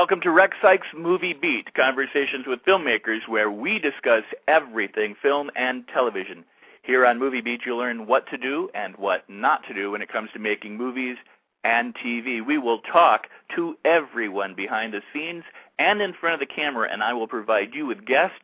Welcome 0.00 0.22
to 0.22 0.30
Rex 0.30 0.56
Sikes 0.62 0.86
Movie 0.96 1.34
Beat, 1.34 1.74
conversations 1.74 2.46
with 2.46 2.64
filmmakers 2.64 3.28
where 3.28 3.50
we 3.50 3.78
discuss 3.78 4.22
everything 4.48 5.14
film 5.20 5.50
and 5.56 5.86
television. 5.88 6.42
Here 6.82 7.04
on 7.04 7.18
Movie 7.18 7.42
Beat, 7.42 7.66
you'll 7.66 7.76
learn 7.76 8.06
what 8.06 8.26
to 8.30 8.38
do 8.38 8.70
and 8.72 8.96
what 8.96 9.28
not 9.28 9.62
to 9.68 9.74
do 9.74 9.90
when 9.90 10.00
it 10.00 10.10
comes 10.10 10.30
to 10.32 10.38
making 10.38 10.78
movies 10.78 11.18
and 11.64 11.94
TV. 11.94 12.42
We 12.42 12.56
will 12.56 12.78
talk 12.78 13.26
to 13.54 13.76
everyone 13.84 14.54
behind 14.54 14.94
the 14.94 15.02
scenes 15.12 15.44
and 15.78 16.00
in 16.00 16.14
front 16.14 16.32
of 16.32 16.40
the 16.40 16.54
camera, 16.54 16.88
and 16.90 17.02
I 17.02 17.12
will 17.12 17.28
provide 17.28 17.74
you 17.74 17.84
with 17.84 18.06
guests 18.06 18.38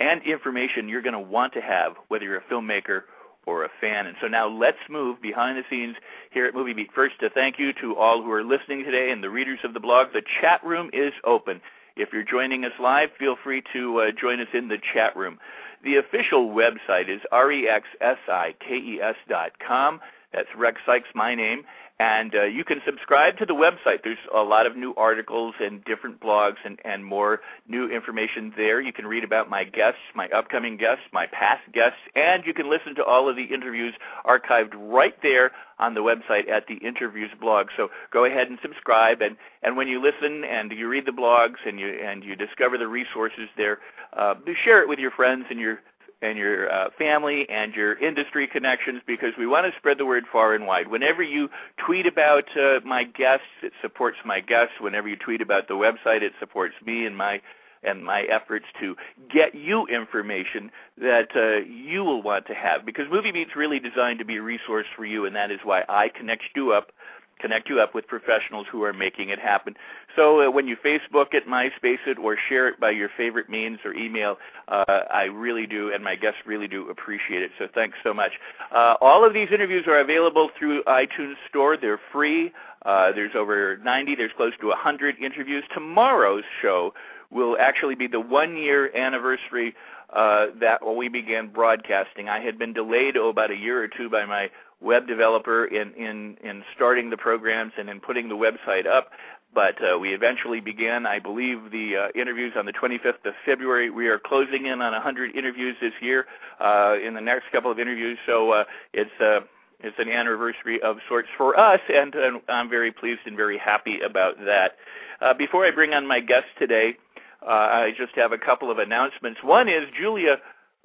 and 0.00 0.22
information 0.24 0.86
you're 0.86 1.00
going 1.00 1.14
to 1.14 1.18
want 1.18 1.54
to 1.54 1.62
have, 1.62 1.94
whether 2.08 2.26
you're 2.26 2.36
a 2.36 2.52
filmmaker 2.52 3.04
or 3.50 3.64
a 3.64 3.70
fan. 3.80 4.06
And 4.06 4.16
so 4.20 4.28
now 4.28 4.46
let's 4.48 4.78
move 4.88 5.20
behind 5.20 5.58
the 5.58 5.64
scenes 5.68 5.96
here 6.30 6.46
at 6.46 6.54
Movie 6.54 6.72
Beat. 6.72 6.92
First, 6.92 7.18
to 7.20 7.28
thank 7.28 7.58
you 7.58 7.72
to 7.82 7.96
all 7.96 8.22
who 8.22 8.30
are 8.30 8.44
listening 8.44 8.84
today 8.84 9.10
and 9.10 9.22
the 9.22 9.30
readers 9.38 9.60
of 9.64 9.74
the 9.74 9.80
blog. 9.80 10.12
The 10.12 10.22
chat 10.40 10.62
room 10.64 10.88
is 10.92 11.12
open. 11.24 11.60
If 11.96 12.12
you're 12.12 12.22
joining 12.22 12.64
us 12.64 12.72
live, 12.78 13.10
feel 13.18 13.36
free 13.44 13.62
to 13.72 13.82
uh, 14.00 14.10
join 14.12 14.40
us 14.40 14.52
in 14.54 14.68
the 14.68 14.78
chat 14.92 15.16
room. 15.16 15.38
The 15.82 15.96
official 15.96 16.50
website 16.50 17.08
is 17.08 17.20
rexsikes 17.32 19.16
dot 19.28 19.52
com. 19.58 20.00
That's 20.32 20.48
Rex 20.56 20.80
Sikes, 20.86 21.08
my 21.14 21.34
name. 21.34 21.64
And 22.00 22.34
uh, 22.34 22.44
you 22.44 22.64
can 22.64 22.80
subscribe 22.86 23.36
to 23.40 23.44
the 23.44 23.54
website. 23.54 24.02
There's 24.02 24.16
a 24.34 24.40
lot 24.40 24.64
of 24.66 24.74
new 24.74 24.94
articles 24.94 25.54
and 25.60 25.84
different 25.84 26.18
blogs 26.18 26.56
and, 26.64 26.80
and 26.82 27.04
more 27.04 27.42
new 27.68 27.90
information 27.90 28.54
there. 28.56 28.80
You 28.80 28.90
can 28.90 29.06
read 29.06 29.22
about 29.22 29.50
my 29.50 29.64
guests, 29.64 30.00
my 30.14 30.26
upcoming 30.30 30.78
guests, 30.78 31.04
my 31.12 31.26
past 31.26 31.60
guests, 31.74 31.98
and 32.16 32.46
you 32.46 32.54
can 32.54 32.70
listen 32.70 32.94
to 32.94 33.04
all 33.04 33.28
of 33.28 33.36
the 33.36 33.44
interviews 33.44 33.92
archived 34.24 34.72
right 34.74 35.14
there 35.22 35.52
on 35.78 35.92
the 35.92 36.00
website 36.00 36.48
at 36.48 36.66
the 36.68 36.76
interviews 36.76 37.32
blog. 37.38 37.66
So 37.76 37.90
go 38.10 38.24
ahead 38.24 38.48
and 38.48 38.58
subscribe. 38.62 39.20
And, 39.20 39.36
and 39.62 39.76
when 39.76 39.86
you 39.86 40.00
listen 40.00 40.42
and 40.44 40.72
you 40.72 40.88
read 40.88 41.04
the 41.04 41.12
blogs 41.12 41.56
and 41.66 41.78
you, 41.78 41.88
and 41.88 42.24
you 42.24 42.34
discover 42.34 42.78
the 42.78 42.88
resources 42.88 43.50
there, 43.58 43.78
uh, 44.14 44.36
share 44.64 44.80
it 44.80 44.88
with 44.88 44.98
your 44.98 45.10
friends 45.10 45.44
and 45.50 45.60
your 45.60 45.80
and 46.22 46.36
your 46.36 46.70
uh, 46.72 46.90
family 46.98 47.48
and 47.48 47.74
your 47.74 47.94
industry 47.94 48.46
connections 48.46 49.02
because 49.06 49.32
we 49.38 49.46
want 49.46 49.70
to 49.70 49.78
spread 49.78 49.98
the 49.98 50.04
word 50.06 50.24
far 50.30 50.54
and 50.54 50.66
wide. 50.66 50.88
Whenever 50.88 51.22
you 51.22 51.48
tweet 51.84 52.06
about 52.06 52.44
uh, 52.56 52.80
my 52.84 53.04
guests, 53.04 53.46
it 53.62 53.72
supports 53.80 54.18
my 54.24 54.40
guests. 54.40 54.74
Whenever 54.80 55.08
you 55.08 55.16
tweet 55.16 55.40
about 55.40 55.68
the 55.68 55.74
website, 55.74 56.22
it 56.22 56.32
supports 56.38 56.74
me 56.84 57.06
and 57.06 57.16
my 57.16 57.40
and 57.82 58.04
my 58.04 58.22
efforts 58.24 58.66
to 58.78 58.94
get 59.32 59.54
you 59.54 59.86
information 59.86 60.70
that 60.98 61.28
uh, 61.34 61.64
you 61.66 62.04
will 62.04 62.20
want 62.20 62.46
to 62.46 62.54
have 62.54 62.84
because 62.84 63.06
Movie 63.10 63.32
Beat's 63.32 63.56
really 63.56 63.80
designed 63.80 64.18
to 64.18 64.24
be 64.26 64.36
a 64.36 64.42
resource 64.42 64.86
for 64.94 65.06
you, 65.06 65.24
and 65.24 65.34
that 65.34 65.50
is 65.50 65.60
why 65.64 65.84
I 65.88 66.10
connect 66.10 66.42
you 66.54 66.72
up 66.72 66.92
connect 67.40 67.68
you 67.68 67.80
up 67.80 67.94
with 67.94 68.06
professionals 68.06 68.66
who 68.70 68.82
are 68.84 68.92
making 68.92 69.30
it 69.30 69.38
happen. 69.38 69.74
So 70.16 70.46
uh, 70.46 70.50
when 70.50 70.66
you 70.66 70.76
Facebook 70.76 71.32
it, 71.32 71.46
MySpace 71.46 72.06
it, 72.06 72.18
or 72.18 72.36
share 72.48 72.68
it 72.68 72.80
by 72.80 72.90
your 72.90 73.08
favorite 73.16 73.48
means 73.48 73.78
or 73.84 73.94
email, 73.94 74.38
uh, 74.68 74.84
I 75.12 75.24
really 75.24 75.66
do, 75.66 75.92
and 75.92 76.02
my 76.02 76.16
guests 76.16 76.40
really 76.46 76.68
do 76.68 76.88
appreciate 76.90 77.42
it. 77.42 77.50
So 77.58 77.68
thanks 77.72 77.98
so 78.02 78.12
much. 78.12 78.32
Uh, 78.72 78.94
all 79.00 79.24
of 79.24 79.34
these 79.34 79.48
interviews 79.52 79.84
are 79.86 80.00
available 80.00 80.50
through 80.58 80.82
iTunes 80.84 81.34
Store. 81.48 81.76
They're 81.76 82.00
free. 82.12 82.52
Uh, 82.84 83.12
there's 83.12 83.34
over 83.34 83.78
90. 83.78 84.14
There's 84.14 84.32
close 84.36 84.52
to 84.60 84.68
100 84.68 85.16
interviews. 85.18 85.64
Tomorrow's 85.74 86.44
show 86.62 86.94
will 87.30 87.56
actually 87.60 87.94
be 87.94 88.06
the 88.06 88.20
one-year 88.20 88.94
anniversary 88.96 89.74
uh, 90.12 90.46
that 90.60 90.84
when 90.84 90.96
we 90.96 91.08
began 91.08 91.48
broadcasting. 91.48 92.28
I 92.28 92.40
had 92.40 92.58
been 92.58 92.72
delayed 92.72 93.16
oh, 93.16 93.28
about 93.28 93.50
a 93.50 93.56
year 93.56 93.82
or 93.82 93.88
two 93.88 94.08
by 94.08 94.24
my 94.24 94.50
web 94.80 95.06
developer 95.06 95.64
in, 95.64 95.92
in, 95.94 96.36
in 96.42 96.64
starting 96.74 97.10
the 97.10 97.16
programs 97.16 97.72
and 97.78 97.88
in 97.88 98.00
putting 98.00 98.28
the 98.28 98.34
website 98.34 98.86
up. 98.86 99.10
But 99.52 99.76
uh, 99.82 99.98
we 99.98 100.14
eventually 100.14 100.60
began, 100.60 101.06
I 101.06 101.18
believe, 101.18 101.72
the 101.72 101.96
uh, 101.96 102.08
interviews 102.14 102.52
on 102.56 102.66
the 102.66 102.72
25th 102.72 103.24
of 103.24 103.34
February. 103.44 103.90
We 103.90 104.06
are 104.06 104.18
closing 104.18 104.66
in 104.66 104.80
on 104.80 104.92
100 104.92 105.34
interviews 105.34 105.76
this 105.80 105.92
year 106.00 106.26
uh, 106.60 106.96
in 107.04 107.14
the 107.14 107.20
next 107.20 107.50
couple 107.50 107.70
of 107.70 107.80
interviews. 107.80 108.16
So 108.26 108.52
uh, 108.52 108.64
it's 108.92 109.10
uh, 109.20 109.40
it's 109.80 109.98
an 109.98 110.08
anniversary 110.10 110.80
of 110.82 110.98
sorts 111.08 111.28
for 111.36 111.58
us, 111.58 111.80
and, 111.92 112.14
and 112.14 112.42
I'm 112.48 112.68
very 112.68 112.92
pleased 112.92 113.22
and 113.24 113.34
very 113.34 113.56
happy 113.56 114.00
about 114.00 114.36
that. 114.44 114.76
Uh, 115.22 115.32
before 115.32 115.64
I 115.64 115.70
bring 115.70 115.94
on 115.94 116.06
my 116.06 116.20
guest 116.20 116.46
today, 116.58 116.96
I 117.42 117.94
just 117.96 118.14
have 118.14 118.32
a 118.32 118.38
couple 118.38 118.70
of 118.70 118.78
announcements. 118.78 119.42
One 119.42 119.70
is 119.70 119.84
Julia 119.98 120.36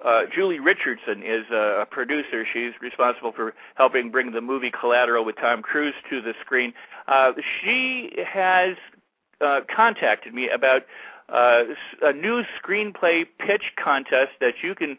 uh, 0.03 0.23
Julie 0.33 0.59
Richardson 0.59 1.23
is 1.23 1.45
a 1.51 1.87
producer. 1.89 2.45
She's 2.51 2.73
responsible 2.81 3.31
for 3.31 3.53
helping 3.75 4.11
bring 4.11 4.31
the 4.31 4.41
movie 4.41 4.71
Collateral 4.71 5.23
with 5.23 5.37
Tom 5.37 5.61
Cruise 5.61 5.95
to 6.09 6.21
the 6.21 6.33
screen. 6.41 6.73
Uh, 7.07 7.33
she 7.61 8.11
has 8.27 8.75
uh, 9.41 9.61
contacted 9.73 10.33
me 10.33 10.49
about 10.49 10.83
uh, 11.29 11.63
a 12.01 12.13
new 12.13 12.43
screenplay 12.61 13.25
pitch 13.39 13.73
contest 13.81 14.31
that 14.41 14.55
you 14.61 14.75
can 14.75 14.97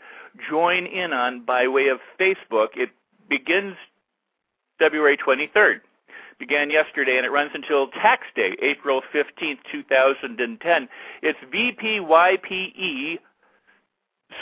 join 0.48 0.86
in 0.86 1.12
on 1.12 1.44
by 1.44 1.68
way 1.68 1.88
of 1.88 1.98
Facebook. 2.18 2.68
It 2.76 2.90
begins 3.28 3.76
February 4.78 5.16
23rd. 5.16 5.80
Began 6.38 6.68
yesterday 6.68 7.16
and 7.16 7.24
it 7.24 7.30
runs 7.30 7.50
until 7.54 7.88
tax 7.88 8.26
day, 8.34 8.56
April 8.60 9.02
15th, 9.14 9.58
2010. 9.72 10.88
It's 11.22 11.38
VPYPE 11.50 13.18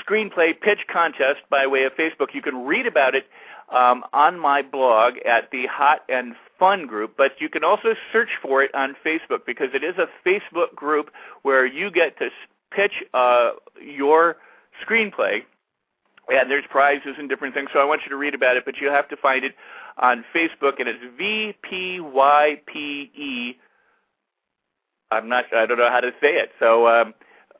screenplay 0.06 0.58
pitch 0.58 0.86
contest 0.92 1.40
by 1.50 1.66
way 1.66 1.84
of 1.84 1.92
Facebook. 1.94 2.34
You 2.34 2.42
can 2.42 2.64
read 2.64 2.86
about 2.86 3.14
it 3.14 3.26
um, 3.70 4.04
on 4.12 4.38
my 4.38 4.62
blog 4.62 5.18
at 5.26 5.50
the 5.50 5.66
Hot 5.66 6.02
and 6.08 6.34
Fun 6.58 6.86
group, 6.86 7.16
but 7.16 7.32
you 7.40 7.48
can 7.48 7.64
also 7.64 7.94
search 8.12 8.30
for 8.40 8.62
it 8.62 8.72
on 8.74 8.94
Facebook 9.04 9.44
because 9.44 9.70
it 9.74 9.82
is 9.82 9.96
a 9.98 10.08
Facebook 10.26 10.74
group 10.74 11.10
where 11.42 11.66
you 11.66 11.90
get 11.90 12.16
to 12.18 12.30
pitch 12.70 13.02
uh, 13.12 13.50
your 13.82 14.36
screenplay. 14.86 15.42
And 16.28 16.50
there's 16.50 16.64
prizes 16.70 17.16
and 17.18 17.28
different 17.28 17.54
things, 17.54 17.68
so 17.72 17.80
I 17.80 17.84
want 17.84 18.02
you 18.04 18.08
to 18.10 18.16
read 18.16 18.34
about 18.34 18.56
it, 18.56 18.64
but 18.64 18.78
you 18.78 18.88
have 18.88 19.08
to 19.08 19.16
find 19.16 19.44
it 19.44 19.54
on 19.98 20.24
Facebook, 20.34 20.80
and 20.80 20.88
it's 20.88 21.04
VPYPE. 21.60 23.56
I'm 25.10 25.28
not. 25.28 25.44
I 25.54 25.66
don't 25.66 25.76
know 25.76 25.90
how 25.90 26.00
to 26.00 26.12
say 26.22 26.36
it. 26.36 26.52
So 26.58 26.88
um, 26.88 27.12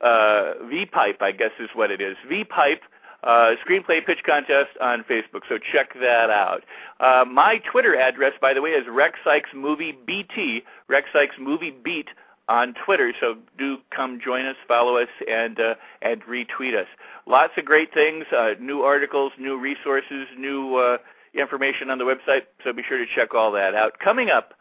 uh, 0.05 0.53
VPipe, 0.63 1.21
I 1.21 1.31
guess 1.31 1.51
is 1.59 1.69
what 1.73 1.89
it 1.89 1.99
is. 1.99 2.15
VPipe 2.29 2.81
uh, 3.23 3.55
screenplay 3.65 4.05
pitch 4.05 4.19
contest 4.25 4.69
on 4.79 5.03
Facebook. 5.03 5.41
So 5.49 5.57
check 5.57 5.93
that 5.95 6.29
out. 6.29 6.63
Uh, 6.99 7.25
my 7.25 7.57
Twitter 7.71 7.99
address, 7.99 8.33
by 8.39 8.53
the 8.53 8.61
way, 8.61 8.69
is 8.69 8.85
Rex 8.87 9.17
Sikes 9.23 9.49
Movie 9.53 9.97
BT. 10.05 10.63
Rex 10.87 11.07
Sikes 11.11 11.35
Movie 11.39 11.71
Beat 11.71 12.09
on 12.47 12.75
Twitter. 12.85 13.13
So 13.19 13.35
do 13.57 13.77
come 13.89 14.19
join 14.23 14.45
us, 14.45 14.55
follow 14.67 14.97
us, 14.97 15.09
and 15.27 15.59
uh, 15.59 15.73
and 16.03 16.21
retweet 16.23 16.79
us. 16.79 16.87
Lots 17.25 17.53
of 17.57 17.65
great 17.65 17.91
things, 17.91 18.25
uh, 18.31 18.51
new 18.59 18.81
articles, 18.83 19.31
new 19.39 19.59
resources, 19.59 20.27
new 20.37 20.75
uh, 20.75 20.97
information 21.33 21.89
on 21.89 21.97
the 21.97 22.05
website. 22.05 22.43
So 22.63 22.73
be 22.73 22.83
sure 22.87 22.99
to 22.99 23.05
check 23.15 23.33
all 23.33 23.51
that 23.53 23.73
out. 23.73 23.97
Coming 23.97 24.29
up 24.29 24.53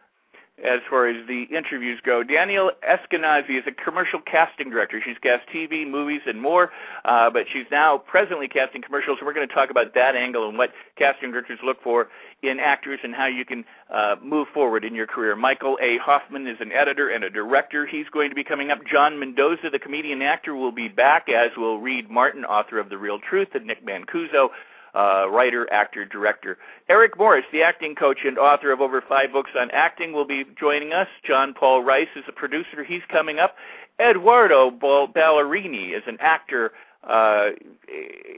as 0.62 0.80
far 0.88 1.08
as 1.08 1.26
the 1.26 1.44
interviews 1.44 2.00
go. 2.04 2.22
Danielle 2.22 2.70
Eskinazi 2.88 3.58
is 3.58 3.64
a 3.66 3.72
commercial 3.72 4.20
casting 4.20 4.70
director. 4.70 5.00
She's 5.04 5.18
cast 5.18 5.48
TV, 5.48 5.88
movies, 5.88 6.20
and 6.26 6.40
more, 6.40 6.70
uh, 7.04 7.28
but 7.30 7.46
she's 7.52 7.66
now 7.72 7.98
presently 7.98 8.46
casting 8.46 8.80
commercials, 8.80 9.18
and 9.18 9.26
we're 9.26 9.34
going 9.34 9.48
to 9.48 9.54
talk 9.54 9.70
about 9.70 9.94
that 9.94 10.14
angle 10.14 10.48
and 10.48 10.56
what 10.56 10.72
casting 10.96 11.32
directors 11.32 11.58
look 11.64 11.82
for 11.82 12.08
in 12.42 12.60
actors 12.60 13.00
and 13.02 13.14
how 13.14 13.26
you 13.26 13.44
can 13.44 13.64
uh, 13.90 14.14
move 14.22 14.46
forward 14.54 14.84
in 14.84 14.94
your 14.94 15.06
career. 15.06 15.34
Michael 15.34 15.76
A. 15.82 15.98
Hoffman 15.98 16.46
is 16.46 16.58
an 16.60 16.70
editor 16.70 17.08
and 17.08 17.24
a 17.24 17.30
director. 17.30 17.84
He's 17.84 18.08
going 18.12 18.28
to 18.28 18.36
be 18.36 18.44
coming 18.44 18.70
up. 18.70 18.78
John 18.86 19.18
Mendoza, 19.18 19.70
the 19.70 19.78
comedian 19.78 20.22
actor, 20.22 20.54
will 20.54 20.72
be 20.72 20.88
back, 20.88 21.28
as 21.28 21.50
will 21.56 21.80
Reed 21.80 22.10
Martin, 22.10 22.44
author 22.44 22.78
of 22.78 22.90
The 22.90 22.98
Reel 22.98 23.18
Truth, 23.18 23.48
and 23.54 23.66
Nick 23.66 23.84
Mancuso 23.84 24.50
uh, 24.94 25.28
writer, 25.30 25.70
actor, 25.72 26.04
director. 26.04 26.58
Eric 26.88 27.18
Morris, 27.18 27.44
the 27.52 27.62
acting 27.62 27.94
coach 27.94 28.18
and 28.24 28.38
author 28.38 28.72
of 28.72 28.80
over 28.80 29.00
five 29.00 29.32
books 29.32 29.50
on 29.58 29.70
acting, 29.72 30.12
will 30.12 30.24
be 30.24 30.44
joining 30.58 30.92
us. 30.92 31.08
John 31.26 31.54
Paul 31.54 31.82
Rice 31.82 32.08
is 32.16 32.24
a 32.28 32.32
producer. 32.32 32.84
He's 32.84 33.02
coming 33.08 33.38
up. 33.38 33.56
Edoardo 33.98 34.70
Ballerini 34.70 35.96
is 35.96 36.02
an 36.06 36.16
actor, 36.20 36.72
Uh, 37.04 37.50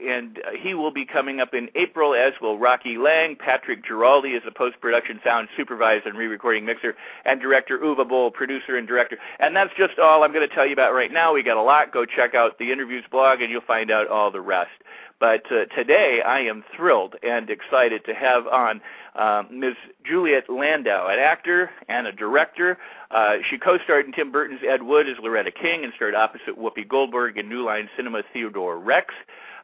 and 0.05 0.41
he 0.59 0.73
will 0.73 0.91
be 0.91 1.05
coming 1.05 1.39
up 1.39 1.53
in 1.53 1.69
April, 1.75 2.13
as 2.13 2.33
will 2.41 2.57
Rocky 2.57 2.97
Lang. 2.97 3.37
Patrick 3.37 3.81
Giraldi 3.81 4.35
is 4.35 4.43
a 4.45 4.51
post-production 4.51 5.21
sound 5.23 5.47
supervisor 5.55 6.09
and 6.09 6.17
re-recording 6.17 6.65
mixer, 6.65 6.93
and 7.23 7.39
director 7.39 7.79
Uwe 7.79 8.05
Boll, 8.05 8.29
producer 8.29 8.75
and 8.75 8.85
director. 8.85 9.17
And 9.39 9.55
that's 9.55 9.71
just 9.77 9.97
all 9.99 10.23
I'm 10.23 10.33
going 10.33 10.47
to 10.47 10.53
tell 10.53 10.65
you 10.65 10.73
about 10.73 10.93
right 10.93 11.13
now. 11.13 11.33
We 11.33 11.43
got 11.43 11.55
a 11.55 11.61
lot. 11.61 11.93
Go 11.93 12.03
check 12.03 12.35
out 12.35 12.59
the 12.59 12.69
interviews 12.73 13.05
blog, 13.09 13.39
and 13.41 13.49
you'll 13.49 13.61
find 13.61 13.89
out 13.89 14.09
all 14.09 14.31
the 14.31 14.41
rest. 14.41 14.77
But 15.19 15.51
uh, 15.51 15.65
today 15.65 16.21
I 16.21 16.41
am 16.41 16.63
thrilled 16.75 17.15
and 17.23 17.49
excited 17.49 18.05
to 18.05 18.13
have 18.13 18.45
on 18.47 18.81
uh, 19.15 19.43
Ms. 19.51 19.75
Juliet 20.03 20.47
Landau, 20.49 21.07
an 21.07 21.17
actor 21.17 21.71
and 21.87 22.05
a 22.05 22.11
director. 22.11 22.77
Uh, 23.09 23.37
she 23.49 23.57
co-starred 23.57 24.05
in 24.05 24.11
Tim 24.11 24.31
Burton's 24.31 24.61
Ed 24.67 24.83
Wood 24.83 25.09
as 25.09 25.17
Loretta 25.21 25.51
King 25.51 25.83
and 25.83 25.91
starred 25.95 26.13
opposite 26.13 26.59
Whoopi 26.59 26.87
Goldberg 26.87 27.37
in 27.37 27.49
New 27.49 27.63
Line 27.63 27.89
Cinema 27.95 28.21
Theodore 28.31 28.77
Rex. 28.77 29.13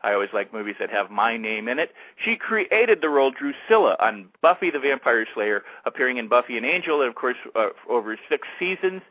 I 0.01 0.13
always 0.13 0.29
like 0.33 0.51
movies 0.51 0.75
that 0.79 0.89
have 0.89 1.11
my 1.11 1.37
name 1.37 1.67
in 1.67 1.79
it. 1.79 1.91
She 2.17 2.35
created 2.35 3.01
the 3.01 3.09
role 3.09 3.31
Drusilla 3.31 3.95
on 3.99 4.29
Buffy 4.41 4.69
the 4.69 4.79
Vampire 4.79 5.25
Slayer, 5.33 5.63
appearing 5.85 6.17
in 6.17 6.27
Buffy 6.27 6.57
and 6.57 6.65
Angel, 6.65 6.99
and 7.01 7.09
of 7.09 7.15
course 7.15 7.37
uh, 7.55 7.69
over 7.87 8.17
six 8.27 8.47
seasons. 8.59 9.01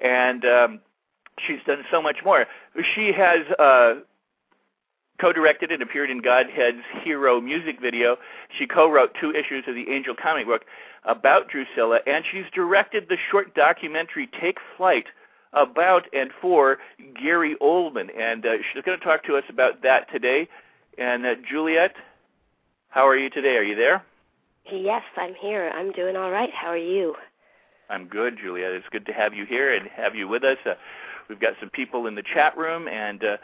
And 0.00 0.44
um, 0.46 0.80
she's 1.44 1.58
done 1.66 1.84
so 1.90 2.00
much 2.00 2.24
more. 2.24 2.46
She 2.94 3.12
has 3.12 3.40
uh, 3.58 3.96
co-directed 5.20 5.72
and 5.72 5.82
appeared 5.82 6.10
in 6.10 6.20
Godhead's 6.20 6.82
Hero 7.02 7.40
music 7.40 7.80
video. 7.80 8.16
She 8.56 8.66
co-wrote 8.66 9.14
two 9.20 9.32
issues 9.32 9.64
of 9.66 9.74
the 9.74 9.90
Angel 9.90 10.14
comic 10.14 10.46
book 10.46 10.64
about 11.04 11.48
Drusilla, 11.48 12.00
and 12.06 12.24
she's 12.30 12.44
directed 12.54 13.08
the 13.08 13.16
short 13.30 13.54
documentary 13.54 14.28
Take 14.40 14.58
Flight 14.76 15.06
about 15.52 16.04
and 16.12 16.30
for 16.40 16.78
Gary 17.20 17.56
Oldman. 17.60 18.08
And 18.18 18.44
uh, 18.44 18.58
she's 18.72 18.82
going 18.82 18.98
to 18.98 19.04
talk 19.04 19.24
to 19.24 19.36
us 19.36 19.44
about 19.48 19.82
that 19.82 20.10
today. 20.12 20.48
And 20.98 21.24
uh, 21.24 21.34
Juliet, 21.48 21.94
how 22.90 23.06
are 23.06 23.16
you 23.16 23.30
today? 23.30 23.56
Are 23.56 23.62
you 23.62 23.74
there? 23.74 24.04
Yes, 24.70 25.02
I'm 25.16 25.34
here. 25.34 25.70
I'm 25.74 25.92
doing 25.92 26.16
all 26.16 26.30
right. 26.30 26.50
How 26.52 26.68
are 26.68 26.76
you? 26.76 27.14
I'm 27.88 28.06
good, 28.06 28.36
Juliet. 28.38 28.72
It's 28.72 28.88
good 28.90 29.06
to 29.06 29.12
have 29.12 29.32
you 29.32 29.46
here 29.46 29.74
and 29.74 29.88
have 29.88 30.14
you 30.14 30.28
with 30.28 30.44
us. 30.44 30.58
Uh, 30.66 30.74
we've 31.28 31.40
got 31.40 31.54
some 31.58 31.70
people 31.70 32.06
in 32.06 32.14
the 32.14 32.22
chat 32.22 32.56
room, 32.56 32.86
and 32.86 33.24
uh, 33.24 33.36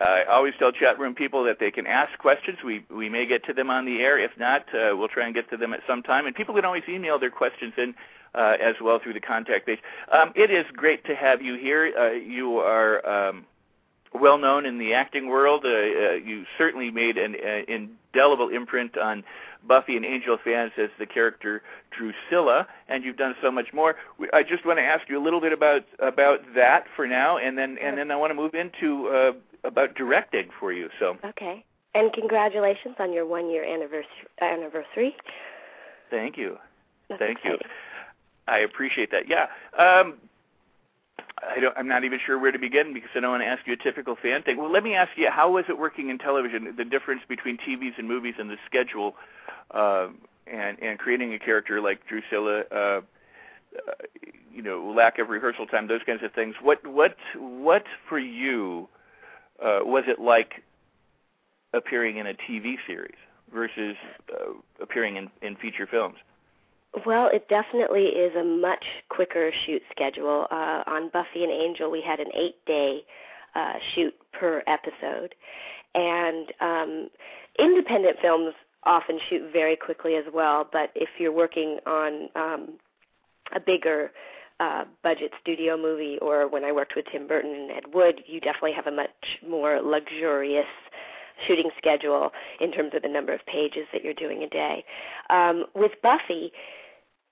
I 0.00 0.24
always 0.24 0.54
tell 0.58 0.72
chat 0.72 0.98
room 0.98 1.14
people 1.14 1.44
that 1.44 1.58
they 1.60 1.70
can 1.70 1.86
ask 1.86 2.18
questions. 2.18 2.58
We 2.64 2.84
we 2.90 3.08
may 3.08 3.26
get 3.26 3.44
to 3.46 3.52
them 3.52 3.70
on 3.70 3.84
the 3.84 4.00
air. 4.00 4.18
If 4.18 4.32
not, 4.38 4.62
uh, 4.74 4.96
we'll 4.96 5.08
try 5.08 5.26
and 5.26 5.34
get 5.34 5.48
to 5.50 5.56
them 5.56 5.72
at 5.72 5.80
some 5.86 6.02
time. 6.02 6.26
And 6.26 6.34
people 6.34 6.54
can 6.54 6.64
always 6.64 6.82
email 6.88 7.18
their 7.18 7.30
questions 7.30 7.74
in 7.76 7.94
uh, 8.34 8.56
as 8.60 8.76
well 8.80 8.98
through 8.98 9.14
the 9.14 9.20
contact 9.20 9.66
page. 9.66 9.80
Um, 10.10 10.32
it 10.34 10.50
is 10.50 10.64
great 10.72 11.04
to 11.06 11.14
have 11.14 11.42
you 11.42 11.56
here. 11.56 11.92
Uh, 11.96 12.10
you 12.10 12.58
are 12.58 13.06
um, 13.06 13.44
well 14.12 14.38
known 14.38 14.66
in 14.66 14.78
the 14.78 14.94
acting 14.94 15.28
world. 15.28 15.64
Uh, 15.64 15.68
uh, 15.68 16.12
you 16.14 16.44
certainly 16.58 16.90
made 16.90 17.16
an 17.16 17.36
uh, 17.36 17.62
indelible 17.68 18.48
imprint 18.48 18.96
on 18.98 19.22
Buffy 19.64 19.96
and 19.96 20.04
Angel 20.04 20.38
fans 20.42 20.72
as 20.76 20.90
the 20.98 21.06
character 21.06 21.62
Drusilla, 21.96 22.66
and 22.88 23.04
you've 23.04 23.16
done 23.16 23.36
so 23.40 23.50
much 23.50 23.72
more. 23.72 23.96
I 24.32 24.42
just 24.42 24.66
want 24.66 24.78
to 24.78 24.82
ask 24.82 25.08
you 25.08 25.16
a 25.16 25.22
little 25.22 25.40
bit 25.40 25.52
about 25.52 25.84
about 26.00 26.40
that 26.54 26.86
for 26.96 27.06
now, 27.06 27.36
and 27.36 27.56
then 27.56 27.78
and 27.78 27.96
then 27.96 28.10
I 28.10 28.16
want 28.16 28.30
to 28.30 28.34
move 28.34 28.54
into 28.54 29.34
about 29.64 29.94
directing 29.94 30.48
for 30.58 30.72
you. 30.72 30.88
So 30.98 31.16
okay, 31.24 31.64
and 31.94 32.12
congratulations 32.12 32.96
on 32.98 33.12
your 33.12 33.26
one 33.26 33.50
year 33.50 33.64
anniversary. 33.64 34.06
Anniversary. 34.40 35.16
Thank 36.10 36.36
you. 36.36 36.58
That's 37.08 37.18
Thank 37.18 37.38
exciting. 37.38 37.58
you. 37.62 37.70
I 38.48 38.58
appreciate 38.58 39.10
that. 39.12 39.28
Yeah. 39.28 39.46
Um, 39.78 40.14
I 41.42 41.58
don't, 41.60 41.76
I'm 41.76 41.88
not 41.88 42.04
even 42.04 42.20
sure 42.24 42.38
where 42.38 42.52
to 42.52 42.58
begin 42.58 42.94
because 42.94 43.10
I 43.14 43.20
don't 43.20 43.30
want 43.30 43.42
to 43.42 43.46
ask 43.46 43.66
you 43.66 43.72
a 43.72 43.76
typical 43.76 44.16
fan 44.16 44.42
thing. 44.42 44.58
Well, 44.58 44.70
let 44.70 44.84
me 44.84 44.94
ask 44.94 45.10
you, 45.16 45.28
how 45.30 45.50
was 45.50 45.64
it 45.68 45.78
working 45.78 46.08
in 46.08 46.18
television? 46.18 46.74
The 46.76 46.84
difference 46.84 47.22
between 47.28 47.58
TVs 47.58 47.98
and 47.98 48.06
movies 48.06 48.34
and 48.38 48.48
the 48.48 48.58
schedule, 48.66 49.16
uh, 49.72 50.08
and 50.46 50.80
and 50.80 50.98
creating 50.98 51.34
a 51.34 51.38
character 51.38 51.80
like 51.80 52.06
Drusilla. 52.06 52.64
Uh, 52.70 53.00
uh, 53.88 53.92
you 54.52 54.60
know, 54.60 54.92
lack 54.94 55.18
of 55.18 55.30
rehearsal 55.30 55.66
time, 55.66 55.88
those 55.88 56.02
kinds 56.04 56.22
of 56.22 56.32
things. 56.32 56.54
What 56.60 56.86
what 56.86 57.16
what 57.36 57.84
for 58.08 58.18
you 58.18 58.88
uh, 59.62 59.80
was 59.84 60.04
it 60.06 60.20
like 60.20 60.62
appearing 61.72 62.18
in 62.18 62.26
a 62.26 62.34
TV 62.34 62.76
series 62.86 63.16
versus 63.52 63.96
uh, 64.32 64.52
appearing 64.80 65.16
in, 65.16 65.30
in 65.40 65.56
feature 65.56 65.86
films? 65.86 66.16
Well, 67.06 67.30
it 67.32 67.48
definitely 67.48 68.04
is 68.04 68.34
a 68.36 68.44
much 68.44 68.84
quicker 69.08 69.50
shoot 69.64 69.82
schedule. 69.90 70.46
Uh, 70.50 70.82
on 70.86 71.08
Buffy 71.10 71.42
and 71.42 71.50
Angel, 71.50 71.90
we 71.90 72.02
had 72.02 72.20
an 72.20 72.28
eight-day 72.34 73.02
uh, 73.54 73.72
shoot 73.94 74.14
per 74.32 74.62
episode, 74.66 75.34
and 75.94 76.52
um, 76.60 77.08
independent 77.58 78.18
films 78.20 78.54
often 78.84 79.18
shoot 79.30 79.50
very 79.52 79.76
quickly 79.76 80.16
as 80.16 80.24
well. 80.34 80.68
But 80.70 80.90
if 80.94 81.08
you're 81.18 81.32
working 81.32 81.78
on 81.86 82.28
um, 82.34 82.68
a 83.54 83.60
bigger 83.60 84.10
uh, 84.62 84.84
budget 85.02 85.32
studio 85.40 85.76
movie, 85.76 86.18
or 86.22 86.48
when 86.48 86.64
I 86.64 86.70
worked 86.70 86.94
with 86.94 87.06
Tim 87.10 87.26
Burton 87.26 87.52
and 87.52 87.70
Ed 87.72 87.86
Wood, 87.92 88.22
you 88.26 88.38
definitely 88.40 88.74
have 88.74 88.86
a 88.86 88.92
much 88.92 89.38
more 89.46 89.80
luxurious 89.82 90.72
shooting 91.46 91.70
schedule 91.76 92.30
in 92.60 92.70
terms 92.70 92.92
of 92.94 93.02
the 93.02 93.08
number 93.08 93.32
of 93.32 93.44
pages 93.46 93.86
that 93.92 94.04
you're 94.04 94.14
doing 94.14 94.44
a 94.44 94.48
day. 94.48 94.84
Um, 95.30 95.64
with 95.74 95.92
Buffy, 96.00 96.52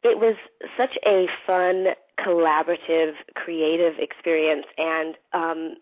it 0.03 0.19
was 0.19 0.35
such 0.77 0.99
a 1.07 1.29
fun, 1.47 1.89
collaborative, 2.19 3.13
creative 3.35 3.95
experience, 3.99 4.67
and 4.77 5.15
um, 5.33 5.75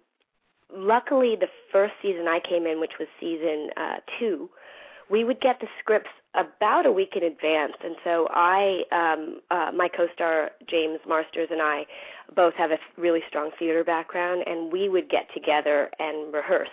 luckily, 0.75 1.35
the 1.35 1.49
first 1.73 1.95
season 2.03 2.29
I 2.29 2.41
came 2.41 2.67
in, 2.67 2.79
which 2.79 2.99
was 2.99 3.09
season 3.19 3.71
uh, 3.77 3.97
two, 4.19 4.51
we 5.11 5.25
would 5.25 5.41
get 5.41 5.61
the 5.61 5.69
scripts 5.81 6.11
about 6.39 6.87
a 6.87 6.93
week 6.93 7.15
in 7.17 7.25
advance, 7.25 7.75
and 7.85 7.97
so 8.05 8.29
I, 8.31 8.83
um, 8.93 9.41
uh, 9.51 9.73
my 9.75 9.89
co-star 9.89 10.53
James 10.69 11.01
Marsters, 11.07 11.49
and 11.51 11.61
I 11.61 11.87
both 12.35 12.55
have 12.55 12.71
a 12.71 12.79
really 12.97 13.21
strong 13.29 13.51
theater 13.59 13.85
background, 13.85 14.45
and 14.47 14.73
we 14.73 14.89
would 14.89 15.11
get 15.11 15.27
together 15.35 15.91
and 15.99 16.33
rehearse, 16.33 16.69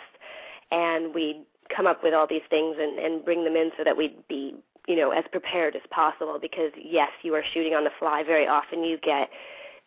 and 0.71 1.13
we'd 1.13 1.43
come 1.75 1.87
up 1.87 2.03
with 2.03 2.13
all 2.13 2.27
these 2.27 2.45
things 2.49 2.77
and, 2.79 2.99
and 2.99 3.25
bring 3.25 3.43
them 3.43 3.55
in 3.55 3.71
so 3.77 3.83
that 3.83 3.97
we'd 3.97 4.27
be 4.27 4.53
you 4.87 4.95
know 4.95 5.11
as 5.11 5.23
prepared 5.31 5.75
as 5.75 5.81
possible 5.89 6.37
because 6.39 6.71
yes 6.77 7.09
you 7.23 7.33
are 7.33 7.43
shooting 7.53 7.73
on 7.73 7.83
the 7.83 7.89
fly. 7.99 8.23
Very 8.23 8.47
often 8.47 8.83
you 8.83 8.97
get 8.97 9.29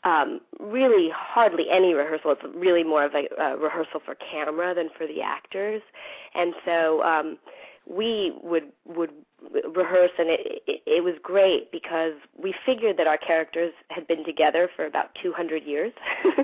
um 0.05 0.41
really 0.59 1.11
hardly 1.15 1.67
any 1.71 1.95
rehearsal. 1.95 2.33
It's 2.33 2.43
really 2.55 2.85
more 2.85 3.05
of 3.05 3.13
a, 3.15 3.29
a 3.41 3.57
rehearsal 3.57 4.01
for 4.05 4.15
camera 4.17 4.75
than 4.75 4.89
for 4.97 5.07
the 5.07 5.23
actors. 5.23 5.83
And 6.35 6.55
so 6.65 7.03
um 7.05 7.39
we 7.89 8.33
would 8.43 8.65
would 8.87 9.11
rehearse 9.75 10.11
and 10.19 10.29
it, 10.29 10.63
it 10.67 10.83
it 10.87 11.05
was 11.05 11.15
great 11.23 11.71
because 11.73 12.13
we 12.37 12.55
figured 12.67 12.97
that 12.99 13.07
our 13.07 13.19
characters 13.19 13.73
had 13.91 14.07
been 14.07 14.25
together 14.25 14.69
for 14.77 14.85
about 14.85 15.11
200 15.23 15.63
years. 15.65 15.93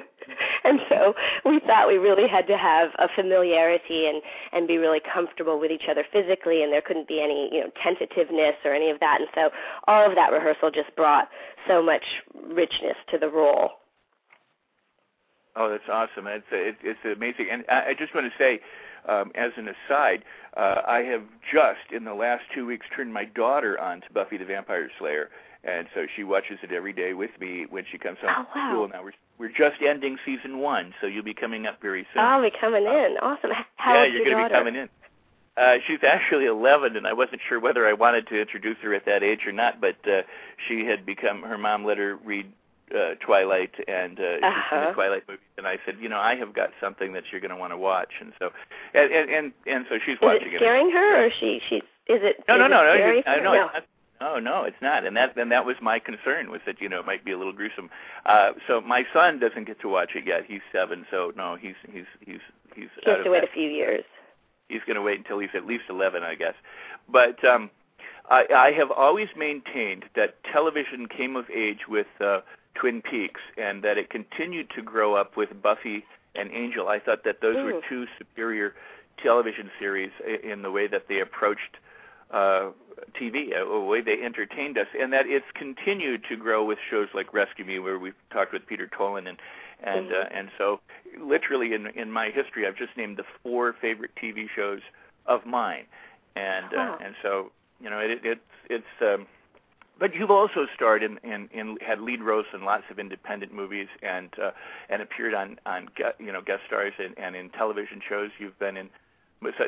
And 0.65 0.81
so 0.89 1.15
we 1.45 1.61
thought 1.61 1.89
we 1.89 1.99
really 1.99 2.27
had 2.27 2.47
to 2.47 2.57
have 2.57 2.89
a 2.99 3.07
familiarity 3.15 4.07
and 4.07 4.23
and 4.53 4.67
be 4.67 4.79
really 4.79 5.01
comfortable 5.01 5.61
with 5.61 5.71
each 5.71 5.89
other 5.91 6.05
physically 6.11 6.63
and 6.63 6.73
there 6.73 6.81
couldn't 6.81 7.07
be 7.07 7.21
any 7.21 7.51
you 7.53 7.61
know 7.61 7.71
tentativeness 7.83 8.55
or 8.65 8.73
any 8.73 8.91
of 8.91 8.99
that. 9.01 9.21
And 9.21 9.29
so 9.35 9.51
all 9.87 10.09
of 10.09 10.15
that 10.15 10.33
rehearsal 10.33 10.71
just 10.71 10.95
brought 10.97 11.29
so 11.69 11.83
much 11.83 12.05
richness 12.49 12.97
to 13.11 13.19
the 13.19 13.29
role. 13.29 13.73
Oh, 15.57 15.71
that's 15.71 15.89
awesome! 15.89 16.27
It's 16.27 16.47
it, 16.51 16.77
it's 16.83 16.99
amazing, 17.05 17.47
and 17.51 17.65
I, 17.69 17.91
I 17.91 17.95
just 17.97 18.13
want 18.13 18.27
to 18.27 18.33
say, 18.37 18.61
um, 19.09 19.31
as 19.37 19.53
an 19.57 19.69
aside, 19.69 20.25
uh, 20.57 20.83
I 20.87 21.01
have 21.01 21.23
just 21.53 21.93
in 21.93 22.05
the 22.05 22.15
last 22.15 22.45
two 22.55 22.67
weeks 22.67 22.87
turned 22.95 23.13
my 23.13 23.25
daughter 23.25 23.79
on 23.81 24.01
to 24.03 24.07
Buffy 24.13 24.37
the 24.37 24.45
Vampire 24.45 24.89
Slayer, 24.99 25.31
and 25.65 25.87
so 25.95 26.07
she 26.15 26.25
watches 26.25 26.59
it 26.63 26.73
every 26.73 26.93
day 26.93 27.15
with 27.15 27.31
me 27.41 27.67
when 27.69 27.85
she 27.91 27.99
comes 27.99 28.19
home 28.21 28.31
Oh, 28.31 28.47
from 28.53 28.61
wow. 28.61 28.71
school. 28.71 28.89
Now 28.89 29.03
we're 29.05 29.13
we're 29.39 29.49
just 29.57 29.83
ending 29.83 30.17
season 30.25 30.59
one, 30.59 30.95
so 31.01 31.07
you'll 31.09 31.25
be 31.25 31.35
coming 31.35 31.67
up 31.67 31.83
very 31.83 32.07
soon. 32.15 32.23
i'll 32.23 32.41
be 32.41 32.53
coming 32.61 32.85
in 32.85 33.17
awesome 33.21 33.51
how 33.77 33.95
yeah, 33.95 34.05
you're 34.05 34.25
your 34.25 34.33
going 34.35 34.45
to 34.45 34.49
be 34.49 34.55
coming 34.55 34.77
in. 34.77 34.89
Uh, 35.57 35.77
she's 35.87 36.01
actually 36.03 36.47
11, 36.47 36.97
and 36.97 37.07
I 37.07 37.13
wasn't 37.13 37.41
sure 37.49 37.61
whether 37.61 37.87
I 37.87 37.93
wanted 37.93 38.27
to 38.29 38.41
introduce 38.41 38.77
her 38.83 38.93
at 38.95 39.05
that 39.07 39.23
age 39.23 39.47
or 39.47 39.53
not. 39.53 39.81
But 39.81 39.97
uh, 40.09 40.23
she 40.69 40.85
had 40.85 41.05
become 41.07 41.43
her 41.43 41.57
mom 41.59 41.85
let 41.85 41.97
her 41.99 42.17
read 42.17 42.51
uh, 42.93 43.15
Twilight, 43.21 43.73
and 43.89 44.19
uh, 44.21 44.47
Uh-huh. 44.47 44.87
the 44.89 44.93
Twilight 44.95 45.23
movies. 45.29 45.41
And 45.59 45.67
I 45.67 45.79
said, 45.87 45.97
you 46.01 46.09
know, 46.09 46.19
I 46.19 46.35
have 46.37 46.53
got 46.55 46.71
something 46.81 47.13
that 47.15 47.25
you're 47.31 47.41
going 47.41 47.51
to 47.51 47.57
want 47.57 47.73
to 47.73 47.77
watch, 47.77 48.13
and 48.21 48.33
so 48.39 48.51
and 48.95 49.13
and 49.13 49.31
and, 49.31 49.53
and 49.67 49.87
so 49.89 49.99
she's 50.05 50.15
is 50.17 50.21
watching 50.23 50.53
it 50.53 50.59
scaring 50.59 50.91
her 50.91 51.27
or 51.27 51.31
she 51.31 51.61
she's 51.69 51.83
is 52.07 52.21
it 52.23 52.45
No, 52.49 52.55
is 52.57 52.59
no, 52.59 52.67
it 52.67 52.69
no, 52.71 52.83
no, 52.85 52.95
you- 52.95 53.23
I- 53.27 53.37
no, 53.37 53.53
no. 53.55 53.71
Oh 54.21 54.39
no, 54.39 54.63
it's 54.65 54.81
not, 54.81 55.05
and 55.05 55.17
that 55.17 55.37
and 55.37 55.51
that 55.53 55.67
was 55.67 55.77
my 55.83 55.99
concern 55.99 56.51
was 56.51 56.61
that 56.67 56.81
you 56.81 56.89
know 56.89 57.01
it 57.01 57.07
might 57.07 57.25
be 57.25 57.33
a 57.33 57.37
little 57.39 57.53
gruesome. 57.53 57.91
Uh, 58.25 58.53
so 58.67 58.81
my 58.81 59.05
son 59.13 59.39
doesn't 59.39 59.65
get 59.67 59.81
to 59.81 59.89
watch 59.89 60.13
it 60.15 60.25
yet. 60.27 60.45
He's 60.47 60.61
seven, 60.73 61.05
so 61.11 61.33
no, 61.37 61.57
he's 61.57 61.75
he's 61.93 62.05
he's 62.21 62.39
he's 62.75 62.89
she 63.03 63.11
out 63.11 63.17
has 63.17 63.25
to 63.25 63.31
wait 63.31 63.41
that 63.41 63.51
a 63.51 63.53
few 63.53 63.69
years 63.69 64.05
he's 64.69 64.81
going 64.87 64.97
to 64.97 65.03
wait 65.03 65.19
until 65.19 65.39
he's 65.39 65.51
at 65.55 65.67
least 65.67 65.85
11, 65.91 66.23
I 66.23 66.35
guess. 66.37 66.55
But 67.07 67.45
um, 67.45 67.69
I, 68.31 68.47
I 68.55 68.73
have 68.73 68.91
always 68.91 69.29
maintained 69.37 70.07
that 70.17 70.37
television 70.51 71.07
came 71.07 71.37
of 71.37 71.51
age 71.51 71.81
with 71.87 72.07
uh, 72.19 72.41
Twin 72.75 73.03
Peaks, 73.03 73.41
and 73.57 73.83
that 73.83 73.99
it 73.99 74.11
continued 74.11 74.71
to 74.71 74.83
grow 74.83 75.15
up 75.15 75.37
with 75.37 75.63
Buffy 75.63 76.05
and 76.35 76.51
Angel. 76.53 76.89
I 76.89 76.99
thought 76.99 77.25
that 77.25 77.41
those 77.41 77.57
were 77.57 77.75
Mm. 77.75 77.89
two 77.89 78.07
superior 78.19 78.75
television 79.19 79.71
series 79.79 80.11
in 80.43 80.63
the 80.63 80.71
way 80.71 80.87
that 80.89 81.07
they 81.09 81.21
approached 81.21 81.77
uh, 82.31 82.71
TV, 83.15 83.53
a, 83.55 83.63
a 83.63 83.85
way 83.85 84.01
they 84.01 84.23
entertained 84.23 84.77
us, 84.79 84.89
and 84.99 85.13
that 85.13 85.27
it's 85.27 85.47
continued 85.55 86.25
to 86.29 86.37
grow 86.37 86.65
with 86.65 86.79
shows 86.91 87.09
like 87.15 87.33
Rescue 87.33 87.65
Me, 87.65 87.79
where 87.79 87.99
we've 87.99 88.15
talked 88.31 88.53
with 88.53 88.67
Peter 88.67 88.87
Tolan, 88.89 89.29
and 89.29 89.39
and 89.83 90.11
mm-hmm. 90.11 90.15
uh, 90.15 90.39
and 90.39 90.51
so 90.59 90.81
literally 91.21 91.75
in 91.75 91.87
in 91.89 92.11
my 92.11 92.31
history, 92.31 92.67
I've 92.67 92.77
just 92.77 92.97
named 92.97 93.17
the 93.17 93.25
four 93.43 93.73
favorite 93.73 94.13
TV 94.21 94.49
shows 94.55 94.81
of 95.27 95.47
mine, 95.47 95.85
and 96.35 96.67
wow. 96.73 96.95
uh, 96.95 97.05
and 97.05 97.15
so 97.23 97.53
you 97.81 97.91
know 97.91 97.99
it, 98.01 98.11
it 98.11 98.21
it's 98.25 98.41
it's. 98.71 99.03
Um, 99.03 99.27
but 99.99 100.15
you've 100.15 100.31
also 100.31 100.67
starred 100.75 101.03
in, 101.03 101.19
in, 101.19 101.49
in 101.53 101.77
had 101.81 102.01
lead 102.01 102.21
roles 102.21 102.47
in 102.53 102.65
lots 102.65 102.85
of 102.91 102.99
independent 102.99 103.53
movies 103.53 103.89
and 104.03 104.31
uh, 104.43 104.51
and 104.89 105.03
appeared 105.03 105.35
on 105.35 105.59
on 105.67 105.89
you 106.19 106.33
know 106.33 106.41
guest 106.41 106.63
stars 106.67 106.93
and, 106.99 107.17
and 107.19 107.37
in 107.37 107.51
television 107.51 108.01
shows. 108.07 108.31
You've 108.39 108.59
been 108.59 108.77
in 108.77 108.91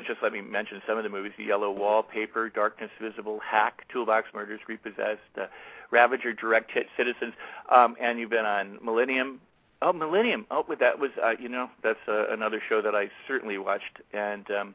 just 0.07 0.23
let 0.23 0.33
me 0.33 0.41
mention 0.41 0.81
some 0.87 0.97
of 0.99 1.05
the 1.05 1.11
movies: 1.11 1.33
The 1.37 1.45
Yellow 1.45 1.71
Wallpaper, 1.71 2.49
Darkness 2.49 2.91
Visible, 3.01 3.41
Hack, 3.41 3.85
Toolbox 3.89 4.29
Murders, 4.35 4.61
Repossessed, 4.67 5.21
uh, 5.39 5.47
Ravager, 5.91 6.33
Direct 6.33 6.71
Hit, 6.71 6.87
Citizens, 6.97 7.35
um, 7.71 7.97
and 8.01 8.19
you've 8.19 8.31
been 8.31 8.47
on 8.47 8.79
Millennium. 8.83 9.41
Oh, 9.83 9.93
Millennium. 9.93 10.47
Oh, 10.51 10.65
but 10.67 10.79
that 10.81 10.99
was 10.99 11.11
uh, 11.23 11.35
you 11.39 11.49
know 11.49 11.71
that's 11.83 11.99
uh, 12.09 12.29
another 12.29 12.63
show 12.67 12.81
that 12.83 12.95
I 12.95 13.11
certainly 13.29 13.59
watched, 13.59 14.01
and 14.13 14.51
um, 14.51 14.75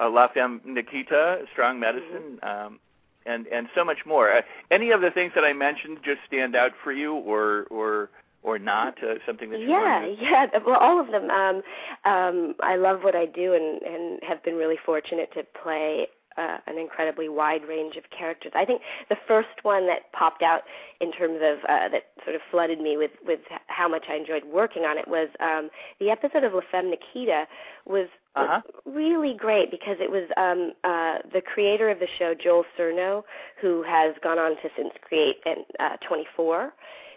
uh, 0.00 0.08
La 0.08 0.28
Femme 0.28 0.60
Nikita, 0.64 1.44
Strong 1.52 1.80
Medicine, 1.80 2.38
mm-hmm. 2.42 2.66
um, 2.66 2.80
and 3.26 3.46
and 3.48 3.68
so 3.74 3.84
much 3.84 4.06
more. 4.06 4.32
Uh, 4.32 4.42
any 4.70 4.90
of 4.90 5.00
the 5.00 5.10
things 5.10 5.32
that 5.34 5.44
I 5.44 5.52
mentioned 5.52 5.98
just 6.04 6.20
stand 6.26 6.54
out 6.54 6.72
for 6.82 6.92
you, 6.92 7.14
or 7.14 7.66
or 7.70 8.10
or 8.42 8.58
not? 8.58 9.02
Uh, 9.02 9.14
something 9.26 9.50
that 9.50 9.60
you 9.60 9.68
yeah, 9.68 10.06
yeah. 10.06 10.46
Well, 10.64 10.78
all 10.78 11.00
of 11.00 11.08
them. 11.08 11.30
Um, 11.30 11.62
um, 12.04 12.54
I 12.62 12.76
love 12.76 13.02
what 13.02 13.14
I 13.14 13.26
do, 13.26 13.54
and 13.54 13.82
and 13.82 14.20
have 14.22 14.42
been 14.42 14.56
really 14.56 14.78
fortunate 14.84 15.32
to 15.34 15.44
play 15.62 16.08
uh, 16.36 16.58
an 16.66 16.78
incredibly 16.78 17.28
wide 17.28 17.64
range 17.66 17.96
of 17.96 18.04
characters. 18.10 18.52
I 18.54 18.64
think 18.64 18.82
the 19.08 19.16
first 19.26 19.62
one 19.62 19.86
that 19.86 20.12
popped 20.12 20.42
out 20.42 20.62
in 21.00 21.12
terms 21.12 21.40
of 21.42 21.58
uh, 21.68 21.88
that 21.88 22.06
sort 22.24 22.34
of 22.36 22.42
flooded 22.50 22.80
me 22.80 22.96
with 22.96 23.12
with 23.24 23.40
how 23.66 23.88
much 23.88 24.04
I 24.08 24.16
enjoyed 24.16 24.44
working 24.44 24.84
on 24.84 24.98
it 24.98 25.06
was 25.06 25.28
um, 25.40 25.70
the 26.00 26.10
episode 26.10 26.44
of 26.44 26.52
La 26.52 26.60
Femme 26.70 26.90
Nikita 26.90 27.46
was, 27.86 28.08
uh-huh. 28.36 28.60
really 28.84 29.34
great 29.34 29.70
because 29.70 29.96
it 30.00 30.10
was 30.10 30.28
um, 30.36 30.72
uh, 30.84 31.18
the 31.32 31.40
creator 31.40 31.88
of 31.90 31.98
the 31.98 32.08
show 32.18 32.34
Joel 32.34 32.64
Surnow, 32.78 33.22
who 33.60 33.82
has 33.84 34.14
gone 34.22 34.38
on 34.38 34.52
to 34.56 34.68
since 34.76 34.90
create 35.02 35.36
uh, 35.78 35.96
24. 36.06 36.72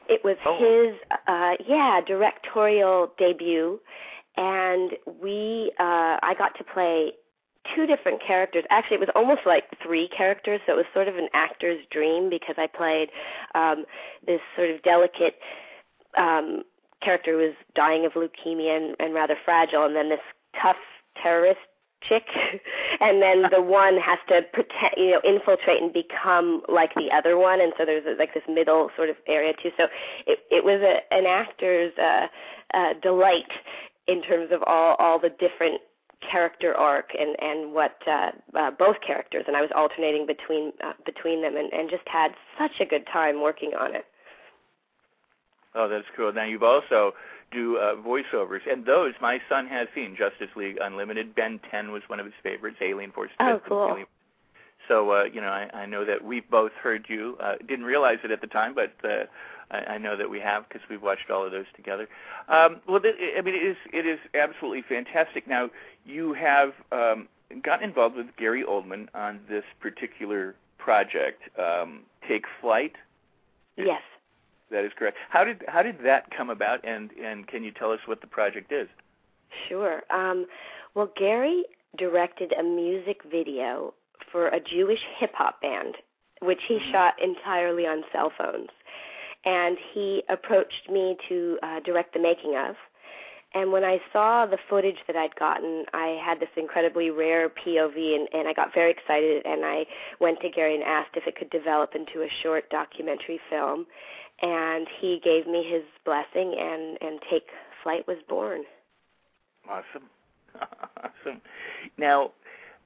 It 0.10 0.24
was 0.24 0.38
oh. 0.46 0.58
his 0.58 0.96
uh, 1.28 1.56
yeah 1.68 2.02
directorial 2.06 3.12
debut, 3.18 3.80
and 4.38 4.92
we 5.22 5.72
uh, 5.80 6.18
I 6.22 6.36
got 6.38 6.58
to 6.58 6.64
play 6.64 7.12
two 7.76 7.86
different 7.86 8.22
characters. 8.26 8.64
Actually, 8.70 8.96
it 8.96 9.02
was 9.02 9.10
almost 9.16 9.42
like 9.46 9.66
three 9.84 10.08
characters, 10.16 10.62
so 10.66 10.74
it 10.74 10.78
was 10.78 10.86
sort 10.94 11.08
of 11.08 11.18
an 11.18 11.28
actor's 11.34 11.84
dream 11.92 12.30
because 12.30 12.56
I 12.58 12.68
played 12.68 13.10
um, 13.56 13.86
this 14.26 14.40
sort 14.56 14.70
of 14.70 14.82
delicate 14.84 15.36
um, 16.16 16.64
character 17.02 17.34
who 17.34 17.38
was 17.40 17.56
dying 17.76 18.06
of 18.06 18.14
leukemia 18.14 18.78
and, 18.78 18.96
and 19.00 19.14
rather 19.14 19.36
fragile, 19.44 19.84
and 19.84 19.96
then 19.96 20.10
this 20.10 20.20
tough 20.62 20.78
terrorist 21.22 21.60
chick 22.08 22.24
and 23.02 23.22
then 23.22 23.44
the 23.52 23.62
one 23.62 23.98
has 23.98 24.20
to 24.28 24.42
pretend 24.54 24.94
you 24.98 25.12
know 25.12 25.22
infiltrate 25.24 25.82
and 25.82 25.92
become 25.92 26.62
like 26.70 26.94
the 26.96 27.10
other 27.12 27.38
one 27.38 27.60
and 27.60 27.74
so 27.78 27.86
there's 27.86 28.06
a, 28.06 28.18
like 28.20 28.34
this 28.34 28.44
middle 28.48 28.90
sort 28.96 29.10
of 29.10 29.16
area 29.28 29.54
too 29.62 29.72
so 29.78 29.88
it 30.28 30.40
it 30.52 30.64
was 30.64 30.80
a 30.82 31.14
an 31.14 31.26
actor's 31.26 31.92
uh 31.98 32.28
uh 32.74 32.94
delight 33.02 33.50
in 34.08 34.22
terms 34.22 34.50
of 34.52 34.62
all 34.68 34.96
all 35.00 35.20
the 35.20 35.30
different 35.40 35.82
character 36.32 36.76
arc 36.76 37.12
and 37.18 37.36
and 37.40 37.74
what 37.74 37.96
uh, 38.08 38.32
uh, 38.58 38.72
both 38.72 38.96
characters 39.06 39.44
and 39.48 39.56
I 39.56 39.62
was 39.62 39.70
alternating 39.76 40.26
between 40.26 40.74
uh, 40.84 40.94
between 41.06 41.42
them 41.42 41.56
and 41.56 41.72
and 41.72 41.90
just 41.90 42.08
had 42.08 42.32
such 42.58 42.80
a 42.80 42.86
good 42.86 43.06
time 43.12 43.42
working 43.42 43.72
on 43.80 43.96
it. 43.96 44.06
Oh, 45.76 45.88
that's 45.88 46.08
cool. 46.16 46.34
Now 46.34 46.46
you've 46.46 46.64
also 46.64 47.14
do 47.52 47.78
uh, 47.78 47.96
voiceovers, 47.96 48.62
and 48.70 48.86
those 48.86 49.14
my 49.22 49.40
son 49.50 49.68
has 49.68 49.88
seen. 49.96 50.16
Justice 50.18 50.50
League 50.56 50.78
Unlimited. 50.82 51.36
Ben 51.36 51.60
10 51.72 51.92
was 51.92 52.04
one 52.08 52.20
of 52.20 52.26
his 52.26 52.36
favorites. 52.44 52.78
Alien 52.82 53.12
Force. 53.12 53.32
Oh, 53.40 53.62
cool. 53.68 53.88
Alien. 53.90 54.08
So 54.88 55.12
uh, 55.12 55.24
you 55.26 55.42
know, 55.42 55.50
I, 55.50 55.70
I 55.74 55.86
know 55.86 56.06
that 56.06 56.24
we've 56.24 56.50
both 56.50 56.72
heard 56.74 57.06
you. 57.10 57.38
Uh, 57.40 57.56
didn't 57.68 57.86
realize 57.86 58.20
it 58.24 58.32
at 58.32 58.42
the 58.42 58.48
time, 58.48 58.74
but 58.74 58.94
uh, 59.04 59.26
I, 59.72 59.94
I 59.94 59.98
know 59.98 60.16
that 60.16 60.30
we 60.30 60.40
have 60.40 60.68
because 60.68 60.82
we've 60.90 61.02
watched 61.02 61.30
all 61.30 61.46
of 61.46 61.52
those 61.52 61.66
together. 61.76 62.08
Um, 62.48 62.82
well, 62.88 63.00
th- 63.00 63.16
I 63.38 63.42
mean, 63.42 63.56
it 63.56 63.64
is 63.64 63.78
it 63.94 64.06
is 64.06 64.20
absolutely 64.34 64.84
fantastic. 64.88 65.48
Now 65.48 65.70
you 66.06 66.34
have 66.34 66.74
um, 66.92 67.28
gotten 67.64 67.90
involved 67.90 68.16
with 68.16 68.28
Gary 68.38 68.64
Oldman 68.64 69.08
on 69.14 69.40
this 69.50 69.64
particular 69.80 70.56
project, 70.78 71.44
um, 71.60 72.02
Take 72.28 72.46
Flight. 72.62 72.96
Yes. 73.76 74.02
That 74.72 74.84
is 74.84 74.92
correct. 74.98 75.18
How 75.30 75.44
did 75.44 75.64
how 75.68 75.82
did 75.82 75.98
that 76.04 76.30
come 76.36 76.50
about, 76.50 76.86
and 76.86 77.12
and 77.24 77.48
can 77.48 77.64
you 77.64 77.72
tell 77.72 77.92
us 77.92 78.00
what 78.06 78.22
the 78.22 78.28
project 78.28 78.72
is? 78.72 78.88
Sure. 79.70 80.02
Um, 80.10 80.46
well, 80.94 81.12
Gary 81.16 81.64
directed 81.98 82.54
a 82.54 82.64
music 82.64 83.22
video 83.30 83.94
for 84.32 84.48
a 84.50 84.60
Jewish 84.60 85.00
hip 85.18 85.32
hop 85.34 85.62
band, 85.62 85.96
which 86.42 86.60
he 86.68 86.76
mm-hmm. 86.76 86.92
shot 86.92 87.14
entirely 87.22 87.86
on 87.88 88.04
cell 88.12 88.32
phones, 88.38 88.70
and 89.46 89.78
he 89.94 90.24
approached 90.30 90.90
me 90.92 91.18
to 91.30 91.58
uh, 91.64 91.80
direct 91.82 92.14
the 92.14 92.20
making 92.20 92.56
of. 92.58 92.76
And 93.54 93.72
when 93.72 93.86
I 93.86 94.00
saw 94.12 94.46
the 94.46 94.58
footage 94.70 94.98
that 95.08 95.16
I'd 95.16 95.34
gotten, 95.36 95.86
I 95.94 96.20
had 96.24 96.40
this 96.40 96.50
incredibly 96.58 97.10
rare 97.10 97.50
POV, 97.50 97.96
and, 98.16 98.28
and 98.34 98.48
I 98.48 98.54
got 98.54 98.74
very 98.74 98.92
excited. 98.92 99.46
And 99.46 99.66
I 99.66 99.86
went 100.20 100.42
to 100.42 100.50
Gary 100.50 100.76
and 100.76 100.84
asked 100.84 101.16
if 101.16 101.26
it 101.28 101.38
could 101.38 101.50
develop 101.50 101.96
into 101.96 102.24
a 102.24 102.30
short 102.44 102.70
documentary 102.70 103.40
film 103.50 103.86
and 104.42 104.88
he 105.00 105.20
gave 105.24 105.48
me 105.48 105.64
his 105.64 105.84
blessing 106.06 106.56
and 106.60 106.98
and 107.02 107.20
take 107.30 107.48
flight 107.84 108.08
was 108.08 108.18
born. 108.28 108.64
Awesome. 109.70 110.10
Awesome. 110.98 111.42
Now 111.98 112.32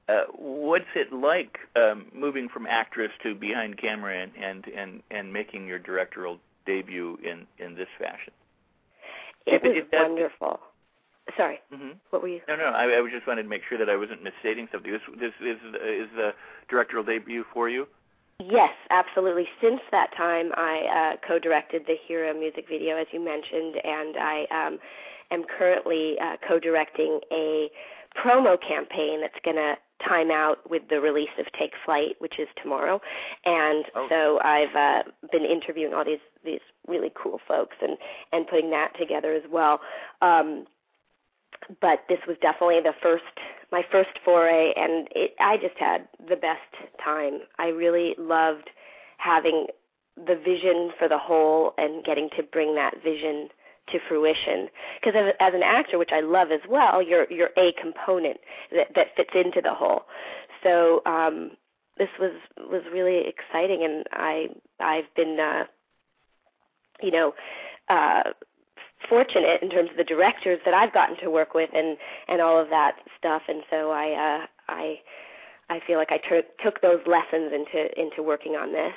uh, 0.08 0.24
what's 0.34 0.84
it 0.94 1.12
like 1.12 1.58
um, 1.76 2.06
moving 2.14 2.48
from 2.48 2.66
actress 2.66 3.10
to 3.22 3.34
behind 3.34 3.78
camera 3.78 4.20
and, 4.22 4.32
and 4.36 4.66
and 4.76 5.02
and 5.10 5.32
making 5.32 5.66
your 5.66 5.78
directorial 5.78 6.38
debut 6.66 7.18
in 7.22 7.46
in 7.64 7.74
this 7.74 7.88
fashion? 7.98 8.32
It 9.46 9.62
was 9.62 9.84
wonderful. 9.92 10.60
Sorry. 11.36 11.60
Mm-hmm. 11.72 11.92
what 12.10 12.20
were 12.20 12.28
you 12.28 12.40
no 12.48 12.56
no 12.56 12.64
I, 12.64 12.98
I 12.98 13.10
just 13.10 13.26
wanted 13.26 13.44
to 13.44 13.48
make 13.48 13.62
sure 13.68 13.78
that 13.78 13.88
i 13.88 13.96
wasn't 13.96 14.22
misstating 14.22 14.68
something. 14.72 14.90
This 14.90 15.00
this 15.18 15.32
is 15.40 15.58
is 15.82 16.08
the 16.16 16.34
directorial 16.68 17.04
debut 17.04 17.44
for 17.52 17.68
you 17.68 17.86
Yes, 18.50 18.72
absolutely. 18.90 19.46
Since 19.60 19.80
that 19.90 20.14
time, 20.16 20.52
I 20.56 21.14
uh, 21.14 21.26
co-directed 21.26 21.82
the 21.86 21.96
Hero 22.06 22.32
music 22.32 22.66
video, 22.68 22.96
as 22.96 23.06
you 23.12 23.20
mentioned, 23.24 23.76
and 23.84 24.16
I 24.16 24.46
um, 24.50 24.78
am 25.30 25.44
currently 25.44 26.16
uh, 26.20 26.36
co-directing 26.46 27.20
a 27.32 27.70
promo 28.16 28.60
campaign 28.60 29.20
that's 29.20 29.38
going 29.44 29.56
to 29.56 29.76
time 30.06 30.30
out 30.30 30.58
with 30.68 30.82
the 30.88 31.00
release 31.00 31.30
of 31.38 31.46
Take 31.58 31.72
Flight, 31.84 32.16
which 32.18 32.38
is 32.38 32.48
tomorrow. 32.60 33.00
And 33.44 33.84
oh. 33.94 34.06
so 34.08 34.40
I've 34.42 34.74
uh, 34.74 35.02
been 35.30 35.44
interviewing 35.44 35.94
all 35.94 36.04
these 36.04 36.18
these 36.44 36.60
really 36.88 37.12
cool 37.14 37.40
folks 37.46 37.76
and 37.80 37.96
and 38.32 38.46
putting 38.46 38.70
that 38.70 38.98
together 38.98 39.32
as 39.32 39.44
well. 39.50 39.80
Um, 40.20 40.66
but 41.80 42.04
this 42.08 42.18
was 42.26 42.36
definitely 42.40 42.80
the 42.80 42.94
first 43.02 43.24
my 43.70 43.82
first 43.90 44.10
foray 44.24 44.72
and 44.76 45.08
it 45.12 45.34
I 45.40 45.56
just 45.56 45.78
had 45.78 46.08
the 46.28 46.36
best 46.36 46.60
time. 47.02 47.40
I 47.58 47.68
really 47.68 48.14
loved 48.18 48.70
having 49.18 49.66
the 50.16 50.36
vision 50.36 50.90
for 50.98 51.08
the 51.08 51.18
whole 51.18 51.74
and 51.78 52.04
getting 52.04 52.28
to 52.36 52.42
bring 52.42 52.74
that 52.74 53.02
vision 53.02 53.48
to 53.90 53.98
fruition 54.08 54.68
because 55.00 55.32
as, 55.40 55.54
an 55.54 55.62
actor 55.62 55.98
which 55.98 56.12
I 56.12 56.20
love 56.20 56.52
as 56.52 56.60
well 56.68 57.02
you're 57.02 57.26
you're 57.30 57.50
a 57.56 57.72
component 57.80 58.38
that 58.70 58.94
that 58.94 59.08
fits 59.16 59.30
into 59.34 59.60
the 59.60 59.74
whole 59.74 60.02
so 60.62 61.02
um 61.04 61.52
this 61.98 62.08
was 62.20 62.32
was 62.58 62.82
really 62.92 63.24
exciting 63.26 63.82
and 63.82 64.04
I 64.12 64.48
I've 64.78 65.12
been 65.16 65.38
uh 65.40 65.64
you 67.02 67.10
know 67.10 67.34
uh 67.88 68.22
fortunate 69.08 69.62
in 69.62 69.70
terms 69.70 69.90
of 69.90 69.96
the 69.96 70.04
directors 70.04 70.60
that 70.64 70.74
I've 70.74 70.92
gotten 70.92 71.16
to 71.18 71.30
work 71.30 71.54
with 71.54 71.70
and 71.74 71.96
and 72.28 72.40
all 72.40 72.58
of 72.58 72.68
that 72.70 72.96
stuff 73.18 73.42
and 73.48 73.62
so 73.70 73.90
I 73.90 74.12
uh 74.12 74.46
I 74.68 75.00
I 75.70 75.80
feel 75.86 75.98
like 75.98 76.12
I 76.12 76.18
t- 76.18 76.48
took 76.62 76.80
those 76.82 77.00
lessons 77.06 77.52
into 77.52 78.00
into 78.00 78.22
working 78.22 78.56
on 78.56 78.72
this. 78.72 78.94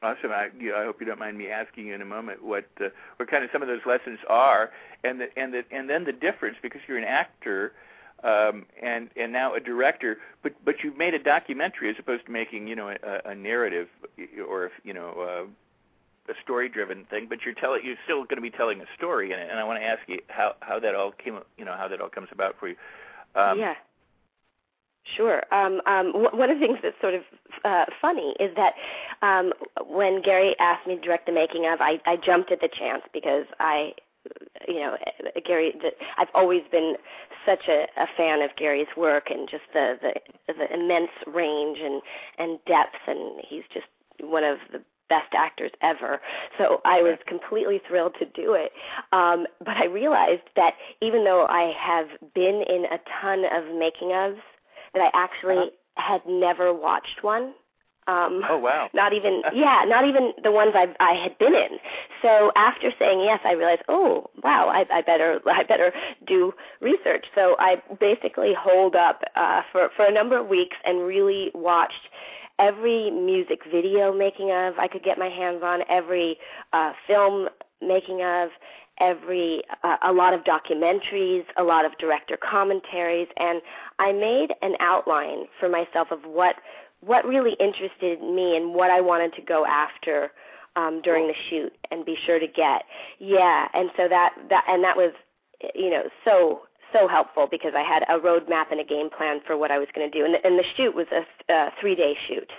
Awesome. 0.00 0.30
I, 0.30 0.48
you 0.56 0.70
know, 0.70 0.76
I 0.76 0.84
hope 0.84 1.00
you 1.00 1.06
don't 1.06 1.18
mind 1.18 1.36
me 1.36 1.48
asking 1.48 1.86
you 1.86 1.94
in 1.94 2.02
a 2.02 2.06
moment 2.06 2.44
what 2.44 2.66
uh, 2.80 2.88
what 3.16 3.28
kind 3.28 3.42
of 3.42 3.50
some 3.52 3.62
of 3.62 3.68
those 3.68 3.80
lessons 3.84 4.20
are, 4.28 4.70
and 5.02 5.20
the, 5.20 5.26
and 5.36 5.52
the, 5.52 5.64
and 5.72 5.90
then 5.90 6.04
the 6.04 6.12
difference 6.12 6.56
because 6.62 6.80
you're 6.86 6.98
an 6.98 7.04
actor 7.04 7.72
um, 8.22 8.66
and 8.80 9.10
and 9.16 9.32
now 9.32 9.54
a 9.54 9.60
director, 9.60 10.18
but 10.42 10.52
but 10.64 10.76
you've 10.84 10.96
made 10.96 11.14
a 11.14 11.18
documentary 11.18 11.90
as 11.90 11.96
opposed 11.98 12.26
to 12.26 12.32
making 12.32 12.68
you 12.68 12.76
know 12.76 12.90
a, 12.90 13.30
a 13.30 13.34
narrative 13.34 13.88
or 14.48 14.70
you 14.84 14.94
know 14.94 15.10
uh, 15.20 15.46
a 16.28 16.34
story 16.42 16.68
driven 16.68 17.04
thing, 17.06 17.26
but 17.28 17.38
you're 17.44 17.54
telling 17.54 17.82
you're 17.84 17.96
still 18.04 18.24
going 18.24 18.36
to 18.36 18.42
be 18.42 18.50
telling 18.50 18.80
a 18.80 18.86
story 18.96 19.32
in 19.32 19.38
it. 19.38 19.48
And 19.50 19.58
I 19.58 19.64
want 19.64 19.80
to 19.80 19.84
ask 19.84 20.00
you 20.06 20.18
how 20.28 20.54
how 20.60 20.78
that 20.80 20.94
all 20.94 21.12
came, 21.12 21.38
you 21.56 21.64
know, 21.64 21.74
how 21.76 21.88
that 21.88 22.00
all 22.00 22.08
comes 22.08 22.28
about 22.32 22.56
for 22.58 22.68
you. 22.68 22.76
Um, 23.34 23.58
yeah. 23.58 23.74
Sure. 25.16 25.42
Um, 25.52 25.80
um, 25.86 26.12
w- 26.12 26.36
one 26.36 26.50
of 26.50 26.60
the 26.60 26.66
things 26.66 26.78
that's 26.82 27.00
sort 27.00 27.14
of 27.14 27.22
uh, 27.64 27.86
funny 28.00 28.34
is 28.38 28.54
that 28.56 28.74
um, 29.22 29.52
when 29.86 30.20
Gary 30.20 30.54
asked 30.58 30.86
me 30.86 30.96
to 30.96 31.00
direct 31.00 31.26
the 31.26 31.32
making 31.32 31.66
of, 31.66 31.80
I, 31.80 31.98
I 32.04 32.16
jumped 32.16 32.52
at 32.52 32.60
the 32.60 32.68
chance 32.68 33.02
because 33.12 33.46
I, 33.58 33.94
you 34.66 34.80
know, 34.80 34.96
Gary. 35.46 35.72
The, 35.80 35.90
I've 36.18 36.28
always 36.34 36.62
been 36.70 36.96
such 37.46 37.68
a, 37.68 37.86
a 37.96 38.06
fan 38.16 38.42
of 38.42 38.50
Gary's 38.56 38.88
work 38.96 39.30
and 39.30 39.48
just 39.48 39.64
the, 39.72 39.98
the 40.02 40.52
the 40.52 40.74
immense 40.74 41.10
range 41.26 41.78
and 41.80 42.02
and 42.38 42.58
depth, 42.66 42.98
and 43.06 43.40
he's 43.48 43.64
just 43.72 43.86
one 44.20 44.44
of 44.44 44.58
the 44.72 44.82
best 45.08 45.32
actors 45.34 45.70
ever. 45.82 46.20
So 46.58 46.80
I 46.84 47.02
was 47.02 47.18
completely 47.26 47.80
thrilled 47.86 48.14
to 48.18 48.26
do 48.26 48.54
it. 48.54 48.72
Um, 49.12 49.46
but 49.58 49.76
I 49.76 49.86
realized 49.86 50.42
that 50.56 50.74
even 51.00 51.24
though 51.24 51.46
I 51.46 51.72
have 51.78 52.08
been 52.34 52.62
in 52.68 52.84
a 52.90 52.98
ton 53.20 53.44
of 53.44 53.74
making 53.76 54.08
ofs 54.08 54.38
that 54.94 55.02
I 55.02 55.10
actually 55.14 55.56
uh-huh. 55.58 56.02
had 56.02 56.22
never 56.26 56.72
watched 56.72 57.22
one. 57.22 57.54
Um, 58.06 58.42
oh 58.48 58.56
wow! 58.56 58.88
Not 58.94 59.12
even 59.12 59.42
yeah, 59.54 59.84
not 59.86 60.08
even 60.08 60.32
the 60.42 60.50
ones 60.50 60.72
I 60.74 60.86
I 60.98 61.12
had 61.12 61.36
been 61.36 61.54
in. 61.54 61.78
So 62.22 62.50
after 62.56 62.90
saying 62.98 63.20
yes, 63.20 63.40
I 63.44 63.52
realized 63.52 63.82
oh 63.88 64.30
wow, 64.42 64.68
I, 64.68 64.86
I 64.90 65.02
better 65.02 65.40
I 65.46 65.62
better 65.62 65.92
do 66.26 66.54
research. 66.80 67.26
So 67.34 67.54
I 67.58 67.82
basically 68.00 68.54
holed 68.58 68.96
up 68.96 69.20
uh, 69.36 69.60
for 69.70 69.90
for 69.94 70.06
a 70.06 70.12
number 70.12 70.38
of 70.38 70.46
weeks 70.46 70.76
and 70.86 71.06
really 71.06 71.50
watched 71.54 72.08
every 72.58 73.10
music 73.10 73.60
video 73.70 74.12
making 74.12 74.50
of 74.50 74.78
I 74.78 74.88
could 74.88 75.02
get 75.02 75.18
my 75.18 75.28
hands 75.28 75.62
on, 75.62 75.80
every 75.88 76.38
uh, 76.72 76.92
film 77.06 77.48
making 77.80 78.22
of, 78.22 78.50
every 79.00 79.62
uh, 79.82 79.96
a 80.02 80.12
lot 80.12 80.34
of 80.34 80.40
documentaries, 80.44 81.44
a 81.56 81.62
lot 81.62 81.84
of 81.84 81.96
director 81.98 82.36
commentaries, 82.36 83.28
and 83.36 83.62
I 83.98 84.12
made 84.12 84.48
an 84.62 84.74
outline 84.80 85.46
for 85.58 85.68
myself 85.68 86.08
of 86.10 86.20
what 86.24 86.56
what 87.00 87.24
really 87.24 87.56
interested 87.60 88.20
me 88.20 88.56
and 88.56 88.74
what 88.74 88.90
I 88.90 89.00
wanted 89.00 89.32
to 89.34 89.42
go 89.42 89.64
after 89.64 90.32
um, 90.74 91.00
during 91.02 91.28
the 91.28 91.34
shoot 91.48 91.72
and 91.90 92.04
be 92.04 92.16
sure 92.26 92.40
to 92.40 92.46
get. 92.46 92.82
Yeah, 93.18 93.68
and 93.72 93.90
so 93.96 94.08
that 94.08 94.34
that 94.50 94.64
and 94.68 94.82
that 94.84 94.96
was 94.96 95.12
you 95.74 95.90
know 95.90 96.04
so 96.24 96.62
so 96.92 97.08
helpful 97.08 97.46
because 97.50 97.72
I 97.76 97.82
had 97.82 98.02
a 98.08 98.18
roadmap 98.18 98.70
and 98.70 98.80
a 98.80 98.84
game 98.84 99.10
plan 99.10 99.40
for 99.46 99.56
what 99.56 99.70
I 99.70 99.78
was 99.78 99.88
going 99.94 100.10
to 100.10 100.18
do, 100.18 100.24
and 100.24 100.34
the, 100.34 100.46
and 100.46 100.58
the 100.58 100.64
shoot 100.76 100.94
was 100.94 101.06
a, 101.12 101.52
a 101.52 101.70
three 101.80 101.94
day 101.94 102.16
shoot. 102.26 102.50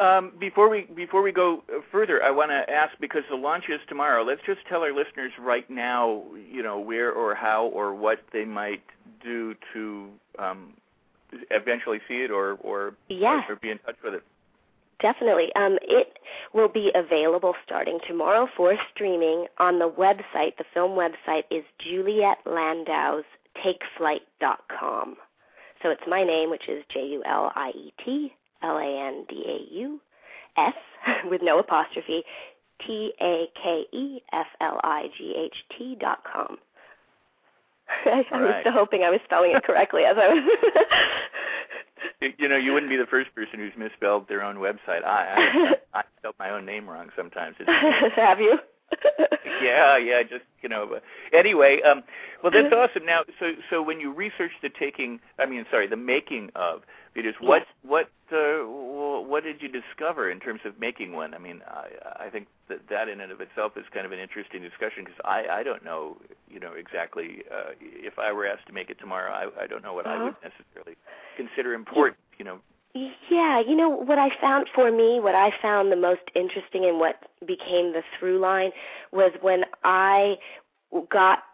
Um, 0.00 0.32
before 0.40 0.70
we 0.70 0.82
before 0.94 1.22
we 1.22 1.32
go 1.32 1.62
further, 1.90 2.22
I 2.22 2.30
want 2.30 2.50
to 2.50 2.72
ask 2.72 2.94
because 3.00 3.22
the 3.28 3.36
launch 3.36 3.64
is 3.68 3.80
tomorrow. 3.88 4.22
Let's 4.22 4.40
just 4.46 4.60
tell 4.68 4.82
our 4.82 4.92
listeners 4.92 5.32
right 5.38 5.68
now, 5.68 6.22
you 6.50 6.62
know, 6.62 6.78
where 6.78 7.12
or 7.12 7.34
how 7.34 7.66
or 7.66 7.94
what 7.94 8.20
they 8.32 8.46
might 8.46 8.82
do 9.22 9.54
to 9.74 10.08
um, 10.38 10.72
eventually 11.50 12.00
see 12.08 12.22
it 12.22 12.30
or 12.30 12.54
or, 12.62 12.94
yeah. 13.08 13.42
or 13.48 13.56
be 13.56 13.70
in 13.70 13.78
touch 13.78 13.96
with 14.02 14.14
it. 14.14 14.22
Definitely. 15.02 15.52
Um, 15.56 15.78
it 15.82 16.18
will 16.54 16.68
be 16.68 16.92
available 16.94 17.54
starting 17.66 17.98
tomorrow 18.06 18.48
for 18.56 18.76
streaming 18.94 19.46
on 19.58 19.80
the 19.80 19.90
website. 19.90 20.56
The 20.56 20.64
film 20.72 20.92
website 20.92 21.42
is 21.50 21.64
Juliet 21.80 22.38
Landau's 22.46 23.24
TakeFlight.com. 23.62 25.16
So 25.82 25.90
it's 25.90 26.02
my 26.06 26.22
name, 26.22 26.50
which 26.50 26.68
is 26.68 26.84
J 26.88 27.04
U 27.08 27.22
L 27.26 27.50
I 27.56 27.70
E 27.70 27.92
T 28.04 28.32
L 28.62 28.78
A 28.78 29.08
N 29.08 29.26
D 29.28 29.44
A 29.44 29.74
U 29.74 30.00
S 30.56 30.74
with 31.24 31.42
no 31.42 31.58
apostrophe 31.58 32.22
T 32.86 33.12
A 33.20 33.46
K 33.60 33.84
E 33.92 34.20
F 34.32 34.46
L 34.60 34.80
I 34.84 35.08
G 35.18 35.34
H 35.36 35.56
T 35.76 35.96
dot 36.00 36.22
com. 36.32 36.58
I, 38.06 38.24
I 38.32 38.40
was 38.40 38.54
still 38.60 38.72
hoping 38.72 39.02
I 39.02 39.10
was 39.10 39.20
spelling 39.24 39.50
it 39.56 39.64
correctly 39.64 40.04
as 40.04 40.16
I 40.16 40.28
was. 40.28 40.42
you 42.38 42.48
know, 42.48 42.56
you 42.56 42.72
wouldn't 42.72 42.90
be 42.90 42.96
the 42.96 43.06
first 43.06 43.34
person 43.34 43.58
who's 43.58 43.72
misspelled 43.76 44.28
their 44.28 44.42
own 44.42 44.56
website. 44.56 45.04
I 45.04 45.74
I, 45.94 45.98
I 46.00 46.02
spelled 46.18 46.34
my 46.38 46.50
own 46.50 46.64
name 46.64 46.88
wrong 46.88 47.10
sometimes. 47.16 47.56
Have 48.16 48.40
you? 48.40 48.58
yeah, 49.62 49.96
yeah, 49.96 50.22
just 50.22 50.44
you 50.60 50.68
know. 50.68 50.86
But 50.86 51.02
anyway, 51.32 51.80
um, 51.82 52.02
well, 52.42 52.52
that's 52.52 52.72
awesome. 52.72 53.06
Now, 53.06 53.22
so 53.38 53.52
so 53.70 53.82
when 53.82 54.00
you 54.00 54.12
research 54.12 54.52
the 54.62 54.68
taking, 54.68 55.20
I 55.38 55.46
mean, 55.46 55.64
sorry, 55.70 55.86
the 55.86 55.96
making 55.96 56.50
of 56.54 56.82
videos, 57.16 57.34
what 57.40 57.66
what 57.82 58.10
uh, 58.32 58.64
what 59.28 59.44
did 59.44 59.62
you 59.62 59.68
discover 59.68 60.30
in 60.30 60.40
terms 60.40 60.60
of 60.64 60.78
making 60.78 61.12
one? 61.12 61.34
I 61.34 61.38
mean, 61.38 61.62
I 61.66 62.26
I 62.26 62.30
think 62.30 62.48
that 62.68 62.88
that 62.88 63.08
in 63.08 63.20
and 63.20 63.32
of 63.32 63.40
itself 63.40 63.76
is 63.76 63.84
kind 63.92 64.06
of 64.06 64.12
an 64.12 64.18
interesting 64.18 64.62
discussion 64.62 65.04
because 65.04 65.20
I 65.24 65.46
I 65.50 65.62
don't 65.62 65.84
know, 65.84 66.16
you 66.48 66.60
know, 66.60 66.72
exactly 66.72 67.42
uh, 67.50 67.72
if 67.80 68.18
I 68.18 68.32
were 68.32 68.46
asked 68.46 68.66
to 68.66 68.72
make 68.72 68.90
it 68.90 68.98
tomorrow, 68.98 69.32
I 69.32 69.64
I 69.64 69.66
don't 69.66 69.82
know 69.82 69.94
what 69.94 70.06
uh-huh. 70.06 70.16
I 70.16 70.24
would 70.24 70.36
necessarily 70.42 70.96
consider 71.36 71.74
important, 71.74 72.18
you 72.38 72.44
know, 72.44 72.60
yeah, 72.94 73.60
you 73.60 73.74
know 73.74 73.88
what 73.88 74.18
I 74.18 74.28
found 74.38 74.68
for 74.74 74.90
me, 74.90 75.18
what 75.18 75.34
I 75.34 75.50
found 75.62 75.90
the 75.90 75.96
most 75.96 76.22
interesting 76.34 76.84
and 76.84 76.98
what 76.98 77.16
became 77.46 77.92
the 77.92 78.02
through 78.18 78.38
line 78.38 78.70
was 79.12 79.32
when 79.40 79.64
I 79.82 80.36
got 81.08 81.44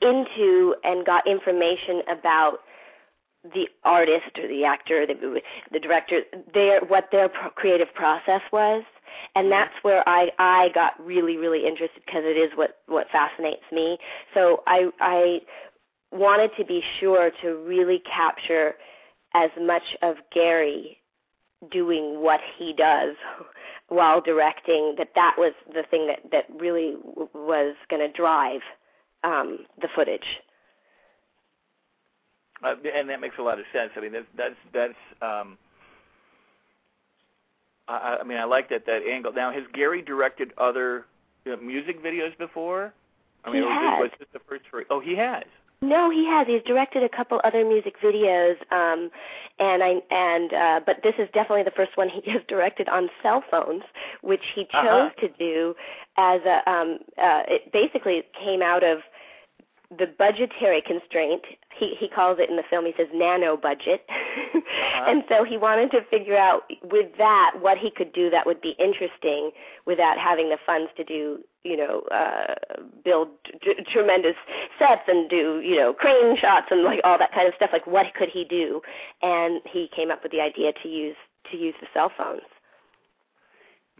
into 0.00 0.76
and 0.84 1.04
got 1.04 1.26
information 1.26 2.02
about 2.08 2.60
the 3.52 3.68
artist 3.84 4.38
or 4.38 4.48
the 4.48 4.64
actor, 4.64 5.06
the, 5.06 5.40
the 5.70 5.78
director, 5.78 6.22
their 6.52 6.80
what 6.80 7.08
their 7.12 7.28
pro- 7.28 7.50
creative 7.50 7.92
process 7.94 8.40
was, 8.52 8.82
and 9.34 9.52
that's 9.52 9.74
where 9.82 10.06
I 10.08 10.30
I 10.38 10.68
got 10.74 10.92
really 11.04 11.36
really 11.36 11.66
interested 11.66 12.02
because 12.06 12.24
it 12.24 12.36
is 12.36 12.50
what 12.56 12.78
what 12.86 13.06
fascinates 13.10 13.64
me. 13.70 13.98
So 14.32 14.62
I 14.66 14.90
I 15.00 15.40
wanted 16.10 16.52
to 16.56 16.64
be 16.64 16.82
sure 17.00 17.30
to 17.42 17.56
really 17.66 18.00
capture 18.00 18.74
as 19.34 19.50
much 19.60 19.96
of 20.02 20.16
Gary 20.32 20.98
doing 21.70 22.20
what 22.20 22.40
he 22.58 22.72
does 22.72 23.16
while 23.88 24.20
directing 24.20 24.94
that 24.98 25.10
that 25.14 25.34
was 25.36 25.52
the 25.72 25.82
thing 25.90 26.06
that 26.06 26.20
that 26.32 26.44
really 26.58 26.92
w- 26.92 27.28
was 27.34 27.74
going 27.90 28.00
to 28.00 28.12
drive 28.16 28.60
um, 29.24 29.58
the 29.80 29.88
footage. 29.94 30.40
Uh, 32.64 32.74
and 32.94 33.10
that 33.10 33.20
makes 33.20 33.36
a 33.38 33.42
lot 33.42 33.58
of 33.58 33.66
sense. 33.72 33.90
I 33.96 34.00
mean, 34.00 34.12
that's 34.12 34.26
that's 34.36 34.54
that's. 34.72 34.94
Um, 35.22 35.58
I, 37.86 38.18
I 38.20 38.24
mean, 38.24 38.38
I 38.38 38.44
like 38.44 38.70
that 38.70 38.86
that 38.86 39.02
angle. 39.02 39.32
Now, 39.32 39.52
has 39.52 39.64
Gary 39.74 40.00
directed 40.00 40.52
other 40.56 41.04
you 41.44 41.52
know, 41.52 41.62
music 41.62 42.02
videos 42.02 42.36
before? 42.38 42.94
I 43.44 43.52
mean, 43.52 43.62
he 43.62 43.68
was, 43.68 43.72
has. 43.72 44.00
was 44.00 44.10
this 44.18 44.28
the 44.32 44.40
first 44.48 44.64
for? 44.70 44.84
Oh, 44.88 45.00
he 45.00 45.14
has. 45.16 45.44
No, 45.82 46.08
he 46.08 46.24
has. 46.26 46.46
He's 46.46 46.62
directed 46.62 47.02
a 47.02 47.08
couple 47.10 47.40
other 47.44 47.62
music 47.64 47.96
videos, 48.02 48.56
um, 48.72 49.10
and 49.58 49.82
I 49.82 50.00
and 50.10 50.52
uh, 50.54 50.80
but 50.86 51.02
this 51.02 51.14
is 51.18 51.28
definitely 51.34 51.64
the 51.64 51.72
first 51.72 51.96
one 51.96 52.08
he 52.08 52.30
has 52.30 52.40
directed 52.48 52.88
on 52.88 53.10
cell 53.22 53.44
phones, 53.50 53.82
which 54.22 54.42
he 54.54 54.62
uh-huh. 54.62 54.82
chose 54.82 55.12
uh-huh. 55.12 55.26
to 55.26 55.28
do 55.38 55.74
as 56.16 56.40
a. 56.46 56.70
Um, 56.70 56.98
uh, 57.18 57.42
it 57.46 57.70
basically 57.72 58.22
came 58.42 58.62
out 58.62 58.82
of 58.82 59.00
the 59.90 60.06
budgetary 60.06 60.82
constraint. 60.82 61.42
He 61.76 61.94
he 61.98 62.08
calls 62.08 62.38
it 62.40 62.48
in 62.48 62.56
the 62.56 62.62
film. 62.68 62.86
He 62.86 62.94
says 62.96 63.08
nano 63.12 63.56
budget, 63.56 64.04
uh-huh. 64.08 65.04
and 65.08 65.24
so 65.28 65.44
he 65.44 65.56
wanted 65.56 65.90
to 65.92 66.02
figure 66.10 66.36
out 66.36 66.62
with 66.82 67.16
that 67.18 67.56
what 67.60 67.78
he 67.78 67.90
could 67.90 68.12
do 68.12 68.30
that 68.30 68.46
would 68.46 68.60
be 68.60 68.74
interesting 68.78 69.50
without 69.86 70.18
having 70.18 70.48
the 70.48 70.58
funds 70.64 70.90
to 70.96 71.04
do 71.04 71.40
you 71.64 71.76
know 71.76 72.02
uh, 72.10 72.54
build 73.04 73.28
t- 73.62 73.74
tremendous 73.90 74.36
sets 74.78 75.02
and 75.08 75.28
do 75.28 75.60
you 75.60 75.76
know 75.76 75.92
crane 75.92 76.36
shots 76.36 76.66
and 76.70 76.84
like 76.84 77.00
all 77.04 77.18
that 77.18 77.32
kind 77.32 77.48
of 77.48 77.54
stuff. 77.54 77.70
Like 77.72 77.86
what 77.86 78.14
could 78.14 78.28
he 78.28 78.44
do? 78.44 78.80
And 79.22 79.60
he 79.70 79.88
came 79.94 80.10
up 80.10 80.22
with 80.22 80.32
the 80.32 80.40
idea 80.40 80.72
to 80.82 80.88
use 80.88 81.16
to 81.50 81.56
use 81.56 81.74
the 81.80 81.86
cell 81.92 82.10
phones. 82.16 82.42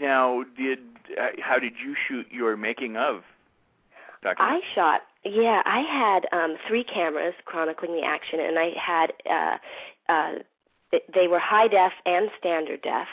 Now, 0.00 0.44
did 0.56 0.78
uh, 1.20 1.28
how 1.40 1.58
did 1.58 1.74
you 1.84 1.94
shoot 2.08 2.26
your 2.30 2.56
making 2.56 2.96
of? 2.96 3.22
I 4.38 4.60
shot 4.74 5.02
yeah, 5.24 5.62
I 5.64 5.80
had 5.80 6.26
um 6.32 6.56
three 6.68 6.84
cameras 6.84 7.34
chronicling 7.44 7.92
the 7.92 8.06
action, 8.06 8.40
and 8.40 8.58
I 8.58 8.70
had 8.78 9.12
uh, 9.28 9.58
uh, 10.12 10.32
they 11.14 11.28
were 11.28 11.38
high 11.38 11.68
def 11.68 11.92
and 12.06 12.30
standard 12.38 12.82
def, 12.82 13.08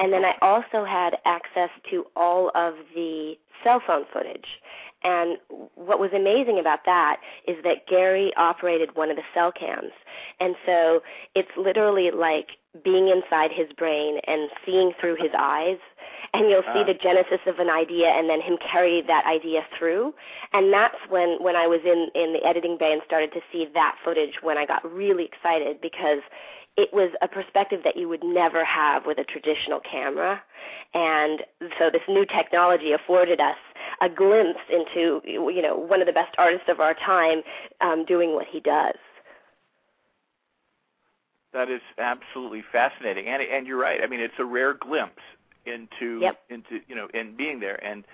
and 0.00 0.12
then 0.12 0.24
I 0.24 0.34
also 0.42 0.84
had 0.84 1.18
access 1.24 1.70
to 1.90 2.06
all 2.16 2.50
of 2.54 2.74
the 2.94 3.34
cell 3.64 3.82
phone 3.86 4.04
footage. 4.12 4.46
And 5.04 5.38
what 5.74 6.00
was 6.00 6.10
amazing 6.12 6.58
about 6.58 6.80
that 6.86 7.20
is 7.46 7.56
that 7.62 7.86
Gary 7.86 8.32
operated 8.36 8.96
one 8.96 9.10
of 9.10 9.16
the 9.16 9.22
cell 9.32 9.52
cams, 9.52 9.92
and 10.40 10.56
so 10.66 11.02
it's 11.34 11.50
literally 11.56 12.10
like 12.10 12.48
being 12.84 13.08
inside 13.08 13.50
his 13.52 13.72
brain 13.76 14.18
and 14.26 14.50
seeing 14.64 14.92
through 15.00 15.16
his 15.16 15.30
eyes. 15.38 15.78
And 16.34 16.50
you'll 16.50 16.62
see 16.74 16.80
uh. 16.80 16.84
the 16.84 16.94
genesis 16.94 17.40
of 17.46 17.58
an 17.58 17.70
idea 17.70 18.08
and 18.08 18.28
then 18.28 18.40
him 18.40 18.58
carry 18.58 19.02
that 19.02 19.24
idea 19.24 19.62
through. 19.78 20.14
And 20.52 20.72
that's 20.72 20.96
when 21.08 21.38
when 21.40 21.56
i 21.56 21.66
was 21.66 21.80
in 21.84 22.08
in 22.14 22.32
the 22.32 22.44
editing 22.46 22.76
bay 22.78 22.92
and 22.92 23.02
started 23.06 23.32
to 23.32 23.40
see 23.50 23.66
that 23.74 23.96
footage 24.04 24.42
when 24.42 24.58
i 24.58 24.66
got 24.66 24.84
really 24.90 25.24
excited 25.24 25.80
because 25.80 26.20
it 26.78 26.94
was 26.94 27.10
a 27.20 27.28
perspective 27.28 27.80
that 27.84 27.96
you 27.96 28.08
would 28.08 28.24
never 28.24 28.64
have 28.64 29.04
with 29.04 29.18
a 29.18 29.24
traditional 29.24 29.80
camera 29.80 30.42
and 30.94 31.42
so 31.78 31.90
this 31.90 32.02
new 32.08 32.24
technology 32.24 32.92
afforded 32.92 33.40
us 33.40 33.56
a 34.00 34.08
glimpse 34.08 34.60
into 34.70 35.20
you 35.24 35.62
know 35.62 35.76
one 35.76 36.00
of 36.00 36.06
the 36.06 36.12
best 36.12 36.34
artists 36.38 36.68
of 36.68 36.80
our 36.80 36.94
time 36.94 37.42
um, 37.80 38.04
doing 38.04 38.34
what 38.34 38.46
he 38.46 38.60
does. 38.60 38.94
That 41.52 41.70
is 41.70 41.80
absolutely 41.98 42.62
fascinating, 42.72 43.26
and 43.26 43.42
and 43.42 43.66
you're 43.66 43.78
right. 43.78 44.00
I 44.02 44.06
mean, 44.06 44.20
it's 44.20 44.38
a 44.38 44.44
rare 44.44 44.74
glimpse 44.74 45.22
into 45.66 46.20
yep. 46.20 46.40
into 46.48 46.80
you 46.86 46.94
know 46.94 47.08
in 47.12 47.36
being 47.36 47.60
there. 47.60 47.82
And 47.84 48.04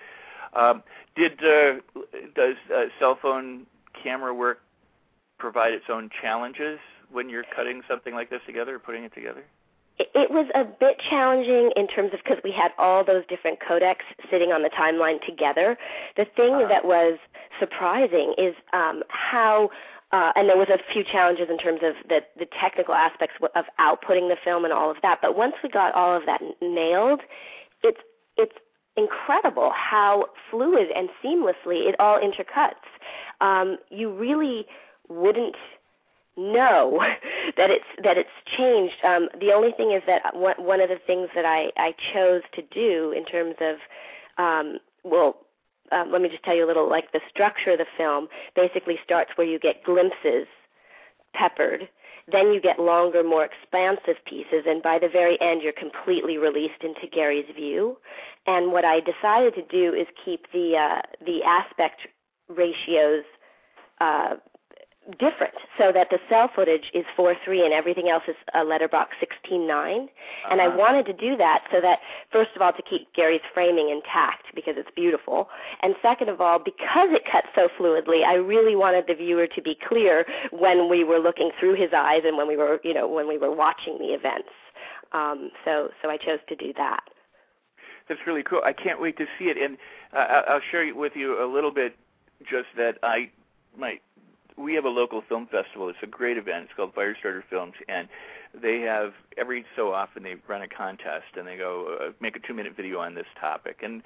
um, 0.53 0.83
did 1.15 1.43
uh, 1.43 1.75
does 2.35 2.55
uh, 2.73 2.85
cell 2.99 3.17
phone 3.21 3.65
camera 4.01 4.33
work 4.33 4.61
provide 5.37 5.73
its 5.73 5.85
own 5.89 6.09
challenges 6.21 6.79
when 7.11 7.29
you're 7.29 7.45
cutting 7.55 7.81
something 7.89 8.13
like 8.13 8.29
this 8.29 8.41
together 8.45 8.75
or 8.75 8.79
putting 8.79 9.03
it 9.03 9.13
together? 9.13 9.43
It 9.97 10.29
was 10.29 10.47
a 10.53 10.65
bit 10.65 10.97
challenging 11.09 11.71
in 11.77 11.87
terms 11.87 12.11
of 12.13 12.19
because 12.21 12.43
we 12.43 12.51
had 12.51 12.71
all 12.77 13.05
those 13.05 13.23
different 13.27 13.59
codecs 13.59 14.03
sitting 14.29 14.51
on 14.51 14.61
the 14.61 14.69
timeline 14.69 15.25
together. 15.25 15.77
The 16.17 16.25
thing 16.35 16.53
uh-huh. 16.53 16.67
that 16.67 16.85
was 16.85 17.17
surprising 17.59 18.35
is 18.37 18.55
um, 18.73 19.03
how 19.07 19.69
uh, 20.11 20.31
and 20.35 20.47
there 20.47 20.57
was 20.57 20.69
a 20.69 20.79
few 20.93 21.03
challenges 21.03 21.47
in 21.49 21.57
terms 21.57 21.79
of 21.83 21.95
the, 22.07 22.21
the 22.37 22.45
technical 22.59 22.93
aspects 22.93 23.35
of 23.55 23.65
outputting 23.79 24.29
the 24.29 24.37
film 24.43 24.63
and 24.63 24.73
all 24.73 24.91
of 24.91 24.97
that. 25.01 25.19
But 25.21 25.35
once 25.35 25.55
we 25.63 25.69
got 25.69 25.93
all 25.93 26.15
of 26.15 26.25
that 26.25 26.41
nailed, 26.61 27.21
it's 27.83 27.99
it's 28.37 28.53
incredible 28.97 29.71
how 29.75 30.27
fluid 30.49 30.87
and 30.95 31.09
seamlessly 31.23 31.87
it 31.89 31.99
all 31.99 32.19
intercuts. 32.19 32.75
Um, 33.41 33.77
you 33.89 34.13
really 34.13 34.65
wouldn't 35.09 35.55
know 36.37 36.99
that 37.57 37.69
it's 37.69 37.85
that 38.03 38.17
it's 38.17 38.29
changed. 38.57 38.95
Um, 39.03 39.29
the 39.39 39.51
only 39.53 39.71
thing 39.71 39.91
is 39.91 40.03
that 40.07 40.35
one, 40.35 40.81
of 40.81 40.89
the 40.89 40.99
things 41.05 41.29
that 41.35 41.45
I, 41.45 41.71
I 41.77 41.93
chose 42.13 42.41
to 42.53 42.61
do 42.61 43.13
in 43.15 43.25
terms 43.25 43.55
of 43.61 43.77
um, 44.37 44.79
well 45.03 45.37
um, 45.91 46.11
let 46.11 46.21
me 46.21 46.29
just 46.29 46.43
tell 46.43 46.55
you 46.55 46.65
a 46.65 46.67
little 46.67 46.89
like 46.89 47.11
the 47.11 47.21
structure 47.29 47.71
of 47.71 47.77
the 47.77 47.85
film 47.97 48.27
basically 48.55 48.97
starts 49.03 49.31
where 49.35 49.47
you 49.47 49.59
get 49.59 49.83
glimpses 49.83 50.47
peppered 51.33 51.87
then 52.31 52.51
you 52.51 52.59
get 52.59 52.79
longer 52.79 53.23
more 53.23 53.45
expansive 53.45 54.15
pieces 54.25 54.63
and 54.65 54.81
by 54.81 54.97
the 54.97 55.07
very 55.07 55.39
end 55.41 55.61
you're 55.61 55.73
completely 55.73 56.37
released 56.37 56.81
into 56.81 57.07
gary's 57.11 57.45
view 57.55 57.97
and 58.47 58.71
what 58.71 58.85
i 58.85 58.99
decided 58.99 59.53
to 59.53 59.63
do 59.69 59.93
is 59.93 60.07
keep 60.23 60.51
the 60.51 60.75
uh, 60.75 61.01
the 61.25 61.43
aspect 61.43 62.07
ratios 62.49 63.23
uh, 64.01 64.35
different 65.19 65.53
so 65.77 65.91
that 65.91 66.09
the 66.09 66.19
cell 66.29 66.49
footage 66.53 66.91
is 66.93 67.05
4.3 67.17 67.63
and 67.63 67.73
everything 67.73 68.09
else 68.09 68.23
is 68.27 68.35
a 68.53 68.63
letterbox 68.63 69.15
16.9 69.21 69.69
uh-huh. 69.69 70.07
and 70.49 70.61
i 70.61 70.67
uh-huh. 70.67 70.77
wanted 70.77 71.05
to 71.05 71.13
do 71.13 71.37
that 71.37 71.63
so 71.71 71.79
that 71.79 71.99
first 72.31 72.51
of 72.55 72.61
all 72.61 72.73
to 72.73 72.81
keep 72.81 73.11
gary's 73.13 73.41
framing 73.53 73.89
intact 73.89 74.45
because 74.55 74.75
it's 74.77 74.89
beautiful. 74.95 75.49
And 75.81 75.95
second 76.01 76.29
of 76.29 76.41
all 76.41 76.59
because 76.59 77.09
it 77.11 77.23
cuts 77.29 77.47
so 77.55 77.67
fluidly 77.79 78.23
i 78.25 78.33
really 78.35 78.75
wanted 78.75 79.05
the 79.07 79.13
viewer 79.15 79.47
to 79.47 79.61
be 79.61 79.77
clear 79.87 80.25
when 80.51 80.89
we 80.89 81.03
were 81.03 81.19
looking 81.19 81.51
through 81.59 81.75
his 81.75 81.91
eyes 81.95 82.21
and 82.25 82.37
when 82.37 82.47
we 82.47 82.57
were 82.57 82.79
you 82.83 82.93
know 82.93 83.07
when 83.07 83.27
we 83.27 83.37
were 83.37 83.53
watching 83.53 83.97
the 83.99 84.13
events. 84.13 84.49
Um, 85.11 85.51
so 85.63 85.89
so 86.01 86.09
i 86.09 86.17
chose 86.17 86.39
to 86.49 86.55
do 86.55 86.73
that. 86.77 87.03
That's 88.07 88.21
really 88.27 88.43
cool. 88.43 88.61
I 88.63 88.73
can't 88.73 89.01
wait 89.01 89.17
to 89.17 89.25
see 89.37 89.45
it. 89.45 89.57
And 89.57 89.77
uh, 90.13 90.41
i'll 90.47 90.61
share 90.71 90.93
with 90.95 91.13
you 91.15 91.43
a 91.43 91.47
little 91.51 91.71
bit 91.71 91.95
just 92.49 92.67
that 92.77 92.97
i 93.03 93.29
my 93.77 93.99
we 94.57 94.73
have 94.75 94.85
a 94.85 94.89
local 94.89 95.21
film 95.21 95.47
festival. 95.47 95.89
It's 95.89 95.97
a 96.01 96.07
great 96.07 96.37
event. 96.37 96.65
It's 96.65 96.73
called 96.75 96.95
Firestarter 96.95 97.43
Films, 97.49 97.73
and 97.87 98.07
they 98.53 98.81
have 98.81 99.13
every 99.37 99.65
so 99.75 99.93
often 99.93 100.23
they 100.23 100.35
run 100.47 100.61
a 100.61 100.67
contest 100.67 101.35
and 101.35 101.45
they 101.47 101.57
go 101.57 101.97
uh, 101.99 102.11
make 102.21 102.35
a 102.35 102.39
two 102.39 102.53
minute 102.53 102.75
video 102.75 102.99
on 102.99 103.15
this 103.15 103.27
topic 103.39 103.81
and 103.83 104.01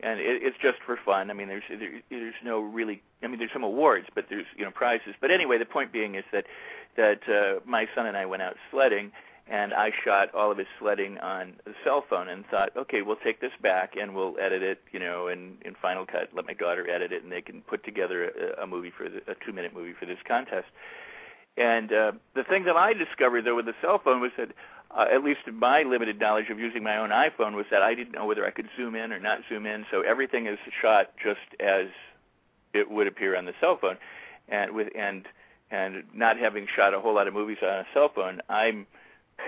and 0.00 0.20
it, 0.20 0.42
it's 0.42 0.56
just 0.60 0.78
for 0.84 0.98
fun. 1.04 1.30
I 1.30 1.34
mean, 1.34 1.48
there's 1.48 1.62
there, 1.68 2.00
there's 2.10 2.34
no 2.44 2.60
really. 2.60 3.02
I 3.22 3.28
mean, 3.28 3.38
there's 3.38 3.52
some 3.52 3.64
awards, 3.64 4.06
but 4.14 4.26
there's 4.28 4.46
you 4.56 4.64
know 4.64 4.70
prizes. 4.70 5.14
But 5.20 5.30
anyway, 5.30 5.58
the 5.58 5.64
point 5.64 5.92
being 5.92 6.14
is 6.14 6.24
that 6.32 6.46
that 6.96 7.28
uh, 7.28 7.60
my 7.64 7.88
son 7.94 8.06
and 8.06 8.16
I 8.16 8.26
went 8.26 8.42
out 8.42 8.56
sledding, 8.70 9.12
and 9.46 9.74
I 9.74 9.92
shot 10.04 10.34
all 10.34 10.50
of 10.50 10.56
his 10.56 10.66
sledding 10.78 11.18
on 11.18 11.54
a 11.66 11.72
cell 11.84 12.04
phone 12.08 12.28
and 12.28 12.46
thought, 12.46 12.74
okay, 12.76 13.02
we'll 13.02 13.16
take 13.16 13.40
this 13.40 13.52
back 13.62 13.94
and 14.00 14.14
we'll 14.14 14.36
edit 14.40 14.62
it, 14.62 14.80
you 14.90 14.98
know, 14.98 15.28
in 15.28 15.58
in 15.62 15.74
Final 15.74 16.06
Cut. 16.06 16.30
Let 16.34 16.46
my 16.46 16.54
daughter 16.54 16.88
edit 16.88 17.12
it, 17.12 17.22
and 17.22 17.30
they 17.30 17.42
can 17.42 17.60
put 17.62 17.84
together 17.84 18.30
a, 18.58 18.62
a 18.62 18.66
movie 18.66 18.90
for 18.96 19.08
the, 19.08 19.18
a 19.30 19.34
two 19.44 19.52
minute 19.52 19.74
movie 19.74 19.92
for 19.98 20.06
this 20.06 20.18
contest. 20.26 20.66
And 21.56 21.92
uh, 21.92 22.12
the 22.34 22.44
thing 22.44 22.64
that 22.64 22.76
I 22.76 22.94
discovered 22.94 23.44
though 23.44 23.56
with 23.56 23.66
the 23.66 23.74
cell 23.82 24.00
phone 24.02 24.20
was 24.20 24.32
that, 24.38 24.50
uh, 24.90 25.06
at 25.12 25.22
least 25.22 25.40
my 25.52 25.82
limited 25.82 26.18
knowledge 26.18 26.48
of 26.50 26.58
using 26.58 26.82
my 26.82 26.96
own 26.96 27.10
iPhone, 27.10 27.54
was 27.54 27.66
that 27.70 27.82
I 27.82 27.94
didn't 27.94 28.12
know 28.12 28.26
whether 28.26 28.46
I 28.46 28.50
could 28.50 28.68
zoom 28.76 28.94
in 28.94 29.12
or 29.12 29.20
not 29.20 29.40
zoom 29.48 29.66
in. 29.66 29.84
So 29.90 30.00
everything 30.00 30.46
is 30.46 30.58
shot 30.80 31.10
just 31.22 31.60
as 31.60 31.88
it 32.72 32.90
would 32.90 33.06
appear 33.06 33.36
on 33.36 33.44
the 33.44 33.52
cell 33.60 33.76
phone, 33.76 33.98
and 34.48 34.72
with 34.72 34.88
and 34.96 35.26
and 35.70 36.04
not 36.14 36.38
having 36.38 36.66
shot 36.74 36.94
a 36.94 37.00
whole 37.00 37.14
lot 37.14 37.28
of 37.28 37.34
movies 37.34 37.58
on 37.62 37.68
a 37.68 37.86
cell 37.92 38.10
phone, 38.14 38.40
I'm 38.48 38.86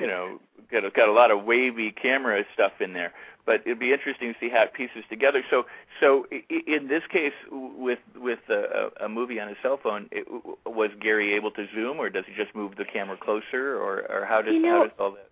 you 0.01 0.07
know, 0.07 0.41
got 0.71 0.85
a, 0.85 0.91
got 0.91 1.09
a 1.09 1.13
lot 1.13 1.31
of 1.31 1.45
wavy 1.45 1.91
camera 1.91 2.45
stuff 2.55 2.73
in 2.81 2.93
there. 2.93 3.13
But 3.45 3.63
it'd 3.65 3.79
be 3.79 3.93
interesting 3.93 4.33
to 4.33 4.39
see 4.41 4.49
how 4.49 4.65
it 4.65 4.75
pieces 4.75 5.05
together. 5.09 5.45
So, 5.49 5.67
so 6.01 6.27
in 6.51 6.89
this 6.89 7.05
case, 7.09 7.33
with 7.51 8.01
with 8.17 8.41
a, 8.49 8.91
a 9.01 9.09
movie 9.09 9.39
on 9.39 9.49
a 9.49 9.55
cell 9.63 9.79
phone, 9.81 10.09
it, 10.11 10.27
was 10.67 10.91
Gary 11.01 11.33
able 11.35 11.53
to 11.53 11.67
zoom, 11.73 11.99
or 11.99 12.11
does 12.11 12.25
he 12.27 12.35
just 12.35 12.57
move 12.57 12.75
the 12.77 12.85
camera 12.85 13.17
closer, 13.17 13.77
or 13.77 14.01
or 14.11 14.25
how 14.25 14.43
does 14.43 14.55
you 14.55 14.63
know, 14.63 14.79
how 14.79 14.83
does 14.83 14.93
all 14.99 15.11
that? 15.13 15.31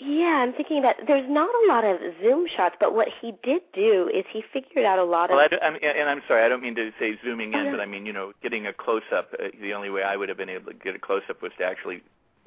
Yeah, 0.00 0.42
I'm 0.42 0.52
thinking 0.52 0.82
that 0.82 0.96
there's 1.08 1.28
not 1.28 1.48
a 1.48 1.66
lot 1.66 1.84
of 1.84 1.98
zoom 2.22 2.46
shots, 2.46 2.76
but 2.78 2.94
what 2.94 3.08
he 3.20 3.34
did 3.42 3.62
do 3.72 4.08
is 4.14 4.24
he 4.32 4.44
figured 4.52 4.84
out 4.84 5.00
a 5.00 5.04
lot 5.04 5.30
well, 5.30 5.40
of. 5.40 5.50
Well, 5.50 5.60
I, 5.60 5.70
mean, 5.70 5.80
and 5.82 6.08
I'm 6.08 6.22
sorry, 6.28 6.44
I 6.44 6.48
don't 6.48 6.62
mean 6.62 6.76
to 6.76 6.92
say 7.00 7.18
zooming 7.24 7.52
in, 7.52 7.72
but 7.72 7.80
I 7.80 7.86
mean, 7.86 8.06
you 8.06 8.12
know, 8.12 8.32
getting 8.40 8.66
a 8.66 8.72
close 8.72 9.02
up. 9.12 9.34
Uh, 9.34 9.48
the 9.60 9.74
only 9.74 9.90
way 9.90 10.04
I 10.04 10.16
would 10.16 10.28
have 10.28 10.38
been 10.38 10.48
able 10.48 10.70
to 10.72 10.78
get 10.78 10.94
a 10.94 11.00
close 11.00 11.22
up 11.28 11.42
was 11.42 11.50
to 11.58 11.64
actually 11.64 12.02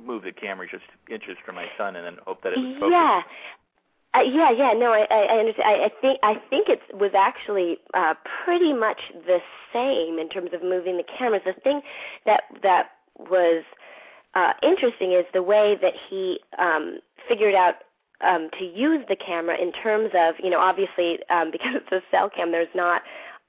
move 0.06 0.24
the 0.24 0.32
camera 0.32 0.68
just 0.70 0.84
inches 1.10 1.38
for 1.46 1.52
my 1.52 1.66
son 1.78 1.96
and 1.96 2.06
then 2.06 2.18
hope 2.26 2.44
that 2.44 2.54
it 2.54 2.60
was 2.60 2.76
focused. 2.80 2.92
Yeah. 2.92 3.22
Uh, 4.14 4.22
yeah, 4.24 4.52
yeah, 4.52 4.74
no, 4.74 4.92
I, 4.92 5.08
I 5.10 5.40
understand. 5.40 5.68
I, 5.70 5.86
I 5.86 5.90
think 6.02 6.20
I 6.22 6.36
think 6.50 6.68
it 6.68 6.82
was 6.94 7.12
actually 7.16 7.78
uh, 7.94 8.14
pretty 8.44 8.74
much 8.74 9.00
the 9.26 9.40
same 9.72 10.20
in 10.20 10.28
terms 10.28 10.50
of 10.54 10.62
moving 10.62 10.98
the 10.98 11.06
cameras. 11.18 11.44
The 11.46 11.54
thing 11.54 11.82
that 12.26 12.44
that 12.62 12.90
was 13.18 13.64
uh, 14.36 14.54
interesting 14.62 15.14
is 15.14 15.26
the 15.34 15.44
way 15.44 15.78
that 15.82 15.94
he 16.10 16.40
um, 16.60 17.00
figured 17.28 17.56
out 17.56 17.76
um, 18.22 18.50
to 18.60 18.66
use 18.66 19.06
the 19.10 19.16
camera 19.16 19.58
in 19.60 19.72
terms 19.72 20.12
of, 20.16 20.36
you 20.44 20.50
know, 20.50 20.60
obviously 20.60 21.20
um, 21.30 21.52
because 21.52 21.76
it's 21.76 21.92
a 21.92 22.02
cell 22.12 22.30
cam, 22.30 22.52
there's 22.52 22.68
not 22.76 23.02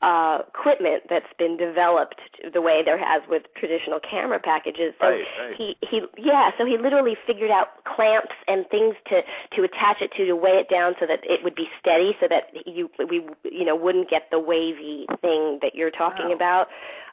uh, 0.03 0.43
equipment 0.49 1.05
that's 1.09 1.33
been 1.39 1.57
developed 1.57 2.21
the 2.53 2.61
way 2.61 2.83
there 2.85 2.99
has 2.99 3.23
with 3.29 3.45
traditional 3.55 4.01
camera 4.01 4.41
packages. 4.41 4.93
So 5.01 5.09
right, 5.09 5.25
right. 5.41 5.57
he 5.57 5.77
he 5.81 6.03
yeah, 6.19 6.51
so 6.59 6.67
he 6.67 6.77
literally 6.77 7.17
figured 7.27 7.53
out 7.53 7.85
clamps 7.85 8.35
and 8.49 8.67
things 8.69 8.97
to 9.07 9.23
to 9.57 9.63
attach 9.63 10.03
it 10.03 10.13
to 10.17 10.27
to 10.27 10.35
weigh 10.35 10.59
it 10.59 10.69
down 10.69 10.95
so 10.99 11.07
that 11.07 11.21
it 11.23 11.45
would 11.45 11.55
be 11.55 11.69
steady, 11.79 12.17
so 12.21 12.27
that 12.29 12.49
you 12.67 12.91
we 13.09 13.25
you 13.45 13.65
know 13.65 13.77
wouldn't 13.77 14.11
get 14.11 14.29
the 14.33 14.41
wavy 14.41 15.07
thing 15.21 15.61
that 15.63 15.75
you're 15.75 15.93
talking 15.93 16.29
wow. 16.29 16.35
about. 16.35 16.69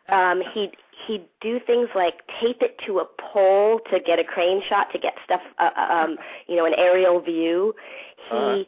Um, 0.10 0.42
he 0.54 0.72
he'd 1.06 1.26
do 1.42 1.60
things 1.60 1.90
like 1.94 2.22
tape 2.42 2.64
it 2.64 2.80
to 2.88 3.00
a 3.00 3.06
pole 3.06 3.80
to 3.92 4.00
get 4.00 4.18
a 4.18 4.24
crane 4.24 4.64
shot 4.68 4.92
to 4.94 5.00
get 5.00 5.14
stuff 5.24 5.42
uh, 5.60 5.70
uh 5.78 5.94
um 5.94 6.18
you 6.48 6.56
know 6.56 6.66
an 6.66 6.74
aerial 6.76 7.22
view. 7.22 7.76
He 8.32 8.36
uh 8.36 8.64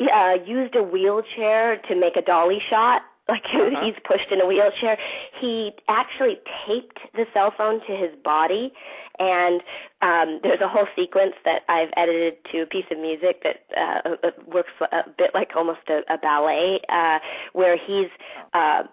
uh, 0.00 0.38
used 0.46 0.74
a 0.76 0.82
wheelchair 0.82 1.76
to 1.88 1.94
make 1.94 2.16
a 2.16 2.22
dolly 2.22 2.58
shot 2.70 3.02
like 3.30 3.44
uh-huh. 3.54 3.84
he's 3.84 3.94
pushed 4.04 4.30
in 4.30 4.40
a 4.40 4.46
wheelchair. 4.46 4.98
He 5.40 5.72
actually 5.88 6.38
taped 6.66 6.98
the 7.14 7.26
cell 7.32 7.52
phone 7.56 7.80
to 7.86 7.96
his 7.96 8.10
body, 8.24 8.72
and 9.18 9.62
um, 10.02 10.40
there's 10.42 10.60
a 10.60 10.68
whole 10.68 10.86
sequence 10.96 11.34
that 11.44 11.62
I've 11.68 11.90
edited 11.96 12.36
to 12.52 12.62
a 12.62 12.66
piece 12.66 12.86
of 12.90 12.98
music 12.98 13.42
that 13.44 13.64
uh, 13.76 14.30
works 14.46 14.70
a 14.80 15.04
bit 15.16 15.32
like 15.34 15.50
almost 15.54 15.80
a, 15.88 16.00
a 16.12 16.18
ballet, 16.18 16.80
uh, 16.88 17.18
where 17.52 17.76
he's. 17.76 18.08
Uh, 18.52 18.84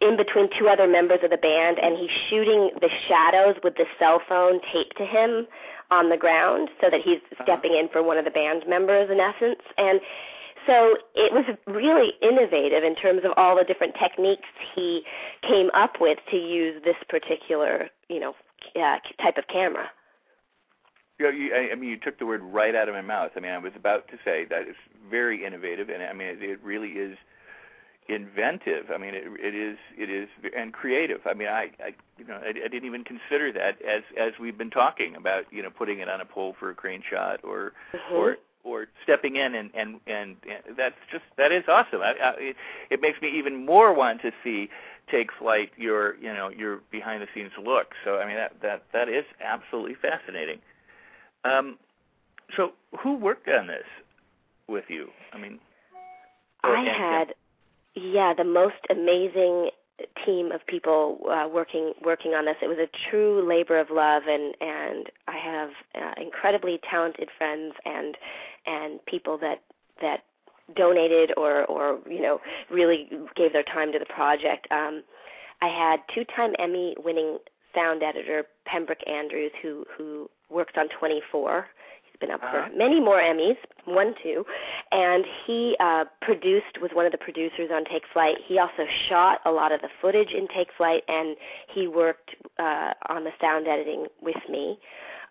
in 0.00 0.16
between 0.16 0.48
two 0.58 0.66
other 0.66 0.86
members 0.86 1.18
of 1.22 1.28
the 1.28 1.36
band 1.36 1.78
and 1.78 1.94
he's 1.98 2.08
shooting 2.30 2.70
the 2.80 2.88
shadows 3.06 3.54
with 3.62 3.74
the 3.76 3.84
cell 3.98 4.18
phone 4.26 4.58
taped 4.72 4.96
to 4.96 5.04
him 5.04 5.46
on 5.90 6.08
the 6.08 6.16
ground 6.16 6.70
so 6.80 6.88
that 6.90 7.02
he's 7.02 7.18
uh-huh. 7.32 7.44
stepping 7.44 7.74
in 7.74 7.86
for 7.90 8.02
one 8.02 8.16
of 8.16 8.24
the 8.24 8.30
band 8.30 8.64
members 8.66 9.10
in 9.10 9.20
essence 9.20 9.60
and 9.76 10.00
so 10.66 10.96
it 11.14 11.32
was 11.32 11.44
really 11.66 12.12
innovative 12.22 12.84
in 12.84 12.94
terms 12.94 13.22
of 13.24 13.32
all 13.36 13.56
the 13.56 13.64
different 13.64 13.94
techniques 14.00 14.48
he 14.74 15.02
came 15.46 15.70
up 15.74 16.00
with 16.00 16.18
to 16.30 16.36
use 16.36 16.82
this 16.84 16.96
particular, 17.08 17.88
you 18.08 18.20
know, 18.20 18.34
uh, 18.76 18.98
type 19.22 19.36
of 19.36 19.46
camera. 19.48 19.90
You 21.18 21.26
know, 21.26 21.32
you, 21.32 21.54
I, 21.54 21.72
I 21.72 21.74
mean, 21.74 21.90
you 21.90 21.98
took 21.98 22.18
the 22.18 22.26
word 22.26 22.42
right 22.42 22.74
out 22.74 22.88
of 22.88 22.94
my 22.94 23.02
mouth. 23.02 23.32
I 23.36 23.40
mean, 23.40 23.52
I 23.52 23.58
was 23.58 23.72
about 23.76 24.08
to 24.08 24.16
say 24.24 24.46
that 24.48 24.62
it's 24.62 24.78
very 25.10 25.44
innovative, 25.44 25.88
and 25.88 26.02
I 26.02 26.12
mean, 26.12 26.28
it, 26.28 26.42
it 26.42 26.62
really 26.62 26.90
is 26.90 27.16
inventive. 28.08 28.86
I 28.92 28.98
mean, 28.98 29.14
it, 29.14 29.24
it 29.38 29.54
is, 29.54 29.76
it 29.96 30.10
is, 30.10 30.28
and 30.56 30.72
creative. 30.72 31.20
I 31.26 31.34
mean, 31.34 31.48
I, 31.48 31.70
I 31.84 31.94
you 32.18 32.26
know, 32.26 32.40
I, 32.42 32.48
I 32.48 32.68
didn't 32.68 32.86
even 32.86 33.04
consider 33.04 33.52
that 33.52 33.80
as 33.82 34.02
as 34.18 34.32
we've 34.40 34.56
been 34.56 34.70
talking 34.70 35.14
about, 35.16 35.44
you 35.50 35.62
know, 35.62 35.70
putting 35.70 36.00
it 36.00 36.08
on 36.08 36.20
a 36.20 36.24
pole 36.24 36.54
for 36.58 36.70
a 36.70 36.74
crane 36.74 37.02
shot, 37.08 37.40
or 37.44 37.72
mm-hmm. 37.94 38.14
or 38.14 38.36
or 38.64 38.86
stepping 39.02 39.36
in 39.36 39.54
and 39.54 39.70
and 39.74 40.00
and, 40.06 40.36
and 40.44 40.76
that's 40.76 40.96
just 41.10 41.24
that 41.36 41.52
is 41.52 41.64
awesome. 41.68 42.00
I, 42.02 42.14
I, 42.22 42.30
it, 42.38 42.56
it 42.90 43.00
makes 43.00 43.20
me 43.20 43.30
even 43.36 43.64
more 43.64 43.92
want 43.92 44.22
to 44.22 44.32
see 44.42 44.68
take 45.10 45.30
flight 45.32 45.72
your 45.76 46.16
you 46.16 46.32
know 46.32 46.48
your 46.48 46.80
behind 46.90 47.22
the 47.22 47.26
scenes 47.34 47.52
look. 47.62 47.94
So 48.04 48.18
I 48.18 48.26
mean 48.26 48.36
that 48.36 48.60
that 48.62 48.84
that 48.92 49.08
is 49.08 49.24
absolutely 49.40 49.94
fascinating. 49.94 50.60
Um, 51.44 51.78
so 52.56 52.72
who 52.98 53.16
worked 53.16 53.48
on 53.48 53.66
this 53.66 53.86
with 54.68 54.84
you? 54.88 55.08
I 55.32 55.38
mean, 55.38 55.58
I 56.62 56.82
had 56.84 57.34
yeah 57.94 58.34
the 58.34 58.44
most 58.44 58.76
amazing 58.90 59.70
team 60.24 60.52
of 60.52 60.66
people 60.66 61.18
uh, 61.30 61.48
working 61.52 61.92
working 62.02 62.32
on 62.34 62.44
this. 62.44 62.56
It 62.62 62.68
was 62.68 62.78
a 62.78 62.88
true 63.10 63.46
labor 63.46 63.78
of 63.78 63.90
love, 63.90 64.24
and 64.28 64.54
and 64.60 65.10
I 65.28 65.38
have 65.38 65.70
uh, 65.94 66.20
incredibly 66.20 66.80
talented 66.88 67.28
friends 67.36 67.74
and 67.84 68.16
and 68.66 69.04
people 69.06 69.38
that 69.38 69.62
that 70.00 70.24
donated 70.76 71.32
or 71.36 71.64
or 71.66 71.98
you 72.08 72.20
know 72.20 72.40
really 72.70 73.08
gave 73.36 73.52
their 73.52 73.64
time 73.64 73.92
to 73.92 73.98
the 73.98 74.06
project. 74.06 74.66
Um, 74.70 75.02
I 75.62 75.68
had 75.68 76.00
two-time 76.14 76.54
Emmy-winning 76.58 77.36
sound 77.74 78.02
editor 78.02 78.44
Pembroke 78.64 79.06
Andrews, 79.06 79.52
who 79.62 79.84
who 79.96 80.30
works 80.48 80.72
on 80.76 80.88
24 80.98 81.66
been 82.20 82.30
up 82.30 82.42
uh-huh. 82.42 82.68
for 82.68 82.76
many 82.76 83.00
more 83.00 83.20
Emmys, 83.20 83.56
one, 83.84 84.14
two, 84.22 84.44
and 84.92 85.24
he 85.46 85.76
uh, 85.80 86.04
produced 86.20 86.80
was 86.80 86.90
one 86.92 87.06
of 87.06 87.12
the 87.12 87.18
producers 87.18 87.70
on 87.72 87.84
Take 87.84 88.04
Flight. 88.12 88.36
He 88.46 88.58
also 88.58 88.86
shot 89.08 89.40
a 89.44 89.50
lot 89.50 89.72
of 89.72 89.80
the 89.80 89.88
footage 90.00 90.32
in 90.32 90.46
Take 90.48 90.68
Flight, 90.76 91.02
and 91.08 91.36
he 91.72 91.88
worked 91.88 92.30
uh, 92.58 92.92
on 93.08 93.24
the 93.24 93.32
sound 93.40 93.66
editing 93.66 94.06
with 94.20 94.36
me. 94.48 94.78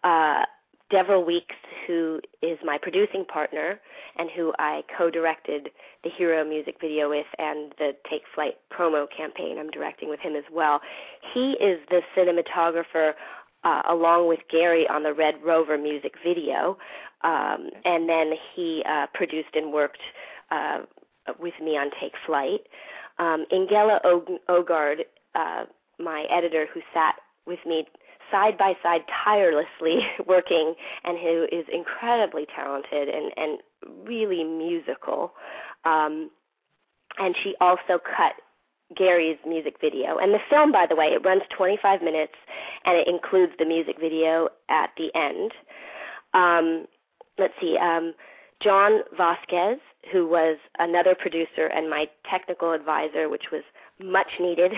Uh, 0.03 0.45
Deverill 0.91 1.25
Weekes, 1.25 1.55
who 1.85 2.19
is 2.41 2.57
my 2.63 2.77
producing 2.81 3.23
partner 3.23 3.79
and 4.17 4.29
who 4.35 4.53
I 4.57 4.83
co-directed 4.97 5.69
the 6.03 6.09
Hero 6.09 6.43
music 6.43 6.77
video 6.81 7.09
with 7.09 7.27
and 7.37 7.73
the 7.77 7.91
Take 8.09 8.23
Flight 8.33 8.55
promo 8.71 9.05
campaign 9.15 9.57
I'm 9.59 9.69
directing 9.69 10.09
with 10.09 10.19
him 10.19 10.35
as 10.35 10.45
well. 10.51 10.81
He 11.33 11.51
is 11.53 11.79
the 11.89 12.01
cinematographer 12.17 13.13
uh, 13.63 13.81
along 13.89 14.27
with 14.27 14.39
Gary 14.49 14.87
on 14.87 15.03
the 15.03 15.13
Red 15.13 15.35
Rover 15.43 15.77
music 15.77 16.13
video, 16.23 16.77
um, 17.21 17.69
and 17.85 18.07
then 18.07 18.33
he 18.55 18.83
uh, 18.87 19.07
produced 19.13 19.55
and 19.55 19.73
worked 19.73 20.01
uh, 20.51 20.79
with 21.39 21.53
me 21.61 21.77
on 21.77 21.89
Take 21.99 22.13
Flight. 22.25 22.61
Um, 23.17 23.45
Ingela 23.51 23.99
Ogard, 24.49 24.99
uh, 25.35 25.65
my 25.99 26.25
editor, 26.29 26.67
who 26.73 26.81
sat 26.93 27.15
with 27.45 27.59
me 27.65 27.85
side 28.31 28.57
by 28.57 28.73
side 28.81 29.01
tirelessly 29.23 30.07
working 30.25 30.75
and 31.03 31.17
who 31.17 31.47
is 31.51 31.65
incredibly 31.71 32.45
talented 32.55 33.09
and, 33.09 33.31
and 33.37 33.59
really 34.07 34.43
musical. 34.43 35.33
Um, 35.85 36.29
and 37.17 37.35
she 37.43 37.55
also 37.59 37.99
cut 37.99 38.33
Gary's 38.95 39.37
music 39.45 39.75
video. 39.79 40.17
And 40.17 40.33
the 40.33 40.39
film, 40.49 40.71
by 40.71 40.85
the 40.87 40.95
way, 40.95 41.07
it 41.07 41.23
runs 41.23 41.43
25 41.55 42.01
minutes 42.01 42.33
and 42.85 42.97
it 42.97 43.07
includes 43.07 43.53
the 43.59 43.65
music 43.65 43.97
video 43.99 44.49
at 44.69 44.91
the 44.97 45.13
end. 45.15 45.51
Um, 46.33 46.85
let's 47.37 47.53
see, 47.61 47.77
um, 47.77 48.13
John 48.61 49.01
Vasquez, 49.15 49.79
who 50.11 50.27
was 50.27 50.57
another 50.79 51.15
producer 51.15 51.67
and 51.67 51.89
my 51.89 52.09
technical 52.29 52.71
advisor, 52.73 53.29
which 53.29 53.51
was 53.51 53.63
much 54.01 54.27
needed 54.39 54.71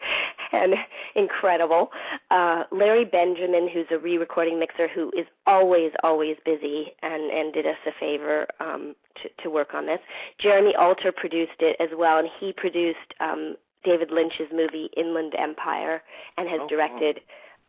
and 0.52 0.74
incredible. 1.14 1.90
Uh, 2.30 2.64
Larry 2.72 3.04
Benjamin, 3.04 3.68
who's 3.72 3.86
a 3.90 3.98
re-recording 3.98 4.58
mixer, 4.58 4.88
who 4.88 5.10
is 5.16 5.26
always, 5.46 5.92
always 6.02 6.36
busy 6.44 6.92
and, 7.02 7.30
and 7.30 7.52
did 7.52 7.66
us 7.66 7.76
a 7.86 7.92
favor 7.98 8.46
um, 8.60 8.94
to, 9.22 9.42
to 9.42 9.50
work 9.50 9.74
on 9.74 9.86
this. 9.86 10.00
Jeremy 10.38 10.74
Alter 10.74 11.12
produced 11.12 11.60
it 11.60 11.76
as 11.80 11.90
well, 11.96 12.18
and 12.18 12.28
he 12.40 12.52
produced 12.52 13.14
um, 13.20 13.56
David 13.84 14.10
Lynch's 14.10 14.48
movie 14.52 14.90
Inland 14.96 15.34
Empire 15.38 16.02
and 16.36 16.48
has 16.48 16.60
oh, 16.62 16.68
directed, 16.68 17.20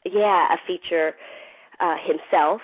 yeah, 0.06 0.54
a 0.54 0.58
feature 0.66 1.14
uh, 1.80 1.96
himself. 2.04 2.62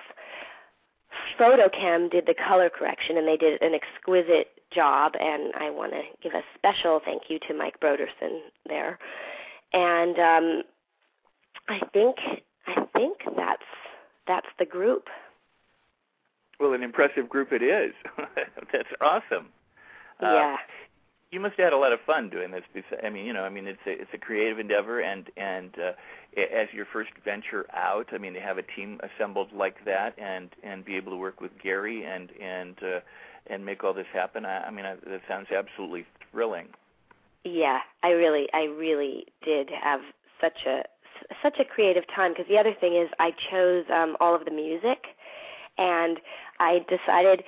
FotoKem 1.39 2.09
did 2.09 2.25
the 2.25 2.33
color 2.33 2.69
correction, 2.69 3.17
and 3.17 3.27
they 3.27 3.37
did 3.37 3.61
an 3.61 3.73
exquisite 3.73 4.60
job, 4.73 5.13
and 5.19 5.53
I 5.55 5.69
want 5.69 5.93
to 5.93 6.01
give 6.21 6.33
a 6.33 6.43
special 6.55 7.01
thank 7.03 7.23
you 7.29 7.39
to 7.47 7.53
Mike 7.53 7.79
Broderson 7.79 8.41
there. 8.67 8.99
And 9.73 10.17
um, 10.19 10.63
I 11.67 11.79
think 11.93 12.17
I 12.67 12.85
think 12.93 13.19
that's 13.35 13.63
that's 14.27 14.47
the 14.59 14.65
group. 14.65 15.07
Well, 16.59 16.73
an 16.73 16.83
impressive 16.83 17.27
group 17.27 17.51
it 17.51 17.63
is. 17.63 17.93
that's 18.71 18.89
awesome. 19.01 19.47
Uh, 20.21 20.33
yeah. 20.33 20.55
Uh, 20.55 20.57
you 21.31 21.39
must 21.39 21.55
have 21.55 21.65
had 21.65 21.73
a 21.73 21.77
lot 21.77 21.93
of 21.93 21.99
fun 22.05 22.29
doing 22.29 22.51
this. 22.51 22.63
I 23.01 23.09
mean, 23.09 23.25
you 23.25 23.31
know, 23.31 23.43
I 23.43 23.49
mean, 23.49 23.65
it's 23.65 23.79
a 23.87 23.91
it's 23.91 24.11
a 24.13 24.17
creative 24.17 24.59
endeavor, 24.59 24.99
and 24.99 25.29
and 25.37 25.73
uh, 25.79 25.91
as 26.37 26.67
your 26.73 26.85
first 26.91 27.11
venture 27.23 27.65
out, 27.73 28.07
I 28.11 28.17
mean, 28.17 28.33
to 28.33 28.41
have 28.41 28.57
a 28.57 28.63
team 28.63 28.99
assembled 29.01 29.53
like 29.53 29.85
that, 29.85 30.13
and 30.19 30.49
and 30.61 30.83
be 30.83 30.97
able 30.97 31.13
to 31.13 31.17
work 31.17 31.39
with 31.39 31.51
Gary 31.63 32.03
and 32.03 32.29
and 32.41 32.75
uh, 32.83 32.99
and 33.47 33.65
make 33.65 33.83
all 33.83 33.93
this 33.93 34.07
happen. 34.13 34.45
I, 34.45 34.65
I 34.65 34.71
mean, 34.71 34.85
I, 34.85 34.95
that 35.07 35.21
sounds 35.27 35.47
absolutely 35.51 36.05
thrilling. 36.31 36.67
Yeah, 37.43 37.79
I 38.03 38.09
really, 38.09 38.47
I 38.53 38.63
really 38.63 39.25
did 39.43 39.69
have 39.69 40.01
such 40.39 40.65
a 40.65 40.83
such 41.41 41.59
a 41.59 41.65
creative 41.65 42.03
time 42.13 42.31
because 42.31 42.47
the 42.47 42.57
other 42.57 42.73
thing 42.73 42.95
is 42.95 43.09
I 43.19 43.31
chose 43.51 43.85
um, 43.93 44.17
all 44.19 44.35
of 44.35 44.45
the 44.45 44.51
music, 44.51 45.05
and 45.77 46.19
I 46.59 46.85
decided 46.89 47.43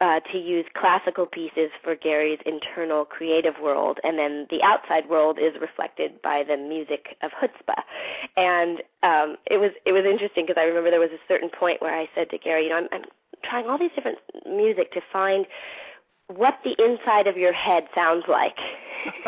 uh, 0.00 0.20
to 0.32 0.38
use 0.38 0.66
classical 0.74 1.26
pieces 1.26 1.70
for 1.82 1.94
Gary's 1.94 2.40
internal 2.44 3.04
creative 3.04 3.54
world, 3.62 3.98
and 4.02 4.18
then 4.18 4.46
the 4.50 4.62
outside 4.62 5.08
world 5.08 5.38
is 5.38 5.54
reflected 5.60 6.20
by 6.22 6.42
the 6.46 6.56
music 6.56 7.16
of 7.22 7.30
chutzpah. 7.32 7.82
And 8.36 8.82
um, 9.02 9.36
it 9.46 9.58
was 9.58 9.70
it 9.86 9.92
was 9.92 10.04
interesting 10.04 10.46
because 10.46 10.60
I 10.60 10.64
remember 10.64 10.90
there 10.90 11.00
was 11.00 11.12
a 11.12 11.28
certain 11.28 11.48
point 11.48 11.80
where 11.80 11.96
I 11.96 12.08
said 12.14 12.30
to 12.30 12.38
Gary, 12.38 12.64
you 12.64 12.70
know, 12.70 12.76
I'm, 12.76 12.88
I'm 12.92 13.04
trying 13.48 13.66
all 13.66 13.78
these 13.78 13.92
different 13.94 14.18
music 14.46 14.92
to 14.92 15.00
find 15.12 15.46
what 16.28 16.58
the 16.64 16.74
inside 16.82 17.26
of 17.26 17.36
your 17.36 17.52
head 17.52 17.84
sounds 17.94 18.24
like. 18.28 18.56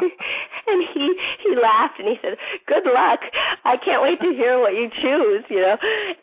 and 0.66 0.88
he 0.94 1.14
he 1.42 1.57
laughed 1.57 1.98
and 1.98 2.09
he 2.09 2.18
said, 2.22 2.37
"Good 2.66 2.85
luck. 2.87 3.20
I 3.64 3.76
can't 3.76 4.02
wait 4.02 4.20
to 4.20 4.33
hear 4.33 4.59
what 4.59 4.74
you 4.74 4.90
choose." 4.90 5.44
You 5.48 5.61
know, 5.61 5.76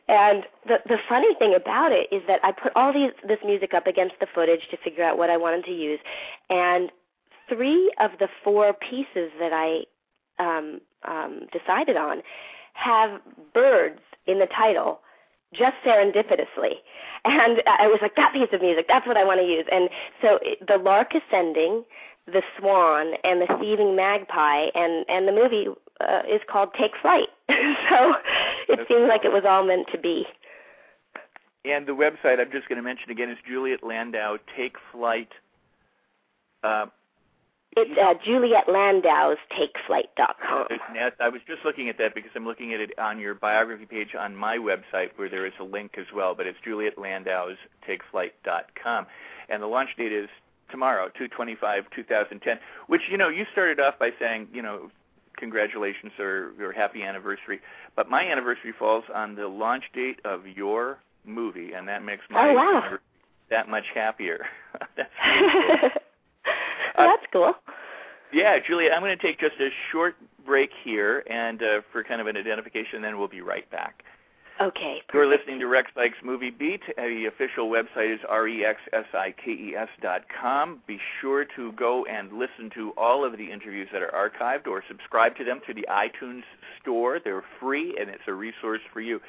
and 0.08 0.44
the 0.68 0.80
the 0.88 0.98
funny 1.08 1.34
thing 1.36 1.54
about 1.56 1.92
it 1.92 2.08
is 2.12 2.22
that 2.28 2.40
I 2.44 2.52
put 2.52 2.72
all 2.76 2.94
these 2.94 3.12
this 3.28 3.40
music 3.46 3.74
up 3.74 3.88
against 3.88 4.16
the 4.20 4.28
footage 4.34 4.68
to 4.72 4.78
figure 4.78 5.04
out 5.04 5.18
what 5.18 5.30
I 5.30 5.38
wanted 5.38 5.66
to 5.66 5.72
use, 5.72 6.00
and 6.50 6.92
three 7.50 7.92
of 8.00 8.12
the 8.20 8.28
four 8.44 8.74
pieces 8.74 9.32
that 9.40 9.54
I 9.54 9.84
um, 10.40 10.82
um, 11.08 11.48
decided 11.52 11.98
on 11.98 12.22
have 12.74 13.22
birds 13.54 14.00
in 14.26 14.40
the 14.40 14.48
title 14.48 15.02
just 15.54 15.76
serendipitously. 15.86 16.76
And 17.26 17.64
I 17.68 17.88
was 17.88 18.00
like, 18.02 18.16
that 18.16 18.34
piece 18.34 18.50
of 18.52 18.62
music, 18.62 18.86
that's 18.88 19.08
what 19.08 19.18
I 19.18 19.24
want 19.24 19.40
to 19.40 19.46
use. 19.46 19.66
And 19.72 19.90
so 20.22 20.40
the 20.68 20.78
lark 20.78 21.14
ascending, 21.16 21.84
the 22.26 22.42
swan, 22.58 23.14
and 23.24 23.42
the 23.42 23.58
thieving 23.60 23.96
magpie, 23.96 24.68
and, 24.76 25.06
and 25.08 25.28
the 25.28 25.32
movie 25.32 25.68
uh, 26.02 26.22
is 26.30 26.42
called 26.50 26.70
Take 26.78 26.92
Flight. 27.02 27.30
so 27.50 28.16
it 28.68 28.88
seems 28.88 29.08
like 29.08 29.24
it 29.24 29.32
was 29.32 29.44
all 29.48 29.66
meant 29.66 29.88
to 29.92 29.98
be. 29.98 30.26
And 31.66 31.88
the 31.88 31.94
website 31.94 32.40
I'm 32.40 32.52
just 32.52 32.68
going 32.68 32.78
to 32.78 32.84
mention 32.84 33.10
again 33.10 33.30
is 33.30 33.38
Juliet 33.48 33.84
Landau 33.84 34.38
Take 34.58 34.76
Flight. 34.92 35.30
Uh, 36.62 36.88
it's 37.76 37.98
uh, 38.00 38.14
Juliet 38.24 38.68
Landau's 38.68 39.38
TakeFlight.com. 39.52 40.68
I 41.20 41.30
was 41.30 41.42
just 41.48 41.66
looking 41.66 41.90
at 41.90 41.98
that 41.98 42.16
because 42.16 42.32
I'm 42.36 42.46
looking 42.46 42.74
at 42.74 42.80
it 42.80 42.98
on 43.00 43.20
your 43.20 43.34
biography 43.34 43.86
page 43.86 44.16
on 44.18 44.36
my 44.36 44.58
website 44.58 45.10
where 45.16 45.30
there 45.30 45.46
is 45.46 45.54
a 45.60 45.64
link 45.64 45.96
as 45.98 46.06
well, 46.14 46.36
but 46.36 46.48
it's 46.48 46.58
Juliet 46.64 46.98
Landau's 46.98 47.58
TakeFlight.com. 47.88 49.08
And 49.50 49.62
the 49.62 49.68
launch 49.68 49.90
date 49.98 50.12
is 50.12 50.30
tomorrow, 50.70 51.06
225 51.10 51.86
2010, 51.96 52.60
which, 52.88 53.02
you 53.10 53.18
know, 53.18 53.30
you 53.30 53.46
started 53.52 53.80
off 53.80 54.00
by 54.00 54.12
saying, 54.20 54.48
you 54.54 54.62
know, 54.62 54.90
congratulations 55.38 56.14
or 56.20 56.52
your 56.58 56.72
happy 56.72 57.04
anniversary. 57.04 57.60
But 57.96 58.10
my 58.10 58.24
anniversary 58.24 58.74
falls 58.78 59.06
on 59.14 59.36
the 59.36 59.48
launch 59.48 59.86
date 59.94 60.20
of 60.26 60.48
your 60.48 61.00
movie, 61.26 61.74
and 61.74 61.88
that 61.88 62.04
makes 62.04 62.24
my 62.30 62.50
oh, 62.50 62.54
wow. 62.54 62.98
that 63.50 63.70
much 63.70 63.86
happier. 63.94 64.46
That's 64.96 65.10
Oh, 66.04 66.13
that's 66.98 67.26
cool. 67.32 67.54
Yeah, 68.32 68.58
Julia, 68.66 68.92
I'm 68.92 69.02
going 69.02 69.18
to 69.18 69.22
take 69.22 69.40
just 69.40 69.60
a 69.60 69.70
short 69.92 70.16
break 70.46 70.72
here 70.84 71.24
and 71.30 71.62
uh, 71.62 71.82
for 71.92 72.04
kind 72.04 72.20
of 72.20 72.28
an 72.28 72.36
identification, 72.36 73.02
then 73.02 73.18
we'll 73.18 73.28
be 73.28 73.42
right 73.42 73.70
back. 73.70 74.04
Okay. 74.62 75.02
Perfect. 75.08 75.14
You're 75.14 75.28
listening 75.28 75.60
to 75.60 75.68
Rex 75.68 75.90
Sikes 75.96 76.18
Movie 76.24 76.52
Beat. 76.52 76.82
The 76.96 77.26
official 77.26 77.70
website 77.70 78.14
is 78.14 78.20
rexsikes 78.30 79.88
dot 80.02 80.26
com. 80.30 80.80
Be 80.86 81.00
sure 81.20 81.44
to 81.56 81.72
go 81.72 82.06
and 82.06 82.32
listen 82.34 82.70
to 82.76 82.92
all 82.96 83.26
of 83.26 83.36
the 83.38 83.52
interviews 83.52 83.90
that 83.92 84.04
are 84.04 84.12
archived 84.12 84.68
or 84.68 84.84
subscribe 84.88 85.36
to 85.38 85.44
them 85.44 85.60
through 85.66 85.74
the 85.74 85.88
iTunes 85.90 86.44
store. 86.80 87.20
They're 87.24 87.44
free 87.60 87.98
and 88.00 88.10
it's 88.10 88.24
a 88.28 88.34
resource 88.34 88.82
for 88.94 89.02
you. 89.02 89.22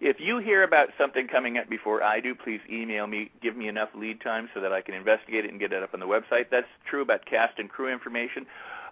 If 0.00 0.18
you 0.18 0.38
hear 0.38 0.64
about 0.64 0.88
something 0.98 1.28
coming 1.28 1.58
up 1.58 1.70
before 1.70 2.02
I 2.02 2.18
do, 2.18 2.34
please 2.34 2.60
email 2.68 3.06
me. 3.06 3.30
Give 3.40 3.56
me 3.56 3.68
enough 3.68 3.90
lead 3.94 4.20
time 4.20 4.50
so 4.52 4.60
that 4.60 4.72
I 4.72 4.80
can 4.80 4.94
investigate 4.94 5.44
it 5.44 5.52
and 5.52 5.60
get 5.60 5.72
it 5.72 5.80
up 5.80 5.94
on 5.94 6.00
the 6.00 6.06
website. 6.06 6.46
That's 6.50 6.66
true 6.90 7.02
about 7.02 7.24
cast 7.24 7.60
and 7.60 7.68
crew 7.68 7.88
information. 7.92 8.46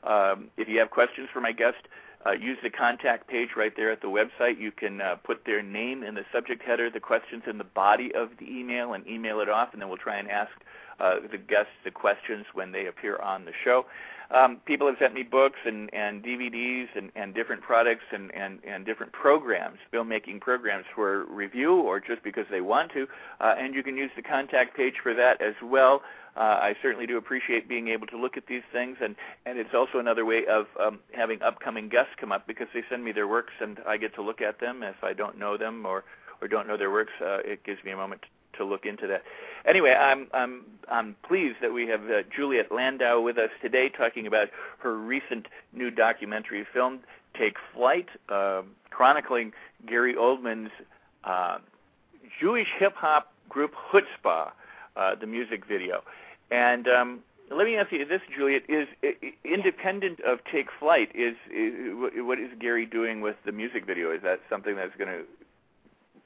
Um, 0.05 0.51
if 0.57 0.69
you 0.69 0.79
have 0.79 0.91
questions 0.91 1.29
for 1.33 1.41
my 1.41 1.51
guest, 1.53 1.89
uh, 2.27 2.33
use 2.33 2.59
the 2.63 2.71
contact 2.71 3.29
page 3.29 3.51
right 3.57 3.75
there 3.77 3.91
at 3.91 4.03
the 4.03 4.09
website. 4.09 4.59
You 4.59 4.73
can 4.73 5.01
uh, 5.01 5.17
put 5.17 5.45
their 5.47 5.63
name 5.63 6.03
in 6.03 6.15
the 6.15 6.25
subject 6.33 6.63
header, 6.63 6.91
the 6.91 7.01
questions 7.01 7.45
in 7.47 7.59
the 7.59 7.65
body 7.65 8.13
of 8.15 8.31
the 8.39 8.47
email, 8.47 8.93
and 8.93 9.07
email 9.07 9.41
it 9.41 9.49
off, 9.49 9.73
and 9.73 9.81
then 9.81 9.89
we'll 9.89 9.99
try 9.99 10.19
and 10.19 10.31
ask 10.31 10.51
uh, 11.01 11.17
the 11.31 11.39
guests 11.39 11.73
the 11.85 11.91
questions 11.91 12.45
when 12.53 12.73
they 12.73 12.87
appear 12.87 13.17
on 13.19 13.45
the 13.45 13.53
show. 13.65 13.87
Um, 14.33 14.59
people 14.65 14.87
have 14.87 14.97
sent 14.99 15.13
me 15.13 15.25
books 15.25 15.59
and, 15.65 15.93
and 15.93 16.23
DVDs 16.23 16.87
and, 16.95 17.11
and 17.17 17.35
different 17.35 17.63
products 17.63 18.05
and, 18.13 18.33
and, 18.33 18.61
and 18.65 18.87
different 18.87 19.13
programs, 19.13 19.79
filmmaking 19.93 20.41
programs 20.41 20.85
for 20.95 21.25
review 21.25 21.75
or 21.81 21.99
just 21.99 22.23
because 22.23 22.47
they 22.49 22.61
want 22.61 22.93
to, 22.93 23.09
uh, 23.41 23.57
and 23.59 23.75
you 23.75 23.83
can 23.83 23.97
use 23.97 24.11
the 24.15 24.23
contact 24.23 24.77
page 24.77 24.95
for 25.03 25.15
that 25.15 25.41
as 25.41 25.55
well. 25.63 26.03
Uh, 26.41 26.59
I 26.63 26.75
certainly 26.81 27.07
do 27.07 27.19
appreciate 27.19 27.69
being 27.69 27.89
able 27.89 28.07
to 28.07 28.17
look 28.17 28.39
at 28.39 28.47
these 28.47 28.63
things, 28.73 28.97
and, 29.03 29.15
and 29.45 29.59
it's 29.59 29.75
also 29.75 29.99
another 29.99 30.25
way 30.25 30.47
of 30.47 30.69
um, 30.81 30.99
having 31.13 31.43
upcoming 31.43 31.91
guests 31.91 32.13
come 32.19 32.33
up 32.33 32.47
because 32.47 32.67
they 32.73 32.83
send 32.89 33.05
me 33.05 33.13
their 33.13 33.29
works 33.29 33.53
and 33.61 33.79
I 33.87 33.99
get 33.99 34.15
to 34.15 34.23
look 34.23 34.41
at 34.41 34.59
them. 34.59 34.83
If 34.83 35.05
I 35.05 35.13
don't 35.13 35.39
know 35.39 35.59
them 35.59 35.85
or, 35.85 36.03
or 36.41 36.49
don't 36.49 36.67
know 36.67 36.79
their 36.79 36.91
works, 36.91 37.13
uh, 37.21 37.41
it 37.45 37.63
gives 37.65 37.85
me 37.85 37.91
a 37.91 37.97
moment 37.97 38.25
to 38.57 38.65
look 38.65 38.87
into 38.87 39.07
that. 39.09 39.23
Anyway, 39.67 39.93
I'm 39.93 40.29
I'm 40.33 40.65
I'm 40.91 41.15
pleased 41.29 41.59
that 41.61 41.75
we 41.75 41.87
have 41.89 42.11
uh, 42.11 42.23
Juliet 42.35 42.73
Landau 42.73 43.21
with 43.21 43.37
us 43.37 43.51
today, 43.61 43.91
talking 43.91 44.27
about 44.27 44.49
her 44.79 44.97
recent 44.97 45.47
new 45.75 45.91
documentary 45.91 46.67
film, 46.73 47.01
Take 47.39 47.57
Flight, 47.75 48.09
uh, 48.31 48.63
chronicling 48.89 49.53
Gary 49.87 50.15
Oldman's 50.15 50.71
uh, 51.25 51.59
Jewish 52.41 52.69
hip 52.79 52.95
hop 52.97 53.31
group 53.51 53.75
Chutzpah, 53.93 54.53
uh, 54.97 55.15
the 55.15 55.27
music 55.27 55.67
video. 55.67 56.03
And 56.51 56.89
um, 56.89 57.21
let 57.51 57.67
me 57.67 57.77
ask 57.77 57.93
you 57.93 58.05
this, 58.05 58.21
Juliet: 58.37 58.63
Is 58.69 58.89
independent 59.45 60.21
of 60.21 60.39
Take 60.51 60.69
Flight? 60.79 61.11
Is, 61.15 61.37
is 61.53 61.73
what 62.17 62.39
is 62.39 62.51
Gary 62.59 62.87
doing 62.87 63.21
with 63.21 63.37
the 63.45 63.53
music 63.53 63.87
video? 63.87 64.13
Is 64.13 64.23
that 64.23 64.41
something 64.49 64.77
that's 64.77 64.95
going 64.97 65.11
to 65.11 65.25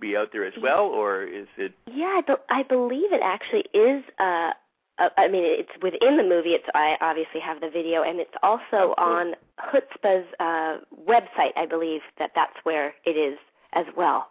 be 0.01 0.17
out 0.17 0.31
there 0.33 0.45
as 0.45 0.55
well, 0.61 0.87
or 0.87 1.23
is 1.23 1.47
it? 1.57 1.73
Yeah, 1.87 2.07
I, 2.19 2.21
be- 2.27 2.43
I 2.49 2.63
believe 2.63 3.13
it 3.13 3.23
actually 3.23 3.65
is. 3.73 4.05
Uh, 4.19 4.53
uh, 4.99 5.09
I 5.17 5.29
mean, 5.29 5.43
it's 5.45 5.71
within 5.83 6.17
the 6.17 6.23
movie. 6.23 6.51
It's 6.51 6.67
I 6.75 6.97
obviously 7.01 7.41
have 7.41 7.61
the 7.61 7.71
video, 7.71 8.03
and 8.03 8.21
it's 8.21 8.35
also 8.43 8.95
on 8.99 9.35
Chutzpah's 9.59 10.27
uh, 10.39 10.79
website. 11.09 11.53
I 11.57 11.67
believe 11.67 12.03
that 12.19 12.31
that's 12.35 12.57
where 12.65 12.95
it 13.05 13.17
is 13.17 13.39
as 13.73 13.87
well. 13.97 14.29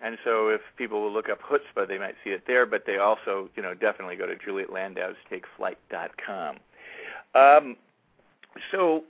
And 0.00 0.18
so, 0.24 0.50
if 0.50 0.60
people 0.76 1.00
will 1.00 1.12
look 1.12 1.30
up 1.30 1.40
Chutzpah, 1.42 1.88
they 1.88 1.98
might 1.98 2.16
see 2.22 2.30
it 2.30 2.42
there. 2.46 2.66
But 2.66 2.84
they 2.86 2.98
also, 2.98 3.48
you 3.56 3.62
know, 3.62 3.72
definitely 3.72 4.16
go 4.16 4.26
to 4.26 4.36
Juliet. 4.36 4.68
Um, 7.34 7.76
so, 8.70 9.04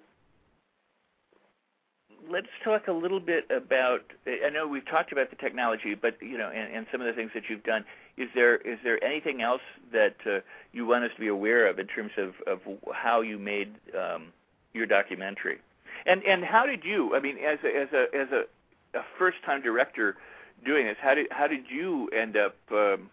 let's 2.31 2.49
talk 2.65 2.89
a 2.89 2.93
little 2.93 3.21
bit 3.21 3.47
about. 3.51 4.03
I 4.27 4.51
know 4.51 4.67
we've 4.67 4.87
talked 4.87 5.13
about 5.13 5.31
the 5.31 5.37
technology, 5.37 5.95
but 5.95 6.21
you 6.21 6.39
know, 6.39 6.51
and, 6.51 6.73
and 6.73 6.87
some 6.91 7.01
of 7.01 7.07
the 7.07 7.13
things 7.13 7.31
that 7.35 7.45
you've 7.49 7.65
done. 7.65 7.85
Is 8.17 8.29
there 8.35 8.57
is 8.57 8.79
there 8.83 9.03
anything 9.05 9.43
else 9.43 9.63
that 9.93 10.17
uh, 10.27 10.41
you 10.73 10.87
want 10.87 11.05
us 11.05 11.11
to 11.15 11.21
be 11.21 11.29
aware 11.29 11.67
of 11.67 11.79
in 11.79 11.87
terms 11.87 12.13
of, 12.17 12.35
of 12.47 12.61
how 12.93 13.21
you 13.21 13.39
made 13.39 13.75
um, 13.99 14.29
your 14.73 14.87
documentary? 14.87 15.59
And 16.07 16.25
and 16.25 16.45
how 16.45 16.67
did 16.67 16.85
you? 16.85 17.15
I 17.15 17.21
mean, 17.21 17.37
as 17.39 17.59
a, 17.65 17.77
as 17.77 17.89
a 17.93 18.17
as 18.17 18.29
a, 18.33 18.99
a 18.99 19.03
first 19.19 19.39
time 19.45 19.63
director 19.63 20.17
doing 20.65 20.87
this, 20.87 20.97
how 21.01 21.15
did 21.15 21.27
how 21.31 21.47
did 21.47 21.65
you 21.71 22.09
end 22.09 22.37
up? 22.37 22.57
Um, 22.71 23.11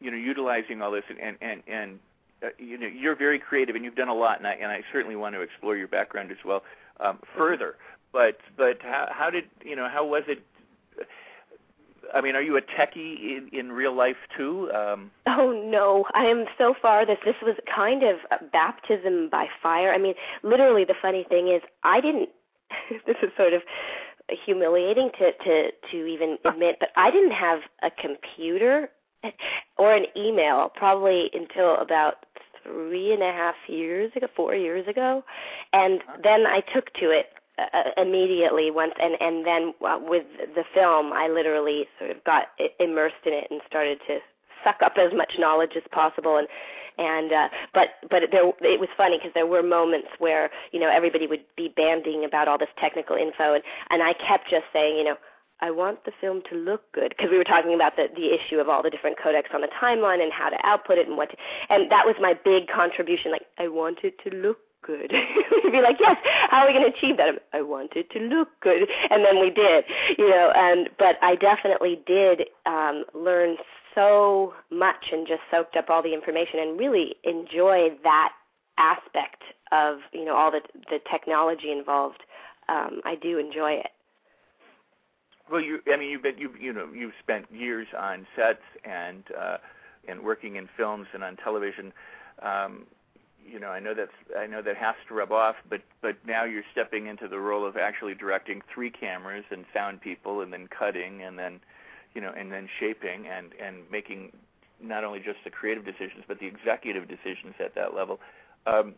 you 0.00 0.10
know, 0.10 0.16
utilizing 0.16 0.80
all 0.82 0.90
this 0.90 1.04
and 1.08 1.18
and 1.18 1.36
and, 1.40 1.62
and 1.66 1.98
uh, 2.42 2.48
you 2.58 2.78
know 2.78 2.86
you're 2.86 3.16
very 3.16 3.38
creative 3.38 3.74
and 3.74 3.84
you've 3.84 3.96
done 3.96 4.08
a 4.08 4.14
lot, 4.14 4.38
and 4.38 4.46
I 4.46 4.52
and 4.54 4.70
I 4.70 4.82
certainly 4.92 5.16
want 5.16 5.34
to 5.34 5.40
explore 5.40 5.76
your 5.76 5.88
background 5.88 6.30
as 6.30 6.38
well 6.44 6.62
um, 7.00 7.18
further. 7.36 7.76
But 8.10 8.38
but 8.56 8.78
how, 8.80 9.08
how 9.10 9.28
did 9.28 9.44
you 9.62 9.76
know 9.76 9.86
how 9.86 10.02
was 10.02 10.22
it? 10.28 10.42
I 12.14 12.22
mean, 12.22 12.36
are 12.36 12.40
you 12.40 12.56
a 12.56 12.62
techie 12.62 13.36
in, 13.36 13.50
in 13.52 13.70
real 13.70 13.92
life 13.92 14.16
too? 14.34 14.72
Um, 14.72 15.10
oh 15.26 15.52
no, 15.52 16.06
I 16.14 16.24
am 16.24 16.46
so 16.56 16.74
far 16.80 17.04
that 17.04 17.18
this 17.26 17.34
was 17.42 17.56
kind 17.66 18.02
of 18.02 18.16
baptism 18.50 19.28
by 19.28 19.48
fire. 19.62 19.92
I 19.92 19.98
mean, 19.98 20.14
literally, 20.42 20.84
the 20.84 20.94
funny 21.00 21.22
thing 21.28 21.48
is, 21.48 21.60
I 21.82 22.00
didn't. 22.00 22.30
this 23.06 23.16
is 23.22 23.28
sort 23.36 23.52
of 23.52 23.60
humiliating 24.44 25.10
to 25.18 25.32
to 25.32 25.70
to 25.90 26.06
even 26.06 26.38
admit, 26.44 26.76
but 26.80 26.90
I 26.96 27.10
didn't 27.10 27.32
have 27.32 27.60
a 27.82 27.90
computer 27.90 28.90
or 29.78 29.94
an 29.94 30.06
email 30.16 30.70
probably 30.74 31.30
until 31.34 31.76
about 31.76 32.26
three 32.62 33.12
and 33.12 33.22
a 33.22 33.32
half 33.32 33.56
years 33.66 34.12
ago, 34.14 34.28
four 34.36 34.54
years 34.54 34.86
ago, 34.86 35.24
and 35.72 36.00
then 36.22 36.46
I 36.46 36.60
took 36.60 36.92
to 36.94 37.10
it 37.10 37.26
uh, 37.58 37.90
immediately 37.96 38.70
once, 38.70 38.94
and 39.00 39.16
and 39.20 39.46
then 39.46 39.74
uh, 39.84 39.98
with 40.00 40.24
the 40.54 40.64
film, 40.74 41.12
I 41.12 41.28
literally 41.28 41.86
sort 41.98 42.10
of 42.10 42.22
got 42.24 42.48
immersed 42.78 43.26
in 43.26 43.32
it 43.32 43.48
and 43.50 43.60
started 43.66 43.98
to 44.06 44.18
suck 44.64 44.82
up 44.82 44.94
as 44.98 45.12
much 45.14 45.34
knowledge 45.38 45.72
as 45.76 45.82
possible. 45.90 46.36
And 46.36 46.48
and 46.98 47.32
uh 47.32 47.48
but 47.74 47.88
but 48.10 48.22
there 48.30 48.50
it 48.60 48.80
was 48.80 48.88
funny 48.96 49.18
because 49.18 49.32
there 49.34 49.46
were 49.46 49.62
moments 49.62 50.08
where 50.18 50.50
you 50.72 50.80
know 50.80 50.90
everybody 50.90 51.26
would 51.26 51.44
be 51.56 51.68
banding 51.68 52.24
about 52.24 52.48
all 52.48 52.58
this 52.58 52.68
technical 52.78 53.16
info 53.16 53.54
and 53.54 53.62
and 53.90 54.02
I 54.02 54.12
kept 54.14 54.50
just 54.50 54.66
saying 54.72 54.96
you 54.96 55.04
know 55.04 55.16
I 55.60 55.70
want 55.72 56.04
the 56.04 56.12
film 56.20 56.42
to 56.50 56.56
look 56.56 56.92
good 56.92 57.14
because 57.16 57.30
we 57.30 57.38
were 57.38 57.44
talking 57.44 57.74
about 57.74 57.96
the 57.96 58.08
the 58.14 58.34
issue 58.34 58.58
of 58.58 58.68
all 58.68 58.82
the 58.82 58.90
different 58.90 59.18
codecs 59.18 59.54
on 59.54 59.60
the 59.60 59.68
timeline 59.80 60.22
and 60.22 60.32
how 60.32 60.48
to 60.48 60.56
output 60.64 60.98
it 60.98 61.08
and 61.08 61.16
what 61.16 61.30
to, 61.30 61.36
and 61.68 61.90
that 61.90 62.06
was 62.06 62.16
my 62.20 62.34
big 62.44 62.68
contribution 62.68 63.32
like 63.32 63.46
I 63.58 63.68
want 63.68 63.98
it 64.02 64.18
to 64.24 64.36
look 64.36 64.58
good. 64.82 65.12
We'd 65.64 65.72
be 65.72 65.82
like, 65.82 65.98
yes, 66.00 66.16
how 66.50 66.62
are 66.62 66.66
we 66.66 66.72
going 66.72 66.90
to 66.90 66.96
achieve 66.96 67.16
that? 67.16 67.42
I 67.52 67.62
want 67.62 67.92
it 67.96 68.10
to 68.10 68.20
look 68.20 68.48
good, 68.60 68.88
and 69.10 69.24
then 69.24 69.40
we 69.40 69.50
did, 69.50 69.84
you 70.16 70.28
know. 70.28 70.52
And 70.54 70.88
but 70.98 71.16
I 71.22 71.34
definitely 71.34 72.00
did 72.06 72.42
um, 72.66 73.04
learn 73.14 73.56
so 73.98 74.54
much 74.70 75.10
and 75.12 75.26
just 75.26 75.40
soaked 75.50 75.76
up 75.76 75.90
all 75.90 76.02
the 76.02 76.14
information 76.14 76.60
and 76.60 76.78
really 76.78 77.16
enjoy 77.24 77.88
that 78.04 78.32
aspect 78.78 79.42
of 79.72 79.98
you 80.12 80.24
know 80.24 80.36
all 80.36 80.50
the 80.50 80.60
the 80.90 80.98
technology 81.10 81.72
involved. 81.72 82.22
Um, 82.68 83.00
I 83.04 83.16
do 83.16 83.38
enjoy 83.38 83.72
it. 83.72 83.90
Well, 85.50 85.62
you, 85.62 85.80
I 85.90 85.96
mean, 85.96 86.10
you've 86.10 86.22
been, 86.22 86.36
you, 86.36 86.50
you 86.60 86.72
know, 86.74 86.88
you've 86.94 87.14
spent 87.22 87.46
years 87.50 87.86
on 87.98 88.26
sets 88.36 88.62
and 88.84 89.24
uh, 89.38 89.56
and 90.06 90.22
working 90.22 90.56
in 90.56 90.68
films 90.76 91.06
and 91.14 91.24
on 91.24 91.36
television. 91.36 91.92
Um, 92.42 92.86
you 93.50 93.58
know, 93.58 93.68
I 93.68 93.80
know 93.80 93.94
that's, 93.94 94.12
I 94.38 94.46
know 94.46 94.60
that 94.60 94.76
has 94.76 94.94
to 95.08 95.14
rub 95.14 95.32
off, 95.32 95.56
but 95.68 95.80
but 96.02 96.16
now 96.26 96.44
you're 96.44 96.64
stepping 96.72 97.06
into 97.06 97.28
the 97.28 97.38
role 97.38 97.66
of 97.66 97.76
actually 97.76 98.14
directing 98.14 98.60
three 98.72 98.90
cameras 98.90 99.44
and 99.50 99.64
sound 99.72 100.00
people, 100.02 100.42
and 100.42 100.52
then 100.52 100.68
cutting, 100.68 101.22
and 101.22 101.38
then, 101.38 101.60
you 102.18 102.24
know, 102.24 102.32
and 102.36 102.50
then 102.50 102.68
shaping 102.80 103.28
and 103.28 103.52
and 103.62 103.76
making 103.92 104.32
not 104.82 105.04
only 105.04 105.20
just 105.20 105.38
the 105.44 105.50
creative 105.50 105.84
decisions 105.84 106.24
but 106.26 106.40
the 106.40 106.46
executive 106.46 107.06
decisions 107.06 107.54
at 107.64 107.76
that 107.76 107.94
level. 107.94 108.18
Um, 108.66 108.94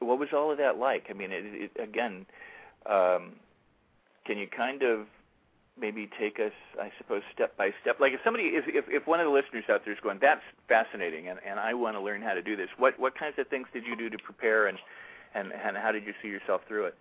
what 0.00 0.18
was 0.18 0.28
all 0.34 0.52
of 0.52 0.58
that 0.58 0.76
like? 0.76 1.06
I 1.08 1.14
mean, 1.14 1.32
it, 1.32 1.44
it, 1.46 1.82
again, 1.82 2.26
um, 2.84 3.36
can 4.26 4.36
you 4.36 4.46
kind 4.46 4.82
of 4.82 5.06
maybe 5.80 6.10
take 6.20 6.38
us, 6.38 6.52
I 6.78 6.92
suppose, 6.98 7.22
step 7.32 7.56
by 7.56 7.70
step. 7.80 8.00
Like 8.00 8.12
if 8.12 8.20
somebody, 8.22 8.48
if 8.48 8.64
if, 8.68 8.84
if 8.88 9.06
one 9.06 9.18
of 9.18 9.24
the 9.24 9.32
listeners 9.32 9.64
out 9.70 9.86
there 9.86 9.94
is 9.94 10.00
going, 10.00 10.18
that's 10.20 10.44
fascinating, 10.68 11.28
and, 11.28 11.38
and 11.46 11.58
I 11.58 11.72
want 11.72 11.96
to 11.96 12.00
learn 12.02 12.20
how 12.20 12.34
to 12.34 12.42
do 12.42 12.54
this. 12.54 12.68
What 12.76 13.00
what 13.00 13.18
kinds 13.18 13.38
of 13.38 13.48
things 13.48 13.66
did 13.72 13.84
you 13.86 13.96
do 13.96 14.10
to 14.10 14.18
prepare, 14.18 14.66
and 14.66 14.76
and 15.34 15.52
and 15.54 15.74
how 15.78 15.90
did 15.90 16.04
you 16.04 16.12
see 16.20 16.28
yourself 16.28 16.60
through 16.68 16.84
it? 16.84 16.98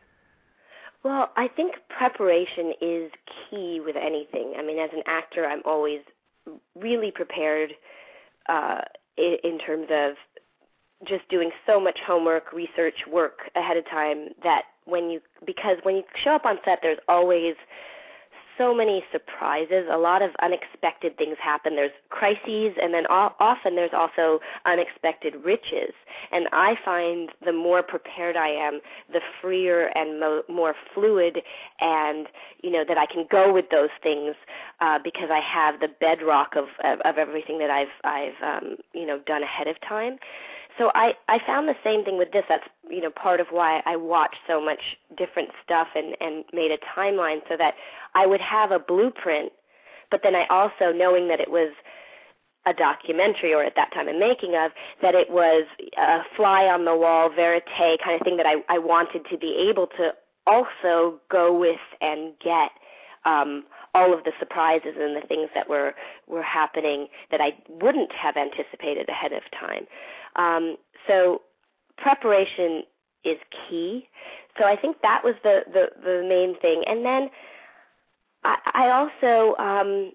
Well, 1.03 1.31
I 1.38 1.47
think 1.47 1.75
preparation 1.89 2.73
is 2.81 3.12
key 3.49 3.81
with 3.83 3.95
anything. 3.95 4.53
I 4.57 4.62
mean, 4.62 4.79
as 4.79 4.89
an 4.93 5.03
actor, 5.05 5.45
I'm 5.45 5.62
always 5.63 6.01
really 6.75 7.12
prepared 7.12 7.73
uh, 8.49 8.81
in, 9.17 9.38
in 9.43 9.59
terms 9.59 9.88
of 9.91 10.15
just 11.07 11.27
doing 11.29 11.51
so 11.65 11.79
much 11.79 11.99
homework, 12.05 12.51
research 12.51 13.07
work 13.09 13.49
ahead 13.55 13.77
of 13.77 13.85
time 13.89 14.29
that 14.43 14.63
when 14.85 15.09
you 15.09 15.21
because 15.45 15.77
when 15.83 15.95
you 15.95 16.04
show 16.21 16.31
up 16.31 16.45
on 16.45 16.60
set, 16.65 16.79
there's 16.81 16.97
always 17.08 17.56
so 18.60 18.75
many 18.75 19.03
surprises. 19.12 19.87
A 19.89 19.97
lot 19.97 20.21
of 20.21 20.31
unexpected 20.43 21.17
things 21.17 21.37
happen. 21.41 21.75
There's 21.75 21.91
crises, 22.10 22.75
and 22.79 22.93
then 22.93 23.07
often 23.07 23.75
there's 23.75 23.93
also 23.93 24.39
unexpected 24.65 25.33
riches. 25.43 25.93
And 26.31 26.47
I 26.51 26.75
find 26.85 27.31
the 27.43 27.53
more 27.53 27.81
prepared 27.81 28.35
I 28.35 28.49
am, 28.49 28.81
the 29.12 29.21
freer 29.41 29.87
and 29.95 30.19
mo- 30.19 30.43
more 30.47 30.75
fluid, 30.93 31.39
and 31.79 32.27
you 32.62 32.69
know 32.69 32.83
that 32.87 32.97
I 32.97 33.07
can 33.07 33.25
go 33.31 33.51
with 33.51 33.69
those 33.71 33.89
things 34.03 34.35
uh, 34.81 34.99
because 35.03 35.29
I 35.31 35.39
have 35.39 35.79
the 35.79 35.87
bedrock 35.87 36.55
of, 36.55 36.65
of 36.83 36.99
of 37.01 37.17
everything 37.17 37.57
that 37.60 37.71
I've 37.71 37.87
I've 38.03 38.43
um, 38.43 38.75
you 38.93 39.07
know 39.07 39.19
done 39.25 39.41
ahead 39.41 39.67
of 39.67 39.79
time 39.81 40.19
so 40.77 40.91
I 40.95 41.13
I 41.27 41.39
found 41.45 41.67
the 41.67 41.75
same 41.83 42.03
thing 42.03 42.17
with 42.17 42.31
this. 42.31 42.43
That's 42.47 42.63
you 42.89 43.01
know 43.01 43.09
part 43.11 43.39
of 43.39 43.47
why 43.51 43.81
I 43.85 43.95
watched 43.95 44.37
so 44.47 44.63
much 44.63 44.97
different 45.17 45.49
stuff 45.63 45.87
and 45.95 46.15
and 46.21 46.43
made 46.53 46.71
a 46.71 46.77
timeline 46.99 47.39
so 47.49 47.57
that 47.57 47.75
I 48.15 48.25
would 48.25 48.41
have 48.41 48.71
a 48.71 48.79
blueprint, 48.79 49.51
but 50.11 50.21
then 50.23 50.35
I 50.35 50.45
also 50.49 50.91
knowing 50.93 51.27
that 51.29 51.39
it 51.39 51.51
was 51.51 51.71
a 52.65 52.73
documentary 52.73 53.53
or 53.53 53.63
at 53.63 53.75
that 53.75 53.91
time 53.93 54.07
a 54.07 54.13
making 54.13 54.55
of 54.55 54.71
that 55.01 55.15
it 55.15 55.29
was 55.31 55.65
a 55.97 56.19
fly 56.35 56.65
on 56.65 56.85
the 56.85 56.95
wall 56.95 57.29
verite 57.29 57.63
kind 58.03 58.19
of 58.19 58.21
thing 58.21 58.37
that 58.37 58.45
I 58.45 58.55
I 58.67 58.77
wanted 58.77 59.25
to 59.31 59.37
be 59.37 59.67
able 59.69 59.87
to 59.97 60.13
also 60.45 61.19
go 61.29 61.57
with 61.57 61.79
and 62.01 62.33
get 62.43 62.71
um 63.25 63.63
all 63.96 64.13
of 64.13 64.23
the 64.23 64.31
surprises 64.40 64.96
and 65.00 65.15
the 65.15 65.25
things 65.27 65.50
that 65.56 65.69
were 65.69 65.94
were 66.27 66.44
happening 66.44 67.08
that 67.31 67.42
I 67.42 67.54
wouldn't 67.69 68.12
have 68.12 68.37
anticipated 68.37 69.10
ahead 69.10 69.33
of 69.33 69.44
time. 69.60 69.87
Um, 70.35 70.77
so 71.08 71.42
preparation 71.98 72.83
is 73.23 73.37
key. 73.67 74.08
So 74.58 74.65
I 74.65 74.75
think 74.75 74.98
that 75.02 75.21
was 75.23 75.35
the 75.44 75.62
the, 75.71 75.87
the 76.04 76.25
main 76.27 76.60
thing. 76.60 76.83
And 76.87 77.06
then 77.06 77.29
I, 78.44 78.58
I 78.73 78.90
also 78.90 79.56
um, 79.58 80.12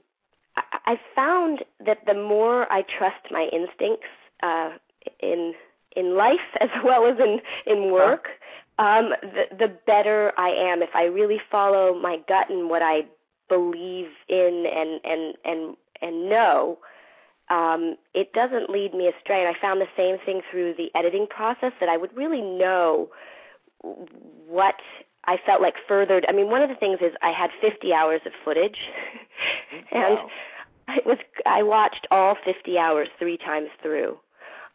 I, 0.56 0.92
I 0.92 1.00
found 1.14 1.64
that 1.84 1.98
the 2.06 2.14
more 2.14 2.70
I 2.72 2.82
trust 2.82 3.30
my 3.30 3.48
instincts 3.52 4.06
uh, 4.42 4.70
in 5.20 5.54
in 5.96 6.16
life 6.16 6.40
as 6.60 6.70
well 6.84 7.06
as 7.06 7.18
in 7.18 7.40
in 7.66 7.90
work, 7.90 8.28
um, 8.78 9.10
the 9.22 9.44
the 9.58 9.68
better 9.86 10.32
I 10.36 10.50
am. 10.50 10.82
If 10.82 10.90
I 10.94 11.04
really 11.04 11.40
follow 11.50 11.98
my 11.98 12.18
gut 12.28 12.50
and 12.50 12.68
what 12.68 12.82
I 12.82 13.02
believe 13.48 14.08
in 14.28 14.66
and 14.72 15.00
and 15.04 15.34
and 15.44 15.76
and 16.02 16.28
know, 16.28 16.78
um, 17.50 17.96
it 18.14 18.32
doesn't 18.32 18.70
lead 18.70 18.94
me 18.94 19.08
astray. 19.08 19.44
And 19.44 19.54
I 19.54 19.60
found 19.60 19.80
the 19.80 19.86
same 19.96 20.16
thing 20.24 20.42
through 20.50 20.74
the 20.74 20.90
editing 20.94 21.26
process 21.26 21.72
that 21.80 21.88
I 21.88 21.96
would 21.96 22.14
really 22.16 22.40
know 22.40 23.08
what 24.46 24.76
I 25.26 25.38
felt 25.44 25.60
like 25.60 25.74
furthered. 25.86 26.24
I 26.28 26.32
mean, 26.32 26.48
one 26.48 26.62
of 26.62 26.68
the 26.68 26.74
things 26.74 26.98
is 27.00 27.12
I 27.22 27.30
had 27.30 27.50
50 27.60 27.92
hours 27.92 28.20
of 28.26 28.32
footage, 28.44 28.78
and 29.92 30.14
wow. 30.14 30.30
I 30.88 30.98
was 31.06 31.18
I 31.46 31.62
watched 31.62 32.06
all 32.10 32.36
50 32.44 32.78
hours 32.78 33.08
three 33.18 33.36
times 33.36 33.68
through. 33.82 34.18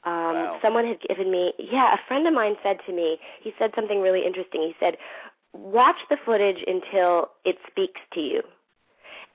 Um, 0.05 0.13
wow. 0.13 0.59
Someone 0.61 0.87
had 0.87 1.01
given 1.01 1.29
me, 1.29 1.53
yeah, 1.59 1.93
a 1.93 1.97
friend 2.07 2.25
of 2.25 2.33
mine 2.33 2.55
said 2.63 2.77
to 2.85 2.93
me, 2.93 3.19
he 3.41 3.53
said 3.59 3.71
something 3.75 3.99
really 3.99 4.25
interesting. 4.25 4.61
He 4.61 4.75
said, 4.79 4.95
watch 5.53 5.97
the 6.09 6.17
footage 6.25 6.63
until 6.65 7.31
it 7.43 7.57
speaks 7.69 7.99
to 8.13 8.21
you. 8.21 8.41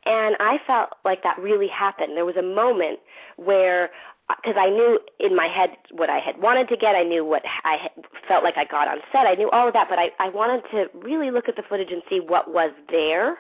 And 0.07 0.37
I 0.41 0.59
felt 0.67 0.91
like 1.05 1.23
that 1.23 1.39
really 1.39 1.69
happened. 1.69 2.17
There 2.17 2.27
was 2.27 2.37
a 2.37 2.43
moment 2.43 2.99
where, 3.37 3.91
uh, 4.29 4.35
because 4.37 4.57
I 4.59 4.69
knew 4.69 5.01
in 5.19 5.35
my 5.35 5.47
head 5.47 5.71
what 5.93 6.11
I 6.11 6.19
had 6.19 6.41
wanted 6.41 6.69
to 6.69 6.77
get, 6.77 6.95
I 6.95 7.03
knew 7.03 7.25
what 7.25 7.43
I 7.65 7.77
had, 7.77 7.91
felt 8.29 8.45
like 8.45 8.57
I 8.57 8.65
got 8.65 8.89
on 8.89 8.99
set, 9.13 9.27
I 9.27 9.35
knew 9.35 9.51
all 9.51 9.67
of 9.67 9.75
that, 9.75 9.89
but 9.89 9.99
I, 9.99 10.11
I 10.19 10.29
wanted 10.29 10.63
to 10.73 10.87
really 10.99 11.31
look 11.31 11.49
at 11.49 11.57
the 11.57 11.63
footage 11.63 11.91
and 11.91 12.03
see 12.09 12.21
what 12.21 12.53
was 12.53 12.71
there. 12.91 13.39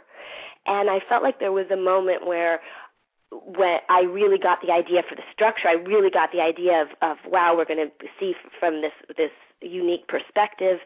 And 0.67 0.89
I 0.89 1.01
felt 1.09 1.23
like 1.23 1.41
there 1.41 1.53
was 1.53 1.67
a 1.71 1.77
moment 1.77 2.27
where 2.27 2.61
when 3.31 3.79
I 3.89 4.03
really 4.03 4.39
got 4.39 4.61
the 4.63 4.73
idea 4.73 5.03
for 5.07 5.15
the 5.15 5.23
structure, 5.33 5.69
I 5.69 5.73
really 5.73 6.11
got 6.11 6.33
the 6.33 6.41
idea 6.41 6.83
of, 6.83 6.89
of 7.03 7.19
wow, 7.27 7.55
we're 7.57 7.65
going 7.65 7.91
to 7.91 8.07
see 8.19 8.35
from 8.59 8.81
this 8.81 8.93
this 9.17 9.31
unique 9.61 10.07
perspective, 10.09 10.79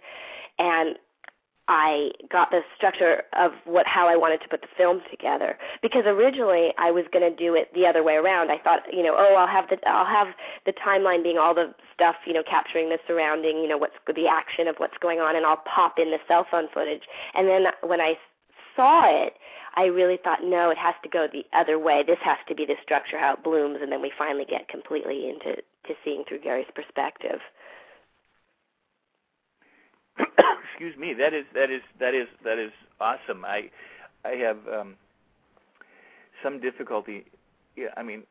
and 0.59 0.97
I 1.68 2.12
got 2.32 2.50
the 2.50 2.62
structure 2.76 3.24
of 3.38 3.52
what 3.64 3.86
how 3.86 4.08
I 4.08 4.16
wanted 4.16 4.40
to 4.40 4.48
put 4.48 4.62
the 4.62 4.72
film 4.76 5.02
together 5.10 5.58
because 5.82 6.04
originally 6.06 6.72
I 6.78 6.90
was 6.90 7.04
going 7.12 7.28
to 7.28 7.36
do 7.36 7.54
it 7.54 7.68
the 7.74 7.86
other 7.86 8.02
way 8.02 8.14
around. 8.14 8.50
I 8.50 8.56
thought, 8.58 8.80
you 8.90 9.02
know, 9.02 9.14
oh, 9.16 9.34
I'll 9.36 9.46
have 9.46 9.68
the 9.68 9.76
I'll 9.86 10.06
have 10.06 10.28
the 10.64 10.72
timeline 10.72 11.22
being 11.22 11.36
all 11.36 11.54
the 11.54 11.74
stuff, 11.92 12.16
you 12.26 12.32
know, 12.32 12.42
capturing 12.42 12.88
the 12.88 12.98
surrounding, 13.06 13.58
you 13.58 13.68
know, 13.68 13.76
what's 13.76 13.94
the 14.06 14.26
action 14.26 14.66
of 14.66 14.76
what's 14.78 14.96
going 15.00 15.20
on 15.20 15.36
and 15.36 15.44
I'll 15.44 15.62
pop 15.68 15.98
in 15.98 16.10
the 16.10 16.18
cell 16.26 16.46
phone 16.50 16.68
footage. 16.72 17.02
And 17.34 17.46
then 17.46 17.66
when 17.82 18.00
I 18.00 18.14
saw 18.74 19.04
it, 19.04 19.34
I 19.76 19.84
really 19.84 20.18
thought, 20.24 20.40
no, 20.42 20.70
it 20.70 20.78
has 20.78 20.94
to 21.02 21.08
go 21.08 21.28
the 21.30 21.44
other 21.52 21.78
way. 21.78 22.02
This 22.06 22.18
has 22.24 22.38
to 22.48 22.54
be 22.54 22.64
the 22.64 22.76
structure 22.82 23.18
how 23.18 23.34
it 23.34 23.44
blooms 23.44 23.78
and 23.82 23.92
then 23.92 24.00
we 24.00 24.10
finally 24.16 24.46
get 24.48 24.68
completely 24.68 25.28
into 25.28 25.56
to 25.56 25.94
seeing 26.02 26.24
through 26.26 26.40
Gary's 26.40 26.66
perspective. 26.74 27.40
excuse 30.70 30.96
me. 30.96 31.14
That 31.14 31.34
is 31.34 31.44
that 31.54 31.70
is 31.70 31.82
that 32.00 32.14
is 32.14 32.28
that 32.44 32.58
is 32.58 32.72
awesome. 33.00 33.44
I 33.44 33.70
i 34.24 34.30
have 34.30 34.58
um 34.68 34.96
some 36.42 36.60
difficulty 36.60 37.24
yeah 37.76 37.86
i 37.96 38.02
mean 38.02 38.24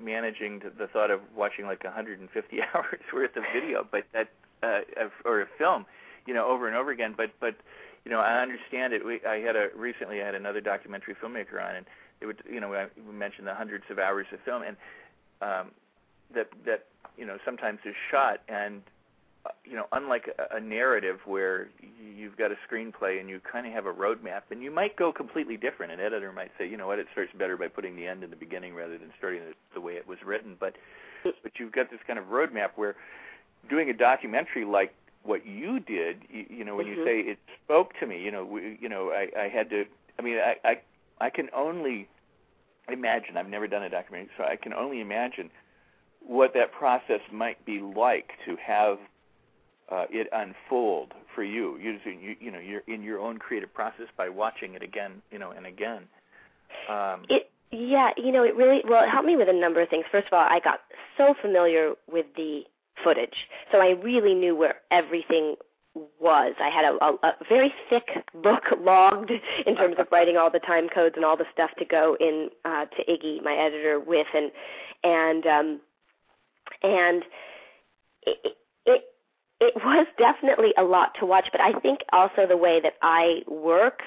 managing 0.00 0.60
the, 0.60 0.70
the 0.70 0.86
thought 0.86 1.10
of 1.10 1.20
watching 1.36 1.66
like 1.66 1.82
150 1.82 2.62
hours 2.74 3.00
worth 3.12 3.36
of 3.36 3.42
video 3.52 3.86
but 3.90 4.04
that 4.12 4.28
uh 4.62 4.80
or 5.24 5.42
a 5.42 5.46
film 5.58 5.84
you 6.26 6.34
know 6.34 6.46
over 6.46 6.66
and 6.66 6.76
over 6.76 6.90
again. 6.90 7.14
But 7.16 7.30
but 7.40 7.56
you 8.04 8.10
know 8.10 8.20
i 8.20 8.40
understand 8.40 8.92
it. 8.92 9.04
We 9.04 9.20
i 9.26 9.36
had 9.36 9.56
a 9.56 9.68
recently 9.76 10.22
i 10.22 10.26
had 10.26 10.34
another 10.34 10.60
documentary 10.60 11.14
filmmaker 11.14 11.62
on 11.62 11.76
and 11.76 11.86
it 12.20 12.26
would 12.26 12.42
you 12.50 12.60
know 12.60 12.88
we 12.96 13.12
mentioned 13.12 13.46
the 13.46 13.54
hundreds 13.54 13.84
of 13.90 13.98
hours 13.98 14.26
of 14.32 14.40
film 14.40 14.62
and 14.62 14.76
um 15.40 15.70
that 16.34 16.48
that 16.64 16.86
you 17.16 17.26
know 17.26 17.38
sometimes 17.44 17.80
is 17.84 17.94
shot 18.10 18.40
and 18.48 18.82
you 19.64 19.76
know, 19.76 19.86
unlike 19.92 20.28
a, 20.38 20.56
a 20.56 20.60
narrative 20.60 21.20
where 21.24 21.68
you've 22.00 22.36
got 22.36 22.50
a 22.50 22.56
screenplay 22.68 23.20
and 23.20 23.28
you 23.28 23.40
kind 23.40 23.66
of 23.66 23.72
have 23.72 23.86
a 23.86 23.92
roadmap, 23.92 24.42
and 24.50 24.62
you 24.62 24.70
might 24.70 24.96
go 24.96 25.12
completely 25.12 25.56
different. 25.56 25.92
An 25.92 26.00
editor 26.00 26.32
might 26.32 26.50
say, 26.58 26.68
you 26.68 26.76
know 26.76 26.86
what, 26.86 26.98
it 26.98 27.06
starts 27.12 27.32
better 27.38 27.56
by 27.56 27.68
putting 27.68 27.96
the 27.96 28.06
end 28.06 28.24
in 28.24 28.30
the 28.30 28.36
beginning 28.36 28.74
rather 28.74 28.98
than 28.98 29.10
starting 29.18 29.42
it 29.42 29.56
the 29.74 29.80
way 29.80 29.94
it 29.94 30.06
was 30.06 30.18
written. 30.24 30.56
But 30.58 30.74
but 31.22 31.52
you've 31.58 31.72
got 31.72 31.90
this 31.90 32.00
kind 32.06 32.18
of 32.18 32.26
roadmap 32.26 32.70
where 32.76 32.96
doing 33.68 33.88
a 33.90 33.94
documentary 33.94 34.64
like 34.64 34.94
what 35.22 35.46
you 35.46 35.78
did, 35.78 36.22
you, 36.28 36.46
you 36.50 36.64
know, 36.64 36.74
when 36.74 36.86
mm-hmm. 36.86 37.00
you 37.00 37.04
say 37.04 37.20
it 37.20 37.38
spoke 37.64 37.92
to 38.00 38.06
me, 38.06 38.20
you 38.20 38.30
know, 38.30 38.44
we, 38.44 38.76
you 38.80 38.88
know, 38.88 39.10
I, 39.10 39.28
I 39.38 39.48
had 39.48 39.70
to. 39.70 39.84
I 40.18 40.22
mean, 40.22 40.38
I, 40.38 40.56
I 40.64 40.80
I 41.20 41.30
can 41.30 41.48
only 41.54 42.08
imagine. 42.88 43.36
I've 43.36 43.48
never 43.48 43.68
done 43.68 43.84
a 43.84 43.88
documentary, 43.88 44.30
so 44.36 44.44
I 44.44 44.56
can 44.56 44.72
only 44.72 45.00
imagine 45.00 45.50
what 46.20 46.54
that 46.54 46.72
process 46.72 47.20
might 47.32 47.64
be 47.64 47.80
like 47.80 48.32
to 48.46 48.56
have 48.56 48.98
uh, 49.92 50.06
it 50.10 50.28
unfold 50.32 51.12
for 51.34 51.42
you. 51.42 51.78
Using 51.78 52.20
you, 52.20 52.36
you 52.40 52.50
know 52.50 52.58
you're 52.58 52.82
in 52.86 53.02
your 53.02 53.20
own 53.20 53.38
creative 53.38 53.72
process 53.72 54.06
by 54.16 54.28
watching 54.28 54.74
it 54.74 54.82
again 54.82 55.22
you 55.30 55.38
know 55.38 55.50
and 55.50 55.66
again. 55.66 56.02
Um, 56.88 57.24
it 57.28 57.50
yeah 57.70 58.10
you 58.16 58.32
know 58.32 58.44
it 58.44 58.56
really 58.56 58.82
well 58.88 59.04
it 59.04 59.10
helped 59.10 59.26
me 59.26 59.36
with 59.36 59.48
a 59.48 59.52
number 59.52 59.80
of 59.80 59.88
things. 59.88 60.04
First 60.10 60.28
of 60.28 60.32
all 60.32 60.46
i 60.48 60.60
got 60.60 60.80
so 61.16 61.34
familiar 61.40 61.92
with 62.10 62.26
the 62.36 62.62
footage 63.02 63.48
so 63.70 63.78
i 63.78 63.90
really 63.90 64.34
knew 64.34 64.54
where 64.54 64.76
everything 64.90 65.56
was. 66.20 66.54
I 66.60 66.70
had 66.70 66.84
a, 66.84 67.04
a, 67.04 67.14
a 67.22 67.34
very 67.48 67.72
thick 67.90 68.24
book 68.42 68.64
logged 68.80 69.30
in 69.66 69.76
terms 69.76 69.96
of 69.98 70.06
writing 70.10 70.36
all 70.36 70.50
the 70.50 70.58
time 70.58 70.88
codes 70.88 71.16
and 71.16 71.24
all 71.24 71.36
the 71.36 71.44
stuff 71.52 71.70
to 71.78 71.84
go 71.84 72.16
in 72.18 72.48
uh, 72.64 72.86
to 72.86 73.04
iggy 73.04 73.42
my 73.42 73.54
editor 73.54 74.00
with 74.00 74.26
and 74.34 74.50
and 75.04 75.46
um 75.46 75.80
and 76.82 77.24
it, 78.22 78.56
it 78.86 79.04
it 79.62 79.76
was 79.76 80.08
definitely 80.18 80.74
a 80.76 80.82
lot 80.82 81.14
to 81.20 81.24
watch, 81.24 81.48
but 81.52 81.60
I 81.60 81.72
think 81.78 82.00
also 82.12 82.46
the 82.48 82.56
way 82.56 82.80
that 82.80 82.94
I 83.00 83.42
work 83.46 84.00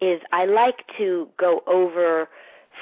is 0.00 0.20
I 0.32 0.46
like 0.46 0.86
to 0.96 1.28
go 1.38 1.62
over 1.66 2.28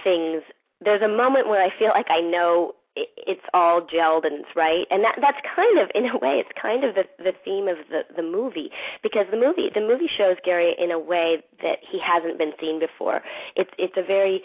things. 0.05 0.43
There's 0.81 1.03
a 1.03 1.09
moment 1.09 1.49
where 1.49 1.61
I 1.61 1.77
feel 1.77 1.89
like 1.89 2.11
I 2.11 2.21
know 2.21 2.75
it's 2.95 3.43
all 3.55 3.81
gelled 3.81 4.27
and 4.27 4.41
it's 4.41 4.57
right. 4.57 4.87
And 4.91 5.03
that 5.05 5.17
that's 5.21 5.39
kind 5.55 5.79
of 5.79 5.91
in 5.95 6.07
a 6.07 6.19
way 6.19 6.39
it's 6.39 6.51
kind 6.61 6.85
of 6.85 6.95
the 6.95 7.05
the 7.19 7.33
theme 7.45 7.69
of 7.69 7.79
the 7.91 8.03
the 8.15 8.23
movie. 8.23 8.71
Because 9.03 9.27
the 9.31 9.37
movie 9.37 9.71
the 9.75 9.81
movie 9.81 10.09
shows 10.09 10.37
Gary 10.45 10.75
in 10.79 10.91
a 10.91 10.99
way 10.99 11.43
that 11.63 11.79
he 11.89 11.99
hasn't 11.99 12.39
been 12.39 12.53
seen 12.61 12.81
before. 12.81 13.23
It's 13.57 13.71
it's 13.79 13.95
a 13.97 14.03
very 14.03 14.43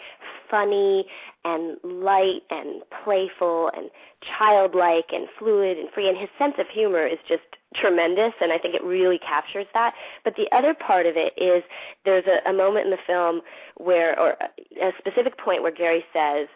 funny 0.50 1.06
and 1.44 1.76
light 1.84 2.42
and 2.50 2.82
playful 3.04 3.70
and 3.76 3.90
childlike 4.38 5.06
and 5.12 5.28
fluid 5.38 5.78
and 5.78 5.90
free. 5.90 6.08
And 6.08 6.16
his 6.16 6.28
sense 6.38 6.54
of 6.58 6.66
humor 6.68 7.06
is 7.06 7.18
just 7.28 7.42
tremendous 7.74 8.32
and 8.40 8.50
I 8.50 8.58
think 8.58 8.74
it 8.74 8.82
really 8.82 9.18
captures 9.18 9.66
that. 9.74 9.94
But 10.24 10.36
the 10.36 10.48
other 10.56 10.74
part 10.74 11.06
of 11.06 11.14
it 11.16 11.34
is 11.36 11.62
there's 12.04 12.24
a, 12.26 12.48
a 12.48 12.52
moment 12.52 12.86
in 12.86 12.90
the 12.90 12.98
film 13.06 13.42
where 13.76 14.18
or 14.18 14.36
a 14.82 14.92
specific 14.98 15.36
point 15.38 15.62
where 15.62 15.72
Gary 15.72 16.04
says 16.12 16.48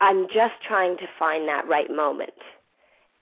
I'm 0.00 0.26
just 0.28 0.54
trying 0.66 0.96
to 0.98 1.06
find 1.18 1.48
that 1.48 1.66
right 1.68 1.90
moment. 1.90 2.34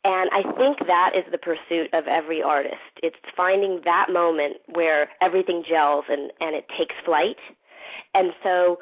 And 0.05 0.31
I 0.33 0.43
think 0.57 0.87
that 0.87 1.17
is 1.17 1.25
the 1.33 1.39
pursuit 1.39 1.93
of 1.93 2.07
every 2.07 2.43
artist. 2.43 2.77
It's 3.03 3.17
finding 3.37 3.81
that 3.85 4.09
moment 4.13 4.59
where 4.69 5.09
everything 5.21 5.65
gels 5.69 6.05
and, 6.09 6.31
and 6.41 6.55
it 6.55 6.67
takes 6.77 6.95
flight. 7.05 7.39
And 8.15 8.33
so 8.43 8.79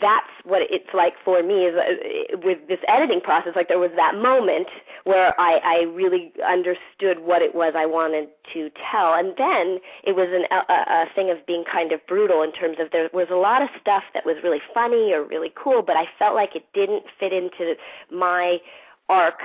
that's 0.00 0.30
what 0.44 0.62
it's 0.70 0.92
like 0.94 1.14
for 1.24 1.42
me 1.42 1.66
is 1.66 1.74
uh, 1.76 2.38
with 2.42 2.58
this 2.68 2.78
editing 2.88 3.20
process 3.20 3.52
like 3.54 3.68
there 3.68 3.78
was 3.78 3.90
that 3.96 4.14
moment 4.14 4.68
where 5.04 5.38
I, 5.40 5.58
I 5.64 5.76
really 5.94 6.32
understood 6.46 7.20
what 7.20 7.42
it 7.42 7.54
was 7.54 7.74
I 7.76 7.86
wanted 7.86 8.28
to 8.52 8.70
tell. 8.90 9.14
And 9.14 9.34
then 9.36 9.78
it 10.04 10.14
was 10.14 10.28
an, 10.30 10.44
a, 10.50 10.72
a 10.72 11.06
thing 11.14 11.30
of 11.30 11.44
being 11.46 11.64
kind 11.70 11.92
of 11.92 12.04
brutal 12.06 12.42
in 12.42 12.52
terms 12.52 12.76
of 12.80 12.90
there 12.92 13.08
was 13.12 13.28
a 13.30 13.36
lot 13.36 13.62
of 13.62 13.68
stuff 13.80 14.04
that 14.14 14.24
was 14.24 14.36
really 14.42 14.60
funny 14.72 15.12
or 15.12 15.24
really 15.24 15.52
cool 15.54 15.82
but 15.82 15.96
I 15.96 16.04
felt 16.18 16.34
like 16.34 16.54
it 16.54 16.64
didn't 16.74 17.04
fit 17.18 17.32
into 17.32 17.74
my 18.10 18.58
arc 19.08 19.40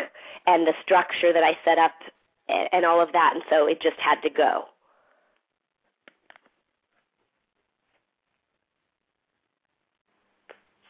and 0.46 0.68
the 0.68 0.74
structure 0.84 1.34
that 1.34 1.44
I 1.44 1.58
set 1.66 1.78
up 1.78 1.94
and, 2.48 2.70
and 2.72 2.86
all 2.86 3.02
of 3.02 3.12
that 3.14 3.34
and 3.34 3.44
so 3.50 3.68
it 3.68 3.82
just 3.82 4.00
had 4.00 4.22
to 4.22 4.30
go 4.30 4.66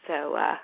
So 0.07 0.35
uh, 0.35 0.55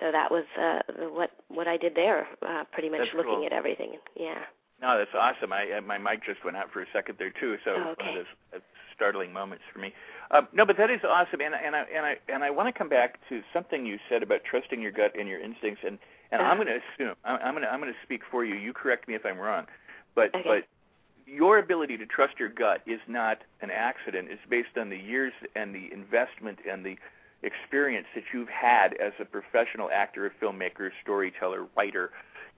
so 0.00 0.12
that 0.12 0.30
was 0.30 0.44
uh, 0.60 0.80
what 1.10 1.30
what 1.48 1.68
I 1.68 1.76
did 1.76 1.94
there. 1.94 2.26
Uh, 2.46 2.64
pretty 2.72 2.88
much 2.88 3.00
that's 3.00 3.14
looking 3.14 3.34
cool. 3.34 3.46
at 3.46 3.52
everything. 3.52 3.94
Yeah. 4.16 4.38
No, 4.80 4.98
that's 4.98 5.14
awesome. 5.14 5.52
I, 5.52 5.78
my 5.78 5.96
mic 5.96 6.24
just 6.24 6.44
went 6.44 6.56
out 6.56 6.72
for 6.72 6.82
a 6.82 6.86
second 6.92 7.14
there 7.18 7.30
too, 7.30 7.56
so 7.64 7.70
oh, 7.70 7.90
okay. 7.92 8.04
one 8.04 8.18
of 8.18 8.26
those 8.52 8.62
startling 8.96 9.32
moments 9.32 9.62
for 9.72 9.78
me. 9.78 9.92
Uh, 10.32 10.42
no, 10.52 10.66
but 10.66 10.76
that 10.76 10.90
is 10.90 11.00
awesome, 11.08 11.40
and 11.40 11.54
and 11.54 11.76
I 11.76 11.84
and 11.94 12.04
I 12.04 12.16
and 12.28 12.42
I 12.42 12.50
want 12.50 12.72
to 12.72 12.76
come 12.76 12.88
back 12.88 13.18
to 13.28 13.42
something 13.52 13.86
you 13.86 13.98
said 14.08 14.22
about 14.22 14.40
trusting 14.44 14.80
your 14.80 14.90
gut 14.90 15.12
and 15.18 15.28
your 15.28 15.40
instincts, 15.40 15.82
and 15.86 15.98
and 16.32 16.40
uh-huh. 16.40 16.50
I'm 16.50 16.56
going 16.56 16.68
to 16.68 16.80
assume 16.80 17.14
I'm, 17.24 17.38
I'm 17.42 17.54
going 17.54 17.62
to 17.62 17.72
I'm 17.72 17.80
going 17.80 17.92
to 17.92 17.98
speak 18.02 18.22
for 18.28 18.44
you. 18.44 18.56
You 18.56 18.72
correct 18.72 19.06
me 19.06 19.14
if 19.14 19.24
I'm 19.24 19.38
wrong, 19.38 19.66
but 20.14 20.34
okay. 20.34 20.42
but 20.44 21.32
your 21.32 21.58
ability 21.58 21.96
to 21.98 22.06
trust 22.06 22.38
your 22.38 22.48
gut 22.48 22.82
is 22.86 23.00
not 23.06 23.38
an 23.60 23.70
accident. 23.70 24.28
It's 24.30 24.42
based 24.50 24.76
on 24.76 24.90
the 24.90 24.98
years 24.98 25.32
and 25.54 25.74
the 25.74 25.92
investment 25.92 26.58
and 26.68 26.84
the 26.84 26.96
experience 27.42 28.06
that 28.14 28.24
you've 28.32 28.48
had 28.48 28.94
as 28.94 29.12
a 29.20 29.24
professional 29.24 29.90
actor, 29.92 30.26
a 30.26 30.44
filmmaker, 30.44 30.90
storyteller, 31.02 31.66
writer, 31.76 32.10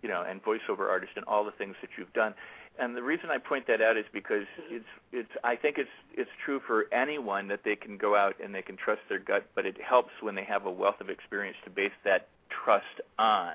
you 0.02 0.08
know, 0.08 0.22
and 0.22 0.42
voiceover 0.42 0.88
artist, 0.88 1.12
and 1.16 1.24
all 1.26 1.44
the 1.44 1.52
things 1.52 1.74
that 1.80 1.90
you've 1.96 2.12
done. 2.12 2.34
And 2.78 2.96
the 2.96 3.02
reason 3.02 3.30
I 3.30 3.38
point 3.38 3.66
that 3.68 3.80
out 3.80 3.96
is 3.96 4.04
because 4.12 4.46
it's 4.68 4.84
it's 5.12 5.30
I 5.44 5.54
think 5.54 5.78
it's 5.78 5.90
it's 6.12 6.30
true 6.44 6.60
for 6.66 6.86
anyone 6.92 7.46
that 7.48 7.60
they 7.64 7.76
can 7.76 7.96
go 7.96 8.16
out 8.16 8.34
and 8.42 8.54
they 8.54 8.62
can 8.62 8.76
trust 8.76 9.02
their 9.08 9.20
gut, 9.20 9.46
but 9.54 9.64
it 9.64 9.80
helps 9.80 10.10
when 10.20 10.34
they 10.34 10.44
have 10.44 10.66
a 10.66 10.70
wealth 10.70 11.00
of 11.00 11.08
experience 11.08 11.56
to 11.64 11.70
base 11.70 11.92
that 12.04 12.28
trust 12.50 13.00
on. 13.18 13.54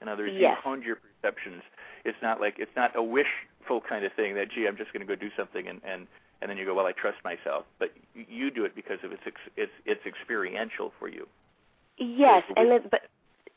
In 0.00 0.08
other 0.08 0.24
words, 0.24 0.34
yes. 0.38 0.56
you 0.56 0.62
honed 0.62 0.82
your 0.82 0.96
perceptions. 0.96 1.62
It's 2.04 2.18
not 2.22 2.40
like 2.40 2.54
it's 2.58 2.74
not 2.74 2.96
a 2.96 3.02
wishful 3.02 3.82
kind 3.86 4.04
of 4.04 4.12
thing 4.14 4.34
that 4.34 4.50
gee, 4.50 4.66
I'm 4.66 4.76
just 4.76 4.92
going 4.94 5.06
to 5.06 5.16
go 5.16 5.18
do 5.18 5.30
something 5.36 5.68
and 5.68 5.80
and 5.84 6.06
and 6.40 6.50
then 6.50 6.58
you 6.58 6.64
go, 6.64 6.74
well, 6.74 6.86
I 6.86 6.92
trust 6.92 7.18
myself. 7.24 7.64
But 7.78 7.92
you 8.14 8.50
do 8.50 8.64
it 8.64 8.74
because 8.74 8.98
of 9.02 9.12
its 9.12 9.22
ex- 9.26 9.50
it's 9.56 9.72
it's 9.86 10.04
experiential 10.06 10.92
for 10.98 11.08
you. 11.08 11.26
Yes, 11.98 12.42
and 12.56 12.70
then, 12.70 12.80
but 12.90 13.02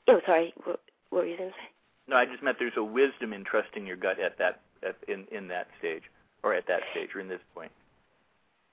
oh, 0.07 0.21
sorry, 0.25 0.53
what, 0.63 0.79
what 1.09 1.23
were 1.23 1.27
you 1.27 1.37
going 1.37 1.49
to 1.49 1.55
say? 1.55 1.69
No, 2.07 2.15
I 2.15 2.25
just 2.25 2.43
meant 2.43 2.57
there's 2.59 2.77
a 2.77 2.83
wisdom 2.83 3.33
in 3.33 3.43
trusting 3.43 3.85
your 3.85 3.97
gut 3.97 4.19
at 4.19 4.37
that 4.37 4.61
at, 4.83 4.95
in 5.07 5.25
in 5.31 5.47
that 5.49 5.67
stage, 5.79 6.03
or 6.43 6.53
at 6.53 6.67
that 6.67 6.81
stage, 6.91 7.09
or 7.15 7.19
in 7.19 7.27
this 7.27 7.41
point. 7.53 7.71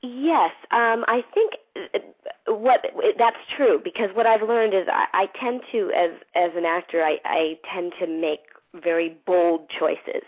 Yes, 0.03 0.53
um, 0.71 1.05
I 1.09 1.25
think 1.33 1.55
uh, 1.95 2.53
what 2.53 2.85
that's 3.19 3.37
true 3.57 3.81
because 3.83 4.11
what 4.15 4.27
I've 4.27 4.43
learned 4.43 4.75
is 4.75 4.87
I, 4.87 5.07
I 5.15 5.27
tend 5.41 5.63
to, 5.73 5.91
as 5.97 6.11
as 6.35 6.51
an 6.57 6.67
actor, 6.67 7.03
I, 7.03 7.19
I 7.25 7.59
tend 7.73 7.95
to 8.01 8.07
make 8.07 8.41
very 8.75 9.17
bold 9.27 9.69
choices 9.71 10.25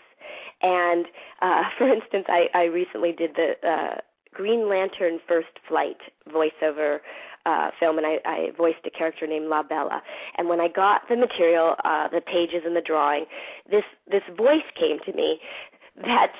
and 0.61 1.05
uh, 1.41 1.63
for 1.77 1.87
instance, 1.87 2.25
I, 2.27 2.49
I 2.53 2.63
recently 2.65 3.11
did 3.11 3.35
the 3.35 3.67
uh, 3.67 3.95
Green 4.33 4.69
Lantern 4.69 5.19
First 5.27 5.59
Flight 5.67 5.97
voiceover 6.31 6.99
uh, 7.45 7.71
film, 7.79 7.97
and 7.97 8.05
I, 8.05 8.19
I 8.25 8.51
voiced 8.57 8.85
a 8.85 8.89
character 8.89 9.25
named 9.25 9.45
Labella. 9.45 10.01
And 10.37 10.49
when 10.49 10.59
I 10.59 10.67
got 10.67 11.07
the 11.09 11.15
material, 11.15 11.75
uh, 11.85 12.09
the 12.09 12.21
pages 12.21 12.63
and 12.65 12.75
the 12.75 12.81
drawing, 12.81 13.25
this 13.69 13.85
this 14.09 14.23
voice 14.37 14.67
came 14.77 14.99
to 15.05 15.13
me 15.13 15.39
that 16.03 16.33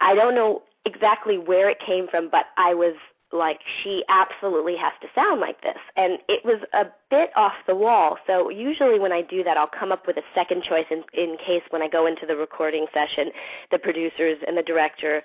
I 0.00 0.14
don't 0.14 0.34
know 0.34 0.62
exactly 0.84 1.38
where 1.38 1.68
it 1.68 1.78
came 1.84 2.08
from, 2.08 2.28
but 2.30 2.46
I 2.56 2.74
was 2.74 2.94
like 3.32 3.60
she 3.82 4.04
absolutely 4.08 4.76
has 4.76 4.92
to 5.02 5.08
sound 5.14 5.40
like 5.40 5.62
this. 5.62 5.78
And 5.96 6.18
it 6.28 6.44
was 6.44 6.60
a 6.72 6.86
bit 7.10 7.30
off 7.36 7.54
the 7.66 7.74
wall. 7.74 8.18
So 8.26 8.50
usually 8.50 8.98
when 8.98 9.12
i 9.12 9.22
do 9.22 9.42
that 9.44 9.56
i'll 9.56 9.66
come 9.66 9.92
up 9.92 10.06
with 10.06 10.16
a 10.16 10.22
second 10.34 10.62
choice 10.62 10.86
in 10.90 11.02
in 11.14 11.36
case 11.38 11.62
when 11.70 11.82
i 11.82 11.88
go 11.88 12.06
into 12.06 12.26
the 12.26 12.36
recording 12.36 12.86
session 12.92 13.30
the 13.70 13.78
producers 13.78 14.38
and 14.46 14.56
the 14.56 14.62
director 14.62 15.22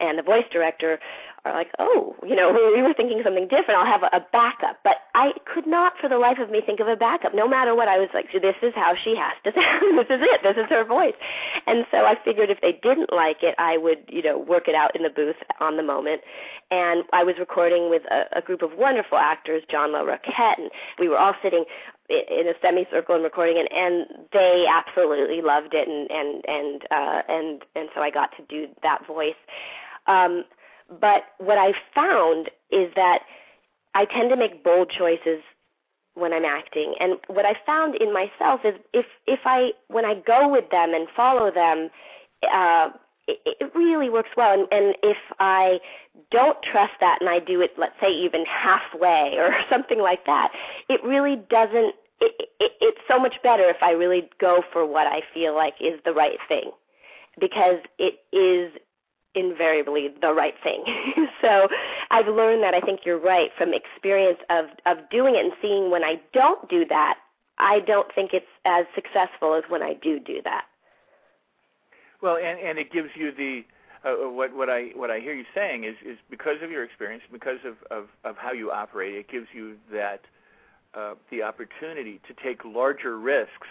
and 0.00 0.18
the 0.18 0.22
voice 0.22 0.44
director 0.52 0.98
are 1.46 1.54
like, 1.54 1.70
oh, 1.78 2.14
you 2.26 2.34
know, 2.34 2.52
we 2.52 2.82
were 2.82 2.94
thinking 2.94 3.20
something 3.22 3.48
different. 3.48 3.78
I'll 3.78 3.86
have 3.86 4.02
a, 4.02 4.26
backup. 4.32 4.78
But 4.82 4.96
I 5.14 5.32
could 5.44 5.66
not 5.66 5.94
for 6.00 6.08
the 6.08 6.18
life 6.18 6.38
of 6.38 6.50
me 6.50 6.60
think 6.60 6.80
of 6.80 6.88
a 6.88 6.96
backup. 6.96 7.34
No 7.34 7.48
matter 7.48 7.74
what, 7.74 7.88
I 7.88 7.98
was 7.98 8.08
like, 8.12 8.26
this 8.32 8.56
is 8.60 8.72
how 8.74 8.94
she 8.94 9.14
has 9.16 9.34
to 9.44 9.52
sound. 9.54 9.98
this 9.98 10.06
is 10.10 10.20
it. 10.22 10.42
This 10.42 10.56
is 10.56 10.68
her 10.68 10.84
voice. 10.84 11.14
And 11.66 11.86
so 11.90 12.04
I 12.04 12.16
figured 12.24 12.50
if 12.50 12.60
they 12.60 12.72
didn't 12.72 13.12
like 13.12 13.42
it, 13.42 13.54
I 13.58 13.78
would, 13.78 13.98
you 14.08 14.22
know, 14.22 14.38
work 14.38 14.68
it 14.68 14.74
out 14.74 14.96
in 14.96 15.02
the 15.02 15.10
booth 15.10 15.36
on 15.60 15.76
the 15.76 15.82
moment. 15.82 16.22
And 16.70 17.04
I 17.12 17.22
was 17.22 17.36
recording 17.38 17.88
with 17.88 18.02
a, 18.10 18.38
a 18.38 18.42
group 18.42 18.62
of 18.62 18.72
wonderful 18.76 19.18
actors, 19.18 19.62
John 19.70 19.90
Larroquette, 19.90 20.58
and 20.58 20.70
we 20.98 21.08
were 21.08 21.18
all 21.18 21.34
sitting 21.42 21.64
in 22.08 22.46
a 22.46 22.54
semicircle 22.62 23.14
and 23.14 23.24
recording 23.24 23.58
and 23.58 23.68
and 23.72 24.06
they 24.32 24.64
absolutely 24.68 25.42
loved 25.42 25.74
it 25.74 25.88
and 25.88 26.10
and 26.10 26.44
and 26.46 26.86
uh 26.90 27.22
and 27.28 27.64
and 27.74 27.88
so 27.94 28.00
I 28.00 28.10
got 28.10 28.30
to 28.36 28.44
do 28.48 28.68
that 28.82 29.04
voice 29.06 29.34
um 30.06 30.44
but 30.88 31.24
what 31.38 31.58
I 31.58 31.72
found 31.94 32.50
is 32.70 32.92
that 32.96 33.20
I 33.94 34.04
tend 34.04 34.30
to 34.30 34.36
make 34.36 34.62
bold 34.62 34.90
choices 34.90 35.42
when 36.14 36.32
I'm 36.32 36.44
acting. 36.44 36.94
And 36.98 37.14
what 37.28 37.44
I 37.44 37.54
found 37.64 37.94
in 37.96 38.12
myself 38.12 38.60
is 38.64 38.74
if 38.92 39.06
if 39.26 39.40
I 39.44 39.72
when 39.88 40.04
I 40.04 40.14
go 40.14 40.48
with 40.48 40.70
them 40.70 40.94
and 40.94 41.08
follow 41.14 41.50
them, 41.50 41.90
uh, 42.50 42.90
it, 43.28 43.38
it 43.60 43.74
really 43.74 44.08
works 44.08 44.30
well. 44.36 44.52
And, 44.52 44.66
and 44.72 44.96
if 45.02 45.18
I 45.38 45.80
don't 46.30 46.60
trust 46.62 46.94
that 47.00 47.18
and 47.20 47.28
I 47.28 47.38
do 47.38 47.60
it, 47.60 47.72
let's 47.78 47.94
say 48.00 48.10
even 48.10 48.44
halfway 48.46 49.34
or 49.38 49.54
something 49.70 49.98
like 50.00 50.26
that, 50.26 50.52
it 50.88 51.02
really 51.04 51.36
doesn't. 51.36 51.94
It, 52.18 52.48
it, 52.60 52.72
it's 52.80 53.00
so 53.08 53.18
much 53.18 53.42
better 53.42 53.64
if 53.68 53.82
I 53.82 53.90
really 53.90 54.30
go 54.40 54.62
for 54.72 54.86
what 54.86 55.06
I 55.06 55.20
feel 55.34 55.54
like 55.54 55.74
is 55.80 56.00
the 56.04 56.14
right 56.14 56.38
thing, 56.48 56.70
because 57.38 57.80
it 57.98 58.20
is 58.32 58.72
invariably 59.36 60.08
the 60.20 60.32
right 60.32 60.54
thing. 60.62 60.84
so 61.40 61.68
I've 62.10 62.26
learned 62.26 62.62
that 62.62 62.74
I 62.74 62.80
think 62.80 63.00
you're 63.04 63.18
right 63.18 63.50
from 63.56 63.72
experience 63.74 64.38
of 64.50 64.66
of 64.86 65.08
doing 65.10 65.36
it 65.36 65.44
and 65.44 65.52
seeing 65.60 65.90
when 65.90 66.02
I 66.02 66.20
don't 66.32 66.68
do 66.68 66.84
that, 66.86 67.18
I 67.58 67.80
don't 67.80 68.12
think 68.14 68.32
it's 68.32 68.46
as 68.64 68.86
successful 68.94 69.54
as 69.54 69.64
when 69.68 69.82
I 69.82 69.94
do 69.94 70.18
do 70.18 70.40
that. 70.44 70.64
Well, 72.20 72.36
and 72.36 72.58
and 72.58 72.78
it 72.78 72.90
gives 72.90 73.10
you 73.14 73.30
the 73.32 73.64
uh, 74.04 74.30
what 74.30 74.54
what 74.54 74.70
I 74.70 74.90
what 74.94 75.10
I 75.10 75.20
hear 75.20 75.34
you 75.34 75.44
saying 75.54 75.84
is 75.84 75.96
is 76.04 76.18
because 76.30 76.62
of 76.62 76.70
your 76.70 76.84
experience, 76.84 77.22
because 77.30 77.58
of 77.64 77.76
of, 77.90 78.08
of 78.24 78.36
how 78.36 78.52
you 78.52 78.70
operate, 78.70 79.14
it 79.14 79.28
gives 79.28 79.48
you 79.54 79.76
that 79.92 80.22
uh, 80.94 81.14
the 81.30 81.42
opportunity 81.42 82.20
to 82.26 82.34
take 82.42 82.64
larger 82.64 83.18
risks 83.18 83.68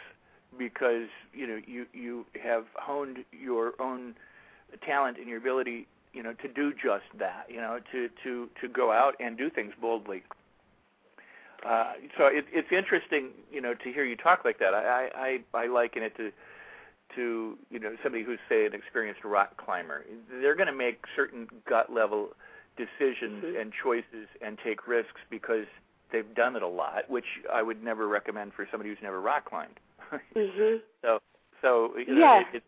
because 0.57 1.07
you 1.33 1.47
know 1.47 1.59
you 1.65 1.85
you 1.93 2.25
have 2.41 2.65
honed 2.75 3.19
your 3.31 3.73
own 3.79 4.15
talent 4.85 5.17
and 5.17 5.27
your 5.27 5.37
ability, 5.37 5.87
you 6.13 6.23
know, 6.23 6.33
to 6.33 6.47
do 6.47 6.71
just 6.73 7.05
that, 7.17 7.45
you 7.49 7.57
know, 7.57 7.79
to 7.91 8.09
to 8.23 8.49
to 8.61 8.67
go 8.67 8.91
out 8.91 9.15
and 9.19 9.37
do 9.37 9.49
things 9.49 9.73
boldly. 9.79 10.23
Uh, 11.65 11.93
so 12.17 12.25
it, 12.27 12.45
it's 12.51 12.71
interesting, 12.71 13.29
you 13.51 13.59
know, 13.59 13.73
to 13.73 13.91
hear 13.91 14.05
you 14.05 14.15
talk 14.15 14.45
like 14.45 14.59
that. 14.59 14.73
I, 14.73 15.09
I 15.53 15.57
I 15.57 15.67
liken 15.67 16.03
it 16.03 16.15
to 16.17 16.31
to 17.15 17.57
you 17.69 17.79
know 17.79 17.95
somebody 18.03 18.23
who's 18.23 18.39
say 18.49 18.65
an 18.65 18.73
experienced 18.73 19.23
rock 19.23 19.57
climber. 19.57 20.05
They're 20.41 20.55
going 20.55 20.67
to 20.67 20.73
make 20.73 21.05
certain 21.15 21.47
gut 21.67 21.91
level 21.91 22.29
decisions 22.77 23.43
mm-hmm. 23.43 23.59
and 23.59 23.71
choices 23.83 24.27
and 24.41 24.57
take 24.63 24.87
risks 24.87 25.21
because 25.29 25.65
they've 26.11 26.35
done 26.35 26.55
it 26.55 26.61
a 26.61 26.67
lot, 26.67 27.09
which 27.09 27.25
I 27.51 27.61
would 27.63 27.83
never 27.83 28.07
recommend 28.07 28.53
for 28.53 28.67
somebody 28.69 28.89
who's 28.89 28.99
never 29.01 29.21
rock 29.21 29.49
climbed. 29.49 29.79
mm-hmm. 30.35 30.77
So 31.01 31.19
so 31.61 31.91
you 31.97 32.15
know, 32.15 32.21
yeah. 32.21 32.39
it, 32.53 32.57
it, 32.57 32.63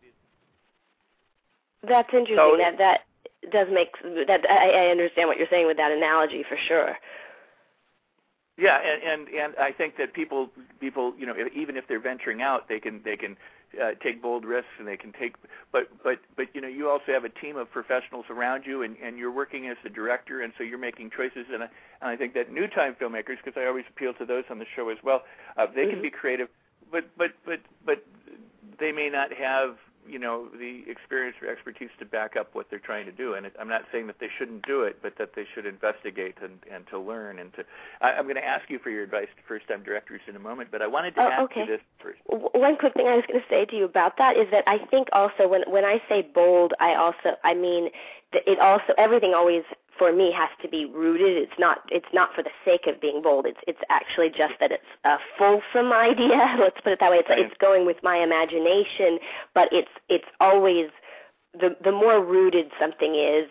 that's 1.86 2.08
interesting. 2.12 2.36
So 2.36 2.56
that 2.58 2.78
that 2.78 3.00
does 3.52 3.68
make 3.72 3.92
that 4.26 4.48
I, 4.48 4.86
I 4.86 4.90
understand 4.90 5.28
what 5.28 5.38
you're 5.38 5.48
saying 5.50 5.66
with 5.66 5.76
that 5.76 5.92
analogy 5.92 6.44
for 6.48 6.56
sure. 6.56 6.96
Yeah, 8.56 8.80
and, 8.80 9.02
and 9.02 9.28
and 9.28 9.54
I 9.56 9.70
think 9.70 9.96
that 9.98 10.12
people 10.12 10.50
people 10.80 11.14
you 11.16 11.26
know 11.26 11.34
even 11.54 11.76
if 11.76 11.86
they're 11.86 12.00
venturing 12.00 12.42
out, 12.42 12.68
they 12.68 12.80
can 12.80 13.00
they 13.04 13.16
can 13.16 13.36
uh, 13.80 13.90
take 14.02 14.20
bold 14.20 14.44
risks 14.44 14.70
and 14.78 14.88
they 14.88 14.96
can 14.96 15.12
take 15.12 15.36
but 15.72 15.88
but 16.02 16.18
but 16.36 16.46
you 16.54 16.60
know 16.60 16.68
you 16.68 16.88
also 16.88 17.12
have 17.12 17.24
a 17.24 17.28
team 17.28 17.56
of 17.56 17.70
professionals 17.70 18.24
around 18.30 18.64
you 18.66 18.82
and 18.82 18.96
and 19.02 19.18
you're 19.18 19.30
working 19.30 19.68
as 19.68 19.76
the 19.84 19.90
director 19.90 20.42
and 20.42 20.52
so 20.56 20.64
you're 20.64 20.78
making 20.78 21.10
choices 21.14 21.46
and 21.52 21.62
I, 21.62 21.68
and 22.00 22.10
I 22.10 22.16
think 22.16 22.34
that 22.34 22.50
new 22.50 22.66
time 22.66 22.96
filmmakers 23.00 23.36
because 23.44 23.60
I 23.60 23.66
always 23.66 23.84
appeal 23.90 24.14
to 24.14 24.24
those 24.24 24.44
on 24.50 24.58
the 24.58 24.64
show 24.74 24.88
as 24.88 24.98
well 25.04 25.22
uh, 25.56 25.66
they 25.66 25.82
mm-hmm. 25.82 25.90
can 25.90 26.02
be 26.02 26.10
creative 26.10 26.48
but 26.90 27.04
but 27.18 27.32
but 27.44 27.60
but 27.84 28.04
they 28.80 28.90
may 28.90 29.10
not 29.10 29.32
have 29.34 29.76
you 30.08 30.18
know 30.18 30.48
the 30.58 30.82
experience 30.90 31.36
or 31.42 31.48
expertise 31.48 31.90
to 31.98 32.04
back 32.04 32.36
up 32.36 32.54
what 32.54 32.66
they're 32.70 32.78
trying 32.78 33.06
to 33.06 33.12
do. 33.12 33.34
And 33.34 33.46
it, 33.46 33.54
I'm 33.60 33.68
not 33.68 33.82
saying 33.92 34.06
that 34.08 34.20
they 34.20 34.28
shouldn't 34.38 34.66
do 34.66 34.82
it, 34.82 34.98
but 35.02 35.18
that 35.18 35.34
they 35.34 35.44
should 35.54 35.66
investigate 35.66 36.36
and, 36.42 36.58
and 36.72 36.86
to 36.88 36.98
learn 36.98 37.38
and 37.38 37.52
to. 37.54 37.64
I, 38.00 38.12
I'm 38.12 38.24
going 38.24 38.36
to 38.36 38.44
ask 38.44 38.68
you 38.70 38.78
for 38.78 38.90
your 38.90 39.02
advice 39.02 39.28
to 39.36 39.42
first-time 39.46 39.82
directors 39.82 40.20
in 40.26 40.36
a 40.36 40.38
moment, 40.38 40.70
but 40.70 40.82
I 40.82 40.86
wanted 40.86 41.14
to 41.16 41.20
Oh, 41.22 41.28
ask 41.28 41.42
okay. 41.42 41.60
you 41.60 41.66
this 41.66 41.80
first. 42.02 42.18
One 42.26 42.76
quick 42.76 42.94
thing 42.94 43.06
I 43.06 43.16
was 43.16 43.24
going 43.26 43.40
to 43.40 43.46
say 43.48 43.64
to 43.66 43.76
you 43.76 43.84
about 43.84 44.16
that 44.18 44.36
is 44.36 44.46
that 44.50 44.64
I 44.66 44.78
think 44.90 45.08
also 45.12 45.46
when 45.48 45.62
when 45.68 45.84
I 45.84 46.00
say 46.08 46.22
bold, 46.22 46.72
I 46.80 46.94
also 46.94 47.36
I 47.44 47.54
mean 47.54 47.90
that 48.32 48.42
it 48.46 48.58
also 48.58 48.92
everything 48.96 49.34
always 49.34 49.62
for 49.98 50.12
me 50.12 50.32
has 50.32 50.50
to 50.62 50.68
be 50.68 50.86
rooted. 50.86 51.36
It's 51.36 51.58
not 51.58 51.78
it's 51.90 52.12
not 52.12 52.34
for 52.34 52.42
the 52.42 52.50
sake 52.64 52.86
of 52.86 53.00
being 53.00 53.22
bold. 53.22 53.46
It's 53.46 53.60
it's 53.66 53.80
actually 53.90 54.30
just 54.30 54.54
that 54.60 54.72
it's 54.72 54.84
a 55.04 55.18
fulsome 55.36 55.92
idea. 56.10 56.56
Let's 56.60 56.80
put 56.82 56.92
it 56.92 57.00
that 57.00 57.10
way. 57.10 57.18
It's 57.18 57.28
Right. 57.28 57.40
it's 57.40 57.54
going 57.60 57.86
with 57.86 57.98
my 58.02 58.16
imagination, 58.18 59.18
but 59.54 59.68
it's 59.72 59.90
it's 60.08 60.28
always 60.40 60.88
the 61.54 61.76
the 61.82 61.92
more 61.92 62.24
rooted 62.24 62.70
something 62.80 63.14
is 63.14 63.48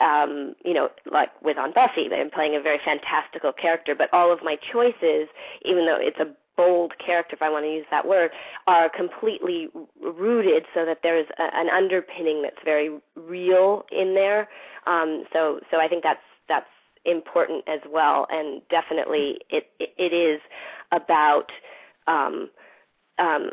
um, 0.00 0.54
you 0.64 0.74
know, 0.74 0.90
like 1.10 1.30
with 1.42 1.58
on 1.58 1.72
Buffy, 1.72 2.08
I'm 2.12 2.30
playing 2.30 2.56
a 2.56 2.60
very 2.60 2.80
fantastical 2.84 3.52
character, 3.52 3.94
but 3.94 4.12
all 4.12 4.32
of 4.32 4.40
my 4.42 4.56
choices, 4.72 5.28
even 5.64 5.86
though 5.86 5.96
it's 5.98 6.18
a 6.18 6.26
bold 6.56 6.92
character, 7.04 7.34
if 7.34 7.42
I 7.42 7.50
want 7.50 7.64
to 7.64 7.70
use 7.70 7.86
that 7.90 8.06
word, 8.06 8.30
are 8.66 8.88
completely 8.88 9.68
rooted 10.00 10.64
so 10.74 10.84
that 10.84 10.98
there's 11.02 11.26
a, 11.38 11.56
an 11.56 11.68
underpinning 11.68 12.42
that's 12.42 12.62
very 12.64 12.90
real 13.16 13.84
in 13.90 14.14
there. 14.14 14.48
Um, 14.86 15.24
so, 15.32 15.60
so 15.70 15.78
I 15.78 15.88
think 15.88 16.02
that's 16.02 16.20
that's 16.48 16.66
important 17.04 17.64
as 17.68 17.80
well, 17.90 18.26
and 18.30 18.62
definitely 18.68 19.38
it 19.50 19.70
it, 19.78 19.94
it 19.98 20.12
is 20.12 20.40
about. 20.90 21.50
Um, 22.06 22.50
um, 23.18 23.50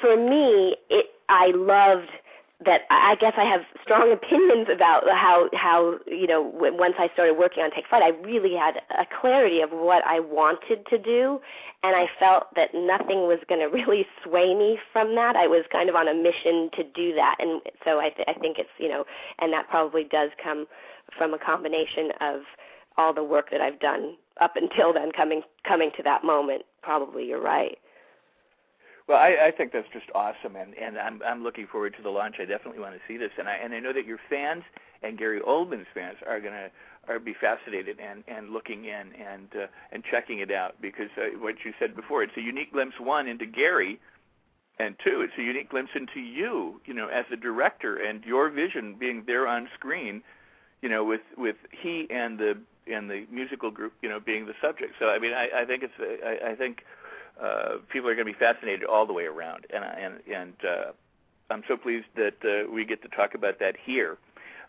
for 0.00 0.16
me, 0.16 0.76
it 0.88 1.06
I 1.28 1.52
loved 1.54 2.10
that 2.64 2.82
I 2.90 3.14
guess 3.20 3.34
I 3.36 3.44
have 3.44 3.60
strong 3.82 4.12
opinions 4.20 4.68
about 4.72 5.04
how 5.10 5.48
how 5.52 5.98
you 6.06 6.26
know 6.26 6.50
w- 6.52 6.76
once 6.76 6.94
I 6.98 7.08
started 7.12 7.34
working 7.38 7.62
on 7.62 7.70
Take 7.70 7.86
Flight, 7.88 8.02
I 8.02 8.10
really 8.26 8.54
had 8.54 8.76
a 8.98 9.06
clarity 9.20 9.60
of 9.60 9.70
what 9.70 10.04
I 10.06 10.20
wanted 10.20 10.86
to 10.86 10.98
do, 10.98 11.40
and 11.82 11.94
I 11.94 12.06
felt 12.18 12.54
that 12.56 12.70
nothing 12.74 13.28
was 13.28 13.38
going 13.48 13.60
to 13.64 13.66
really 13.66 14.06
sway 14.24 14.54
me 14.54 14.78
from 14.92 15.14
that. 15.14 15.36
I 15.36 15.46
was 15.46 15.64
kind 15.70 15.88
of 15.88 15.94
on 15.94 16.08
a 16.08 16.14
mission 16.14 16.70
to 16.76 16.82
do 16.82 17.14
that, 17.14 17.36
and 17.38 17.60
so 17.84 18.00
I, 18.00 18.10
th- 18.10 18.28
I 18.28 18.34
think 18.34 18.58
it's 18.58 18.70
you 18.78 18.88
know, 18.88 19.04
and 19.38 19.52
that 19.52 19.68
probably 19.68 20.04
does 20.04 20.30
come 20.42 20.66
from 21.16 21.34
a 21.34 21.38
combination 21.38 22.10
of 22.20 22.40
all 22.96 23.14
the 23.14 23.24
work 23.24 23.50
that 23.50 23.60
I've 23.60 23.78
done 23.78 24.16
up 24.40 24.56
until 24.56 24.92
then, 24.92 25.12
coming 25.12 25.42
coming 25.66 25.90
to 25.96 26.02
that 26.02 26.24
moment. 26.24 26.62
Probably 26.82 27.26
you're 27.26 27.42
right. 27.42 27.78
Well, 29.08 29.18
I, 29.18 29.46
I 29.46 29.50
think 29.50 29.72
that's 29.72 29.88
just 29.92 30.06
awesome, 30.14 30.54
and 30.54 30.74
and 30.76 30.98
I'm 30.98 31.22
I'm 31.26 31.42
looking 31.42 31.66
forward 31.66 31.94
to 31.96 32.02
the 32.02 32.10
launch. 32.10 32.36
I 32.38 32.44
definitely 32.44 32.80
want 32.80 32.94
to 32.94 33.00
see 33.08 33.16
this, 33.16 33.30
and 33.38 33.48
I 33.48 33.54
and 33.54 33.72
I 33.72 33.80
know 33.80 33.92
that 33.94 34.04
your 34.04 34.18
fans 34.28 34.64
and 35.02 35.16
Gary 35.18 35.40
Oldman's 35.40 35.86
fans 35.94 36.18
are 36.26 36.40
gonna 36.40 36.68
are 37.08 37.18
be 37.18 37.34
fascinated 37.34 37.98
and 38.00 38.22
and 38.28 38.50
looking 38.50 38.84
in 38.84 39.14
and 39.14 39.48
uh, 39.56 39.66
and 39.92 40.04
checking 40.04 40.40
it 40.40 40.52
out 40.52 40.74
because 40.82 41.08
uh, 41.16 41.38
what 41.38 41.56
you 41.64 41.72
said 41.78 41.96
before, 41.96 42.22
it's 42.22 42.36
a 42.36 42.42
unique 42.42 42.72
glimpse 42.72 43.00
one 43.00 43.26
into 43.26 43.46
Gary, 43.46 43.98
and 44.78 44.94
two, 45.02 45.22
it's 45.22 45.32
a 45.38 45.42
unique 45.42 45.70
glimpse 45.70 45.92
into 45.94 46.20
you, 46.20 46.78
you 46.84 46.92
know, 46.92 47.08
as 47.08 47.24
a 47.32 47.36
director 47.36 47.96
and 47.96 48.24
your 48.24 48.50
vision 48.50 48.94
being 48.98 49.24
there 49.26 49.48
on 49.48 49.68
screen, 49.74 50.22
you 50.82 50.88
know, 50.90 51.02
with 51.02 51.22
with 51.38 51.56
he 51.70 52.06
and 52.10 52.38
the 52.38 52.58
and 52.86 53.10
the 53.10 53.26
musical 53.30 53.70
group, 53.70 53.94
you 54.02 54.08
know, 54.08 54.20
being 54.20 54.44
the 54.46 54.54
subject. 54.60 54.94
So 54.98 55.08
I 55.08 55.18
mean, 55.18 55.32
I, 55.32 55.48
I 55.62 55.64
think 55.64 55.82
it's 55.82 55.94
I, 55.98 56.50
I 56.50 56.54
think 56.54 56.84
uh, 57.42 57.76
people 57.90 58.08
are 58.08 58.14
going 58.14 58.26
to 58.26 58.32
be 58.32 58.38
fascinated 58.38 58.84
all 58.84 59.06
the 59.06 59.12
way 59.12 59.24
around, 59.24 59.66
and 59.74 59.84
and 59.84 60.14
and 60.34 60.54
uh, 60.64 60.92
I'm 61.50 61.62
so 61.68 61.76
pleased 61.76 62.06
that 62.16 62.34
uh, 62.44 62.70
we 62.70 62.84
get 62.84 63.02
to 63.02 63.08
talk 63.08 63.34
about 63.34 63.58
that 63.60 63.76
here. 63.82 64.18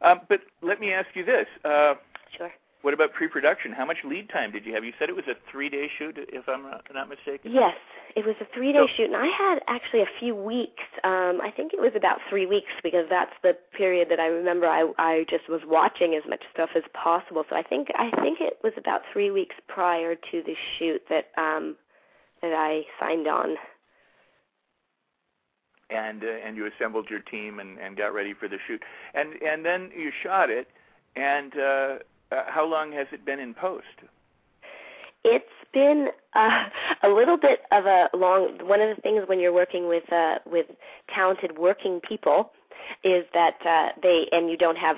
Um, 0.01 0.21
but 0.29 0.41
let 0.61 0.79
me 0.79 0.91
ask 0.93 1.07
you 1.13 1.25
this: 1.25 1.47
uh, 1.65 1.95
Sure. 2.37 2.51
What 2.81 2.93
about 2.93 3.11
pre-production? 3.11 3.73
How 3.73 3.85
much 3.85 3.97
lead 4.05 4.29
time 4.29 4.53
did 4.53 4.65
you 4.65 4.73
have? 4.73 4.85
You 4.85 4.93
said 4.97 5.09
it 5.09 5.15
was 5.15 5.25
a 5.27 5.35
three-day 5.51 5.89
shoot, 5.97 6.15
if 6.17 6.47
I'm 6.47 6.63
not, 6.63 6.85
not 6.93 7.09
mistaken. 7.09 7.51
Yes, 7.51 7.75
it 8.15 8.25
was 8.25 8.35
a 8.39 8.45
three-day 8.53 8.79
So- 8.79 8.87
shoot, 8.95 9.07
and 9.07 9.17
I 9.17 9.25
had 9.27 9.59
actually 9.67 10.01
a 10.01 10.09
few 10.17 10.33
weeks. 10.33 10.83
Um, 11.03 11.41
I 11.43 11.51
think 11.53 11.73
it 11.73 11.81
was 11.81 11.91
about 11.93 12.19
three 12.29 12.45
weeks 12.45 12.71
because 12.81 13.05
that's 13.09 13.33
the 13.43 13.57
period 13.75 14.07
that 14.11 14.21
I 14.21 14.27
remember. 14.27 14.67
I 14.67 14.89
I 14.97 15.25
just 15.29 15.49
was 15.49 15.59
watching 15.65 16.15
as 16.15 16.23
much 16.29 16.41
stuff 16.53 16.69
as 16.73 16.83
possible. 16.93 17.43
So 17.49 17.57
I 17.57 17.63
think 17.63 17.89
I 17.95 18.11
think 18.21 18.39
it 18.39 18.59
was 18.63 18.71
about 18.77 19.01
three 19.11 19.29
weeks 19.31 19.55
prior 19.67 20.15
to 20.15 20.41
the 20.41 20.55
shoot 20.77 21.01
that 21.09 21.31
um, 21.37 21.75
that 22.41 22.53
I 22.53 22.83
signed 22.99 23.27
on. 23.27 23.57
and 25.89 26.23
uh, 26.23 26.27
and 26.45 26.55
you 26.55 26.67
assembled 26.67 27.07
your 27.09 27.19
team 27.19 27.59
and, 27.59 27.77
and 27.79 27.97
got 27.97 28.13
ready 28.13 28.33
for 28.33 28.47
the 28.47 28.57
shoot, 28.67 28.81
and 29.13 29.41
and 29.41 29.65
then 29.65 29.91
you 29.95 30.11
shot 30.23 30.49
it. 30.49 30.67
And 31.15 31.53
uh, 31.57 31.95
uh, 32.31 32.43
how 32.47 32.65
long 32.65 32.91
has 32.91 33.07
it 33.11 33.25
been 33.25 33.39
in 33.39 33.53
post? 33.53 33.85
It's 35.23 35.45
been 35.73 36.09
uh, 36.33 36.65
a 37.03 37.09
little 37.09 37.37
bit 37.37 37.61
of 37.71 37.85
a 37.85 38.09
long. 38.15 38.59
One 38.67 38.81
of 38.81 38.95
the 38.95 39.01
things 39.01 39.23
when 39.27 39.39
you're 39.39 39.53
working 39.53 39.87
with 39.87 40.11
uh, 40.11 40.35
with 40.45 40.67
talented 41.13 41.57
working 41.57 41.99
people 42.01 42.51
is 43.03 43.25
that 43.33 43.57
uh, 43.65 43.89
they 44.01 44.27
and 44.31 44.49
you 44.49 44.57
don't 44.57 44.77
have 44.77 44.97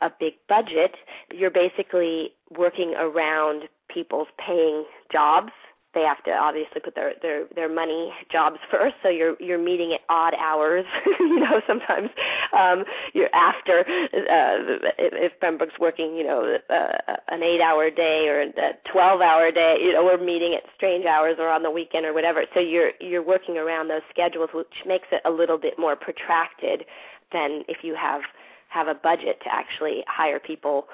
a 0.00 0.10
big 0.18 0.34
budget. 0.48 0.96
You're 1.32 1.50
basically 1.50 2.32
working 2.50 2.94
around 2.96 3.68
people's 3.88 4.28
paying 4.38 4.84
jobs. 5.12 5.52
They 5.94 6.02
have 6.02 6.24
to 6.24 6.30
obviously 6.30 6.80
put 6.80 6.94
their 6.94 7.12
their 7.20 7.46
their 7.54 7.68
money 7.68 8.12
jobs 8.30 8.58
first. 8.70 8.94
So 9.02 9.08
you're 9.08 9.36
you're 9.40 9.58
meeting 9.58 9.92
at 9.92 10.00
odd 10.08 10.34
hours. 10.38 10.86
you 11.20 11.40
know, 11.40 11.60
sometimes 11.66 12.08
um, 12.56 12.84
you're 13.12 13.34
after 13.34 13.80
uh, 13.80 14.88
if, 14.98 15.38
Pembroke's 15.40 15.78
working, 15.78 16.16
you 16.16 16.24
know, 16.24 16.58
uh, 16.70 17.16
an 17.28 17.42
eight-hour 17.42 17.90
day 17.90 18.28
or 18.28 18.40
a 18.40 18.72
twelve-hour 18.90 19.50
day. 19.50 19.76
You 19.80 19.92
know, 19.92 20.04
we're 20.04 20.22
meeting 20.22 20.54
at 20.54 20.62
strange 20.76 21.04
hours 21.04 21.36
or 21.38 21.48
on 21.48 21.62
the 21.62 21.70
weekend 21.70 22.06
or 22.06 22.14
whatever. 22.14 22.44
So 22.54 22.60
you're 22.60 22.92
you're 23.00 23.22
working 23.22 23.58
around 23.58 23.88
those 23.88 24.02
schedules, 24.10 24.50
which 24.54 24.66
makes 24.86 25.08
it 25.12 25.20
a 25.24 25.30
little 25.30 25.58
bit 25.58 25.78
more 25.78 25.96
protracted 25.96 26.84
than 27.32 27.64
if 27.68 27.78
you 27.82 27.94
have 27.94 28.22
have 28.68 28.88
a 28.88 28.94
budget 28.94 29.40
to 29.44 29.52
actually 29.52 30.02
hire 30.08 30.38
people 30.38 30.86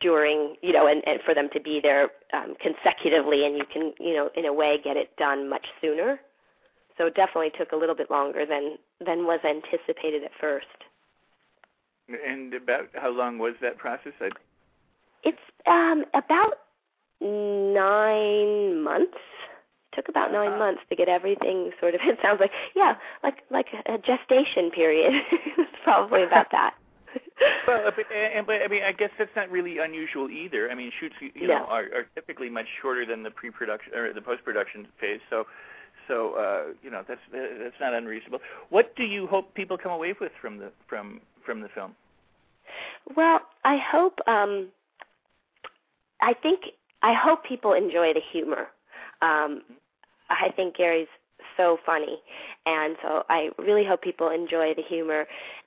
during 0.00 0.56
you 0.62 0.72
know 0.72 0.86
and, 0.86 1.02
and 1.06 1.20
for 1.24 1.34
them 1.34 1.48
to 1.52 1.60
be 1.60 1.80
there 1.80 2.08
um, 2.32 2.54
consecutively 2.60 3.44
and 3.46 3.56
you 3.56 3.64
can 3.72 3.92
you 4.00 4.14
know 4.14 4.30
in 4.36 4.46
a 4.46 4.52
way 4.52 4.78
get 4.82 4.96
it 4.96 5.14
done 5.16 5.48
much 5.48 5.66
sooner. 5.80 6.20
So 6.98 7.06
it 7.06 7.14
definitely 7.14 7.50
took 7.58 7.72
a 7.72 7.76
little 7.76 7.94
bit 7.94 8.10
longer 8.10 8.46
than 8.46 8.78
than 9.04 9.26
was 9.26 9.40
anticipated 9.44 10.24
at 10.24 10.30
first. 10.40 10.66
And 12.08 12.54
about 12.54 12.88
how 12.94 13.10
long 13.10 13.38
was 13.38 13.54
that 13.60 13.78
process? 13.78 14.12
I, 14.20 14.30
it's 15.24 15.38
um 15.66 16.04
about 16.14 16.54
nine 17.20 18.82
months. 18.82 19.18
It 19.92 19.96
took 19.96 20.08
about 20.08 20.32
nine 20.32 20.48
Uh-huh. 20.50 20.58
months 20.58 20.82
to 20.90 20.96
get 20.96 21.08
everything 21.08 21.72
sort 21.80 21.94
of 21.94 22.00
it 22.04 22.18
sounds 22.22 22.40
like 22.40 22.52
yeah 22.74 22.96
like 23.22 23.42
like 23.50 23.68
a 23.86 23.98
gestation 23.98 24.70
period. 24.70 25.12
It's 25.58 25.70
probably 25.84 26.22
about 26.22 26.50
that 26.52 26.74
well, 27.66 27.90
but, 27.94 28.04
and, 28.14 28.46
but 28.46 28.62
I 28.62 28.68
mean, 28.68 28.82
I 28.82 28.92
guess 28.92 29.10
that's 29.18 29.34
not 29.36 29.50
really 29.50 29.78
unusual 29.78 30.30
either. 30.30 30.70
I 30.70 30.74
mean, 30.74 30.90
shoots, 30.98 31.14
you 31.20 31.46
No. 31.46 31.58
know, 31.58 31.64
are, 31.66 31.84
are 31.94 32.06
typically 32.14 32.48
much 32.48 32.66
shorter 32.80 33.04
than 33.06 33.22
the 33.22 33.30
pre-production 33.30 33.94
or 33.94 34.12
the 34.12 34.20
post-production 34.20 34.86
phase. 35.00 35.20
So, 35.30 35.46
so 36.08 36.34
uh, 36.34 36.72
you 36.82 36.90
know, 36.90 37.02
that's 37.06 37.20
that's 37.32 37.80
not 37.80 37.94
unreasonable. 37.94 38.40
What 38.70 38.94
do 38.96 39.04
you 39.04 39.26
hope 39.26 39.54
people 39.54 39.76
come 39.76 39.92
away 39.92 40.14
with 40.20 40.32
from 40.40 40.58
the 40.58 40.70
from 40.88 41.20
from 41.44 41.60
the 41.60 41.68
film? 41.68 41.94
Well, 43.16 43.40
I 43.64 43.78
hope 43.78 44.18
um 44.26 44.68
I 46.20 46.32
think 46.34 46.60
I 47.02 47.12
hope 47.12 47.44
people 47.44 47.72
enjoy 47.72 48.12
the 48.12 48.20
humor. 48.32 48.68
Um 49.22 49.62
I 50.30 50.50
think 50.56 50.76
Gary's 50.76 51.08
so 51.56 51.78
funny 51.86 52.18
and 52.66 52.96
so 53.02 53.24
I 53.28 53.50
really 53.58 53.84
hope 53.84 54.02
people 54.02 54.28
enjoy 54.30 54.74
the 54.74 54.82
humor 54.82 55.26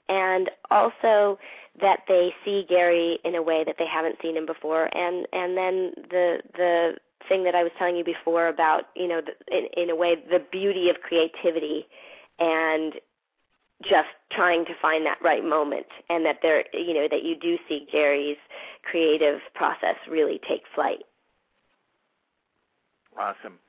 and 0.10 0.50
also 0.70 1.40
that 1.80 2.02
they 2.08 2.34
see 2.44 2.66
Gary 2.68 3.20
in 3.24 3.36
a 3.36 3.42
way 3.42 3.64
that 3.64 3.76
they 3.80 3.86
haven't 3.86 4.18
seen 4.22 4.36
him 4.36 4.46
before 4.46 4.90
and 4.96 5.26
and 5.32 5.56
then 5.56 5.94
the 6.10 6.42
the 6.56 6.96
thing 7.28 7.44
that 7.44 7.56
I 7.56 7.64
was 7.64 7.72
telling 7.78 7.96
you 7.96 8.04
before 8.04 8.48
about, 8.48 8.86
you 8.96 9.08
know, 9.08 9.22
the, 9.22 9.56
in 9.56 9.68
in 9.78 9.90
a 9.90 9.96
way 9.96 10.16
the 10.16 10.44
beauty 10.52 10.90
of 10.90 10.98
creativity 11.02 11.88
and 12.40 12.94
just 13.84 14.10
trying 14.32 14.66
to 14.66 14.74
find 14.82 15.06
that 15.06 15.22
right 15.22 15.46
moment 15.46 15.86
and 16.10 16.26
that 16.26 16.40
there 16.42 16.66
you 16.74 16.94
know 16.94 17.08
that 17.10 17.24
you 17.24 17.36
do 17.36 17.58
see 17.68 17.88
Gary's 17.90 18.38
creative 18.84 19.40
process 19.54 19.96
really 20.10 20.42
take 20.48 20.64
flight. 20.76 21.04
Awesome. 23.18 23.60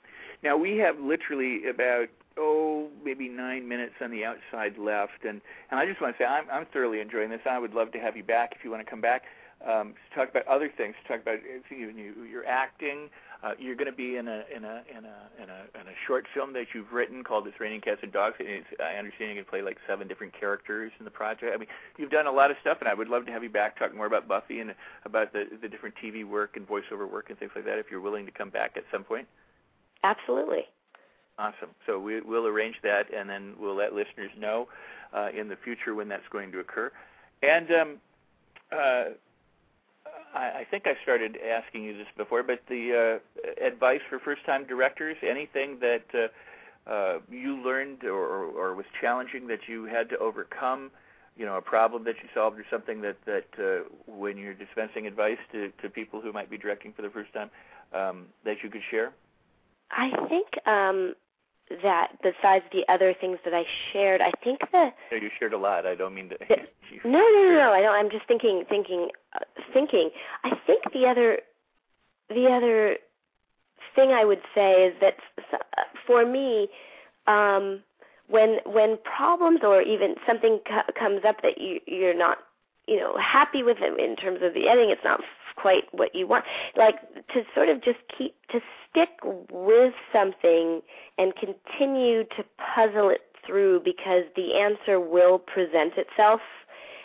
Now 0.42 0.56
we 0.56 0.78
have 0.78 0.98
literally 0.98 1.68
about 1.68 2.08
oh 2.36 2.88
maybe 3.04 3.28
nine 3.28 3.68
minutes 3.68 3.94
on 4.00 4.10
the 4.10 4.24
outside 4.24 4.78
left, 4.78 5.24
and 5.26 5.40
and 5.70 5.80
I 5.80 5.86
just 5.86 6.00
want 6.00 6.16
to 6.16 6.22
say 6.22 6.26
I'm 6.26 6.44
I'm 6.50 6.66
thoroughly 6.66 7.00
enjoying 7.00 7.30
this. 7.30 7.40
I 7.48 7.58
would 7.58 7.74
love 7.74 7.92
to 7.92 7.98
have 7.98 8.16
you 8.16 8.24
back 8.24 8.52
if 8.56 8.64
you 8.64 8.70
want 8.70 8.84
to 8.84 8.90
come 8.90 9.00
back 9.00 9.24
um, 9.66 9.94
to 9.94 10.16
talk 10.16 10.30
about 10.30 10.46
other 10.46 10.70
things, 10.74 10.94
to 11.02 11.08
talk 11.08 11.22
about 11.22 11.38
even 11.70 11.96
you, 11.96 12.24
your 12.24 12.46
acting. 12.46 13.10
Uh, 13.42 13.52
you're 13.58 13.74
going 13.74 13.90
to 13.90 13.96
be 13.96 14.16
in 14.16 14.28
a 14.28 14.44
in 14.54 14.64
a 14.64 14.82
in 14.90 15.04
a 15.04 15.42
in 15.42 15.48
a 15.48 15.80
in 15.80 15.86
a 15.86 15.96
short 16.06 16.26
film 16.34 16.52
that 16.52 16.66
you've 16.74 16.92
written 16.92 17.24
called 17.24 17.46
"It's 17.46 17.58
Raining 17.58 17.80
Cats 17.80 18.00
and 18.02 18.12
Dogs." 18.12 18.36
And 18.38 18.48
it's, 18.48 18.66
I 18.78 18.98
understand 18.98 19.30
you 19.30 19.42
can 19.42 19.50
play 19.50 19.62
like 19.62 19.78
seven 19.86 20.08
different 20.08 20.38
characters 20.38 20.92
in 20.98 21.06
the 21.06 21.10
project. 21.10 21.52
I 21.54 21.56
mean, 21.56 21.68
you've 21.96 22.10
done 22.10 22.26
a 22.26 22.32
lot 22.32 22.50
of 22.50 22.58
stuff, 22.60 22.78
and 22.80 22.88
I 22.88 22.94
would 22.94 23.08
love 23.08 23.24
to 23.26 23.32
have 23.32 23.42
you 23.42 23.48
back 23.48 23.78
talk 23.78 23.94
more 23.94 24.06
about 24.06 24.28
Buffy 24.28 24.60
and 24.60 24.74
about 25.04 25.32
the 25.32 25.46
the 25.60 25.68
different 25.68 25.94
TV 26.02 26.24
work 26.26 26.56
and 26.56 26.68
voiceover 26.68 27.10
work 27.10 27.30
and 27.30 27.38
things 27.38 27.52
like 27.54 27.64
that. 27.64 27.78
If 27.78 27.86
you're 27.90 28.00
willing 28.00 28.26
to 28.26 28.32
come 28.32 28.50
back 28.50 28.72
at 28.76 28.84
some 28.92 29.04
point. 29.04 29.26
Absolutely. 30.02 30.64
Awesome. 31.40 31.70
So 31.86 31.98
we, 31.98 32.20
we'll 32.20 32.46
arrange 32.46 32.76
that, 32.82 33.06
and 33.16 33.30
then 33.30 33.54
we'll 33.58 33.74
let 33.74 33.94
listeners 33.94 34.30
know 34.38 34.68
uh, 35.14 35.30
in 35.34 35.48
the 35.48 35.56
future 35.56 35.94
when 35.94 36.06
that's 36.06 36.28
going 36.30 36.52
to 36.52 36.58
occur. 36.58 36.92
And 37.42 37.70
um, 37.72 37.96
uh, 38.70 39.04
I, 40.34 40.44
I 40.60 40.66
think 40.70 40.86
I 40.86 40.94
started 41.02 41.38
asking 41.38 41.84
you 41.84 41.96
this 41.96 42.06
before, 42.14 42.42
but 42.42 42.60
the 42.68 43.20
uh, 43.32 43.64
advice 43.66 44.02
for 44.10 44.18
first-time 44.18 44.66
directors, 44.66 45.16
anything 45.22 45.78
that 45.80 46.04
uh, 46.12 46.90
uh, 46.90 47.18
you 47.30 47.56
learned 47.64 48.04
or, 48.04 48.22
or, 48.36 48.44
or 48.44 48.74
was 48.74 48.86
challenging 49.00 49.46
that 49.46 49.60
you 49.66 49.84
had 49.84 50.10
to 50.10 50.18
overcome, 50.18 50.90
you 51.38 51.46
know, 51.46 51.56
a 51.56 51.62
problem 51.62 52.04
that 52.04 52.16
you 52.22 52.28
solved 52.34 52.58
or 52.58 52.66
something 52.70 53.00
that 53.00 53.16
that 53.24 53.46
uh, 53.58 53.88
when 54.06 54.36
you're 54.36 54.52
dispensing 54.52 55.06
advice 55.06 55.38
to, 55.52 55.72
to 55.80 55.88
people 55.88 56.20
who 56.20 56.32
might 56.32 56.50
be 56.50 56.58
directing 56.58 56.92
for 56.92 57.00
the 57.00 57.10
first 57.10 57.32
time, 57.32 57.50
um, 57.94 58.26
that 58.44 58.62
you 58.62 58.68
could 58.68 58.82
share. 58.90 59.12
I 59.90 60.10
think 60.28 60.48
um, 60.66 61.14
that 61.82 62.12
besides 62.22 62.64
the 62.72 62.84
other 62.88 63.14
things 63.18 63.38
that 63.44 63.54
I 63.54 63.64
shared, 63.92 64.20
I 64.20 64.32
think 64.42 64.60
the 64.72 64.90
yeah, 65.12 65.18
you 65.20 65.30
shared 65.38 65.52
a 65.52 65.58
lot. 65.58 65.86
I 65.86 65.94
don't 65.94 66.14
mean 66.14 66.30
to. 66.30 66.36
The, 66.38 66.56
no, 67.04 67.18
no, 67.18 67.42
no, 67.42 67.54
no. 67.54 67.72
I 67.72 67.80
don't. 67.80 67.94
I'm 67.94 68.10
just 68.10 68.26
thinking, 68.26 68.64
thinking, 68.68 69.10
uh, 69.34 69.44
thinking. 69.72 70.10
I 70.44 70.50
think 70.66 70.92
the 70.92 71.06
other, 71.06 71.38
the 72.28 72.46
other 72.46 72.96
thing 73.94 74.10
I 74.10 74.24
would 74.24 74.42
say 74.54 74.86
is 74.86 74.94
that 75.00 75.14
for 76.06 76.26
me, 76.26 76.68
um, 77.26 77.82
when 78.28 78.58
when 78.64 78.98
problems 79.04 79.60
or 79.62 79.82
even 79.82 80.16
something 80.26 80.60
co- 80.66 80.92
comes 80.98 81.24
up 81.24 81.42
that 81.42 81.60
you 81.60 81.80
you're 81.86 82.16
not 82.16 82.38
you 82.86 82.98
know 82.98 83.16
happy 83.16 83.62
with 83.62 83.78
it 83.80 83.98
in 83.98 84.16
terms 84.16 84.40
of 84.42 84.54
the 84.54 84.68
editing, 84.68 84.90
it's 84.90 85.04
not 85.04 85.20
quite 85.56 85.84
what 85.92 86.14
you 86.14 86.26
want. 86.26 86.44
Like 86.76 87.00
to 87.34 87.44
sort 87.54 87.68
of 87.68 87.82
just 87.82 87.98
keep 88.16 88.34
to 88.50 88.60
stick 88.90 89.10
with 89.50 89.94
something 90.12 90.82
and 91.18 91.32
continue 91.36 92.24
to 92.24 92.44
puzzle 92.74 93.10
it 93.10 93.22
through 93.46 93.80
because 93.80 94.24
the 94.36 94.56
answer 94.56 95.00
will 95.00 95.38
present 95.38 95.94
itself 95.96 96.40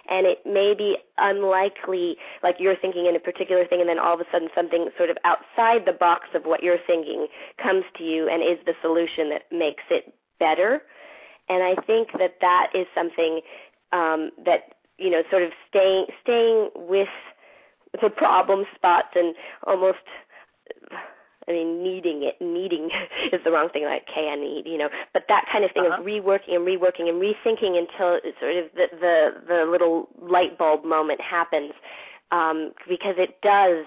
and 0.07 0.27
it 0.27 0.39
may 0.45 0.73
be 0.73 0.97
unlikely 1.17 2.17
like 2.43 2.57
you're 2.59 2.75
thinking 2.75 3.05
in 3.05 3.15
a 3.15 3.19
particular 3.19 3.65
thing 3.65 3.79
and 3.79 3.89
then 3.89 3.99
all 3.99 4.13
of 4.13 4.19
a 4.19 4.25
sudden 4.31 4.49
something 4.53 4.89
sort 4.97 5.09
of 5.09 5.17
outside 5.23 5.85
the 5.85 5.93
box 5.93 6.27
of 6.33 6.43
what 6.43 6.61
you're 6.61 6.79
thinking 6.85 7.27
comes 7.61 7.83
to 7.97 8.03
you 8.03 8.29
and 8.29 8.43
is 8.43 8.63
the 8.65 8.73
solution 8.81 9.29
that 9.29 9.43
makes 9.51 9.83
it 9.89 10.13
better 10.39 10.81
and 11.49 11.63
i 11.63 11.75
think 11.83 12.09
that 12.17 12.35
that 12.41 12.69
is 12.73 12.85
something 12.93 13.41
um 13.91 14.31
that 14.43 14.75
you 14.97 15.09
know 15.09 15.23
sort 15.29 15.43
of 15.43 15.51
staying 15.69 16.05
staying 16.21 16.69
with 16.75 17.09
the 18.01 18.09
problem 18.09 18.65
spots 18.75 19.09
and 19.15 19.35
almost 19.65 19.99
I 21.47 21.51
mean, 21.51 21.83
needing 21.83 22.23
it, 22.23 22.41
needing 22.41 22.89
is 23.31 23.41
the 23.43 23.51
wrong 23.51 23.69
thing, 23.69 23.83
like 23.83 24.07
K 24.07 24.29
I 24.29 24.35
need, 24.35 24.65
you 24.65 24.77
know. 24.77 24.89
But 25.13 25.25
that 25.29 25.45
kind 25.51 25.63
of 25.63 25.71
thing 25.71 25.85
uh-huh. 25.85 26.01
of 26.01 26.05
reworking 26.05 26.55
and 26.55 26.65
reworking 26.65 27.07
and 27.07 27.21
rethinking 27.21 27.77
until 27.77 28.19
sort 28.39 28.55
of 28.55 28.65
the 28.75 28.87
the, 28.99 29.33
the 29.47 29.65
little 29.69 30.09
light 30.19 30.57
bulb 30.57 30.83
moment 30.83 31.21
happens, 31.21 31.73
um, 32.31 32.71
because 32.87 33.15
it 33.17 33.41
does 33.41 33.85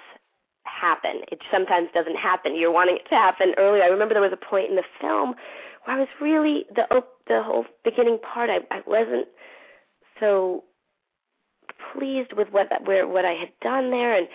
happen. 0.64 1.22
It 1.32 1.40
sometimes 1.50 1.88
doesn't 1.92 2.16
happen. 2.16 2.54
You're 2.54 2.72
wanting 2.72 2.96
it 2.96 3.08
to 3.08 3.16
happen 3.16 3.54
earlier. 3.56 3.82
I 3.82 3.88
remember 3.88 4.14
there 4.14 4.22
was 4.22 4.32
a 4.32 4.36
point 4.36 4.70
in 4.70 4.76
the 4.76 4.84
film 5.00 5.34
where 5.84 5.96
I 5.96 6.00
was 6.00 6.08
really 6.20 6.64
the 6.74 6.86
the 7.26 7.42
whole 7.42 7.64
beginning 7.84 8.18
part. 8.18 8.50
I 8.50 8.58
I 8.70 8.82
wasn't 8.86 9.26
so 10.20 10.62
pleased 11.92 12.32
with 12.32 12.48
what 12.50 12.68
where 12.86 13.06
what 13.06 13.24
I 13.24 13.32
had 13.32 13.50
done 13.62 13.90
there, 13.90 14.14
and 14.14 14.28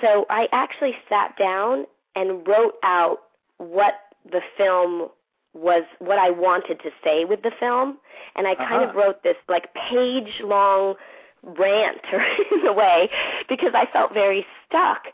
so 0.00 0.26
I 0.30 0.48
actually 0.52 0.94
sat 1.08 1.36
down 1.38 1.86
and 2.14 2.46
wrote 2.46 2.74
out 2.82 3.18
what 3.58 3.94
the 4.30 4.40
film 4.56 5.08
was, 5.54 5.84
what 5.98 6.18
I 6.18 6.30
wanted 6.30 6.80
to 6.80 6.90
say 7.02 7.24
with 7.24 7.42
the 7.42 7.52
film, 7.58 7.98
and 8.36 8.46
I 8.46 8.54
kind 8.54 8.82
uh-huh. 8.82 8.90
of 8.90 8.94
wrote 8.94 9.22
this 9.22 9.36
like 9.48 9.72
page 9.74 10.40
long 10.42 10.94
rant 11.42 12.00
or 12.12 12.20
in 12.52 12.66
a 12.66 12.72
way 12.72 13.10
because 13.48 13.72
I 13.74 13.86
felt 13.92 14.12
very 14.12 14.46
stuck. 14.66 15.04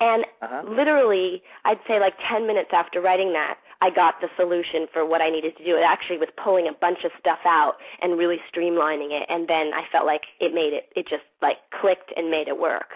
And 0.00 0.24
uh-huh. 0.40 0.62
literally, 0.68 1.42
I'd 1.64 1.78
say 1.86 2.00
like 2.00 2.14
10 2.28 2.46
minutes 2.46 2.70
after 2.72 3.00
writing 3.00 3.32
that, 3.34 3.58
I 3.82 3.90
got 3.90 4.20
the 4.20 4.28
solution 4.36 4.86
for 4.92 5.04
what 5.04 5.20
I 5.20 5.28
needed 5.28 5.56
to 5.56 5.64
do. 5.64 5.76
It 5.76 5.82
actually 5.82 6.16
was 6.16 6.28
pulling 6.42 6.68
a 6.68 6.72
bunch 6.72 7.02
of 7.02 7.10
stuff 7.18 7.40
out 7.44 7.74
and 8.00 8.16
really 8.16 8.38
streamlining 8.48 9.10
it. 9.10 9.26
And 9.28 9.48
then 9.48 9.74
I 9.74 9.82
felt 9.90 10.06
like 10.06 10.22
it 10.38 10.54
made 10.54 10.72
it, 10.72 10.84
it 10.94 11.08
just 11.08 11.24
like 11.42 11.56
clicked 11.80 12.12
and 12.16 12.30
made 12.30 12.46
it 12.46 12.60
work. 12.60 12.90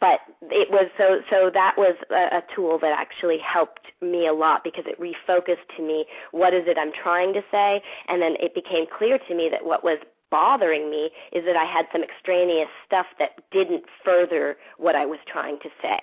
But 0.00 0.20
it 0.42 0.70
was 0.70 0.88
so, 0.96 1.20
so 1.28 1.50
that 1.52 1.74
was 1.76 1.96
a, 2.10 2.38
a 2.38 2.42
tool 2.54 2.78
that 2.78 2.96
actually 2.96 3.38
helped 3.38 3.90
me 4.00 4.28
a 4.28 4.32
lot 4.32 4.62
because 4.62 4.84
it 4.86 5.00
refocused 5.00 5.66
to 5.76 5.82
me 5.82 6.06
what 6.30 6.54
is 6.54 6.62
it 6.68 6.78
I'm 6.78 6.92
trying 6.92 7.32
to 7.34 7.42
say. 7.50 7.82
And 8.06 8.22
then 8.22 8.36
it 8.38 8.54
became 8.54 8.84
clear 8.96 9.18
to 9.18 9.34
me 9.34 9.48
that 9.50 9.66
what 9.66 9.82
was 9.82 9.98
bothering 10.30 10.90
me 10.90 11.10
is 11.32 11.44
that 11.44 11.56
I 11.56 11.64
had 11.64 11.86
some 11.90 12.04
extraneous 12.04 12.68
stuff 12.86 13.06
that 13.18 13.30
didn't 13.50 13.82
further 14.04 14.58
what 14.78 14.94
I 14.94 15.06
was 15.06 15.18
trying 15.26 15.58
to 15.60 15.70
say, 15.82 15.98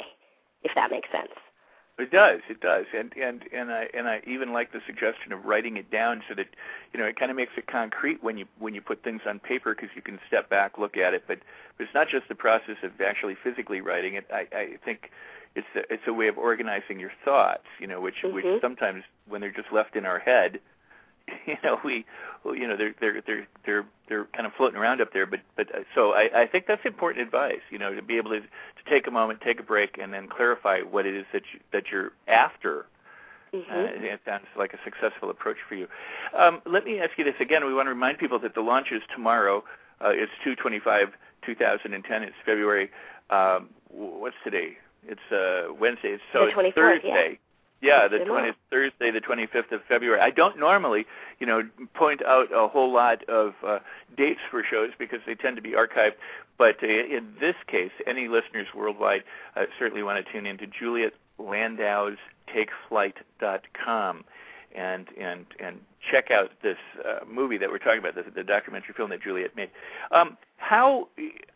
if 0.64 0.72
that 0.76 0.92
makes 0.92 1.10
sense. 1.12 1.32
It 2.02 2.12
does. 2.12 2.42
It 2.50 2.62
does. 2.62 2.86
And 2.98 3.14
and 3.16 3.44
and 3.54 3.72
I 3.72 3.88
and 3.94 4.08
I 4.08 4.22
even 4.26 4.54
like 4.54 4.72
the 4.72 4.82
suggestion 4.86 5.32
of 5.32 5.46
writing 5.46 5.78
it 5.78 5.92
down 5.92 6.24
so 6.28 6.34
that 6.36 6.48
you 6.94 7.00
know 7.00 7.06
it 7.06 7.16
kind 7.16 7.30
of 7.30 7.38
makes 7.38 7.54
it 7.58 7.68
concrete 7.68 8.24
when 8.24 8.38
you 8.38 8.46
when 8.60 8.74
you 8.74 8.82
put 8.82 9.04
things 9.04 9.22
on 9.28 9.40
paper 9.40 9.76
because 9.76 9.90
you 9.96 10.02
can 10.02 10.20
step 10.28 10.50
back, 10.50 10.78
look 10.78 10.98
at 10.98 11.14
it. 11.14 11.24
But, 11.28 11.40
but 11.78 11.84
it's 11.84 11.94
not 11.94 12.10
just 12.10 12.28
the 12.28 12.36
process 12.36 12.78
of 12.84 13.00
actually 13.02 13.36
physically 13.36 13.82
writing 13.82 14.16
it. 14.16 14.26
I, 14.34 14.48
I 14.52 14.70
think 14.84 15.12
it's 15.56 15.68
a, 15.76 15.94
it's 15.94 16.08
a 16.08 16.14
way 16.14 16.28
of 16.28 16.38
organizing 16.38 17.00
your 17.00 17.12
thoughts. 17.24 17.68
You 17.80 17.88
know, 17.88 18.02
which 18.02 18.24
mm-hmm. 18.24 18.36
which 18.36 18.62
sometimes 18.62 19.04
when 19.28 19.42
they're 19.42 19.52
just 19.52 19.72
left 19.72 19.96
in 19.96 20.06
our 20.06 20.20
head, 20.20 20.60
you 21.46 21.58
know 21.64 21.80
we 21.84 22.06
you 22.46 22.68
know 22.68 22.76
they're 22.78 22.96
they're 23.00 23.22
they're 23.22 23.48
they're 23.66 23.86
they're 24.08 24.26
kind 24.26 24.46
of 24.46 24.54
floating 24.54 24.80
around 24.80 25.02
up 25.02 25.14
there 25.14 25.26
but 25.26 25.40
but 25.56 25.74
uh, 25.76 25.80
so 25.96 26.14
i 26.14 26.30
i 26.42 26.48
think 26.48 26.66
that's 26.68 26.86
important 26.86 27.26
advice 27.26 27.62
you 27.70 27.78
know 27.78 27.94
to 27.94 28.02
be 28.02 28.18
able 28.18 28.32
to 28.32 28.42
to 28.42 28.90
take 28.90 29.08
a 29.08 29.12
moment 29.12 29.42
take 29.42 29.60
a 29.60 29.64
break 29.64 29.98
and 30.02 30.14
then 30.14 30.28
clarify 30.28 30.82
what 30.82 31.06
it 31.06 31.16
is 31.16 31.26
that 31.34 31.44
you 31.54 31.60
that 31.72 31.86
you're 31.92 32.12
after. 32.28 32.86
Mm-hmm. 33.54 33.70
uh, 33.70 34.14
it 34.14 34.22
sounds 34.26 34.46
like 34.58 34.72
a 34.72 34.80
successful 34.86 35.30
approach 35.30 35.58
for 35.68 35.76
you. 35.76 35.86
Um, 36.34 36.62
let 36.66 36.86
me 36.86 37.02
ask 37.02 37.18
you 37.18 37.26
this 37.26 37.36
again. 37.42 37.66
We 37.66 37.74
want 37.74 37.88
to 37.88 37.90
remind 37.90 38.18
people 38.18 38.40
that 38.40 38.56
the 38.56 38.62
launch 38.62 38.94
is 38.94 39.02
tomorrow 39.14 39.66
uh, 40.00 40.10
it's 40.10 40.32
225 40.44 41.10
2010 41.46 42.24
it's 42.24 42.34
february 42.46 42.90
um, 43.30 43.70
what's 43.90 44.36
today? 44.44 44.78
It's 45.08 45.32
uh 45.32 45.74
wednesday 45.74 46.18
so 46.32 46.46
the 46.46 46.52
24th, 46.52 46.66
it's 46.66 46.76
thursday 46.76 47.30
yeah. 47.32 47.51
Yeah, 47.82 48.08
the 48.08 48.20
20th, 48.20 48.54
Thursday, 48.70 49.10
the 49.10 49.22
25th 49.22 49.72
of 49.72 49.82
February. 49.88 50.20
I 50.20 50.30
don't 50.30 50.60
normally, 50.60 51.08
you 51.40 51.48
know, 51.48 51.68
point 51.96 52.24
out 52.24 52.50
a 52.54 52.68
whole 52.68 52.94
lot 52.94 53.28
of 53.28 53.56
uh, 53.66 53.80
dates 54.16 54.40
for 54.52 54.64
shows 54.64 54.92
because 55.00 55.20
they 55.26 55.34
tend 55.34 55.56
to 55.56 55.64
be 55.64 55.72
archived. 55.72 56.14
But 56.60 56.84
uh, 56.84 56.88
in 56.88 57.34
this 57.40 57.56
case, 57.66 57.92
any 58.06 58.28
listeners 58.28 58.68
worldwide 58.76 59.24
uh, 59.56 59.66
certainly 59.80 60.04
want 60.04 60.24
to 60.24 60.32
tune 60.32 60.46
into 60.46 60.68
Juliet 60.68 61.14
Landau's 61.40 62.20
TakeFlight.com 62.54 64.26
and 64.74 65.08
and 65.20 65.46
and 65.60 65.82
check 66.10 66.32
out 66.32 66.52
this 66.64 66.78
uh, 67.06 67.26
movie 67.26 67.58
that 67.58 67.70
we're 67.70 67.78
talking 67.78 68.00
about, 68.00 68.16
the, 68.16 68.30
the 68.32 68.44
documentary 68.44 68.94
film 68.94 69.10
that 69.10 69.22
Juliet 69.22 69.56
made. 69.56 69.70
Um, 70.12 70.38
how 70.58 71.08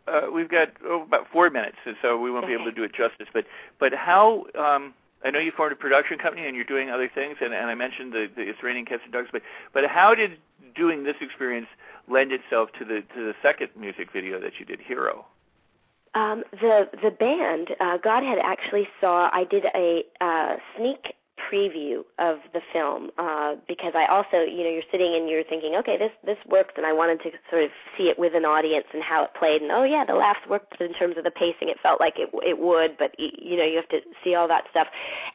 uh, 0.07 0.21
we've 0.33 0.49
got 0.49 0.69
oh, 0.83 1.03
about 1.03 1.27
four 1.31 1.49
minutes, 1.49 1.77
so 2.01 2.17
we 2.17 2.31
won't 2.31 2.47
be 2.47 2.53
able 2.53 2.65
to 2.65 2.71
do 2.71 2.83
it 2.83 2.93
justice. 2.93 3.27
But 3.31 3.45
but 3.79 3.93
how 3.93 4.45
um, 4.57 4.93
I 5.23 5.31
know 5.31 5.39
you 5.39 5.51
formed 5.51 5.73
a 5.73 5.75
production 5.75 6.17
company 6.17 6.45
and 6.45 6.55
you're 6.55 6.65
doing 6.65 6.89
other 6.89 7.09
things, 7.13 7.37
and, 7.41 7.53
and 7.53 7.67
I 7.67 7.75
mentioned 7.75 8.13
the, 8.13 8.29
the 8.35 8.43
It's 8.43 8.61
Raining 8.61 8.85
Cats 8.85 9.01
and 9.03 9.13
Dogs, 9.13 9.29
but 9.31 9.41
but 9.73 9.85
how 9.85 10.13
did 10.13 10.37
doing 10.75 11.03
this 11.03 11.15
experience 11.21 11.67
lend 12.07 12.31
itself 12.31 12.69
to 12.79 12.85
the 12.85 13.03
to 13.15 13.25
the 13.25 13.33
second 13.41 13.69
music 13.75 14.11
video 14.11 14.39
that 14.39 14.59
you 14.59 14.65
did, 14.65 14.79
Hero? 14.79 15.25
Um, 16.13 16.43
the 16.51 16.89
the 17.01 17.11
band 17.11 17.69
uh, 17.79 17.97
Godhead 17.97 18.39
actually 18.41 18.87
saw 19.01 19.29
I 19.33 19.43
did 19.43 19.65
a 19.75 20.03
uh, 20.21 20.57
sneak 20.77 21.15
preview 21.39 22.03
of 22.19 22.37
the 22.53 22.61
film 22.71 23.11
uh, 23.17 23.55
because 23.67 23.93
I 23.95 24.05
also, 24.05 24.41
you 24.41 24.63
know, 24.63 24.69
you're 24.69 24.89
sitting 24.91 25.15
and 25.15 25.29
you're 25.29 25.43
thinking, 25.43 25.75
okay, 25.75 25.97
this 25.97 26.11
this 26.25 26.37
works, 26.47 26.73
and 26.77 26.85
I 26.85 26.93
wanted 26.93 27.21
to 27.23 27.31
sort 27.49 27.63
of 27.63 27.69
see 27.97 28.09
it 28.09 28.17
with 28.17 28.35
an 28.35 28.45
audience 28.45 28.85
and 28.93 29.03
how 29.03 29.23
it 29.23 29.31
played, 29.37 29.61
and 29.61 29.71
oh 29.71 29.83
yeah, 29.83 30.05
the 30.05 30.15
laughs 30.15 30.39
worked 30.49 30.79
in 30.79 30.93
terms 30.93 31.17
of 31.17 31.23
the 31.23 31.31
pacing. 31.31 31.69
It 31.69 31.77
felt 31.81 31.99
like 31.99 32.15
it 32.17 32.29
it 32.43 32.59
would, 32.59 32.97
but 32.97 33.11
you 33.19 33.57
know, 33.57 33.65
you 33.65 33.75
have 33.75 33.89
to 33.89 33.99
see 34.23 34.35
all 34.35 34.47
that 34.47 34.65
stuff. 34.71 34.87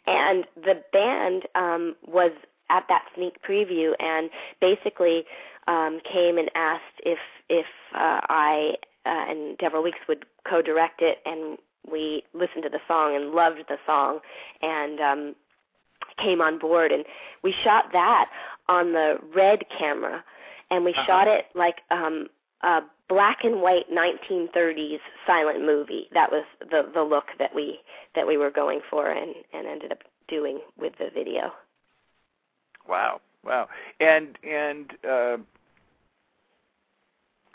And 0.07 0.47
the 0.57 0.83
band 0.93 1.45
um, 1.55 1.97
was 2.07 2.33
at 2.71 2.85
that 2.89 3.05
sneak 3.15 3.43
preview 3.43 3.93
and 3.99 4.31
basically 4.61 5.25
um, 5.67 6.01
came 6.11 6.39
and 6.39 6.51
asked 6.55 7.01
if 7.05 7.19
if 7.49 7.67
uh, 7.95 8.21
I 8.29 8.75
uh, 9.07 9.27
and 9.29 9.59
Deverill 9.59 9.85
Weekes 9.85 9.99
would 10.09 10.25
co-direct 10.49 11.03
it 11.03 11.19
and 11.27 11.59
we 11.91 12.25
listened 12.35 12.63
to 12.63 12.69
the 12.69 12.81
song 12.87 13.17
and 13.17 13.33
loved 13.33 13.65
the 13.69 13.79
song, 13.87 14.21
and 14.63 15.01
um, 15.01 15.35
came 16.23 16.41
on 16.41 16.59
board. 16.59 16.93
And 16.93 17.05
we 17.43 17.55
shot 17.65 17.87
that 17.93 18.31
on 18.69 18.93
the 18.93 19.17
red 19.35 19.65
camera, 19.77 20.25
and 20.71 20.85
we 20.85 20.93
uh-huh. 20.93 21.07
shot 21.07 21.29
it 21.29 21.47
like 21.55 21.81
um, 21.91 22.29
a 22.63 22.83
black 23.09 23.39
and 23.45 23.61
white 23.61 23.91
1930s 23.91 25.01
silent 25.27 25.65
movie. 25.65 26.09
That 26.13 26.31
was 26.31 26.45
the 26.61 26.89
the 26.95 27.03
look 27.03 27.27
that 27.39 27.55
we 27.55 27.81
that 28.15 28.27
we 28.27 28.37
were 28.37 28.51
going 28.51 28.81
for, 28.89 29.11
and 29.11 29.35
and 29.53 29.67
ended 29.67 29.93
up 29.93 30.03
doing 30.29 30.61
with 30.79 30.93
the 30.99 31.11
video. 31.13 31.53
Wow, 32.89 33.21
wow, 33.45 33.69
and 34.01 34.39
and. 34.43 34.93
Uh 35.09 35.37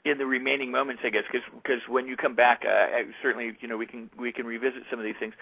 in 0.05 0.20
the 0.20 0.26
remaining 0.26 0.72
moments, 0.72 1.01
I 1.03 1.09
guess, 1.09 1.24
because 1.30 1.47
because 1.55 1.82
when 1.89 2.07
you 2.07 2.16
come 2.16 2.36
back, 2.36 2.63
uh, 2.63 3.01
certainly 3.22 3.57
you 3.59 3.68
know 3.68 3.76
we 3.76 3.88
can 3.88 4.09
we 4.18 4.32
can 4.32 4.45
revisit 4.45 4.84
some 4.89 4.99
of 4.99 5.05
these 5.05 5.16
things. 5.20 5.34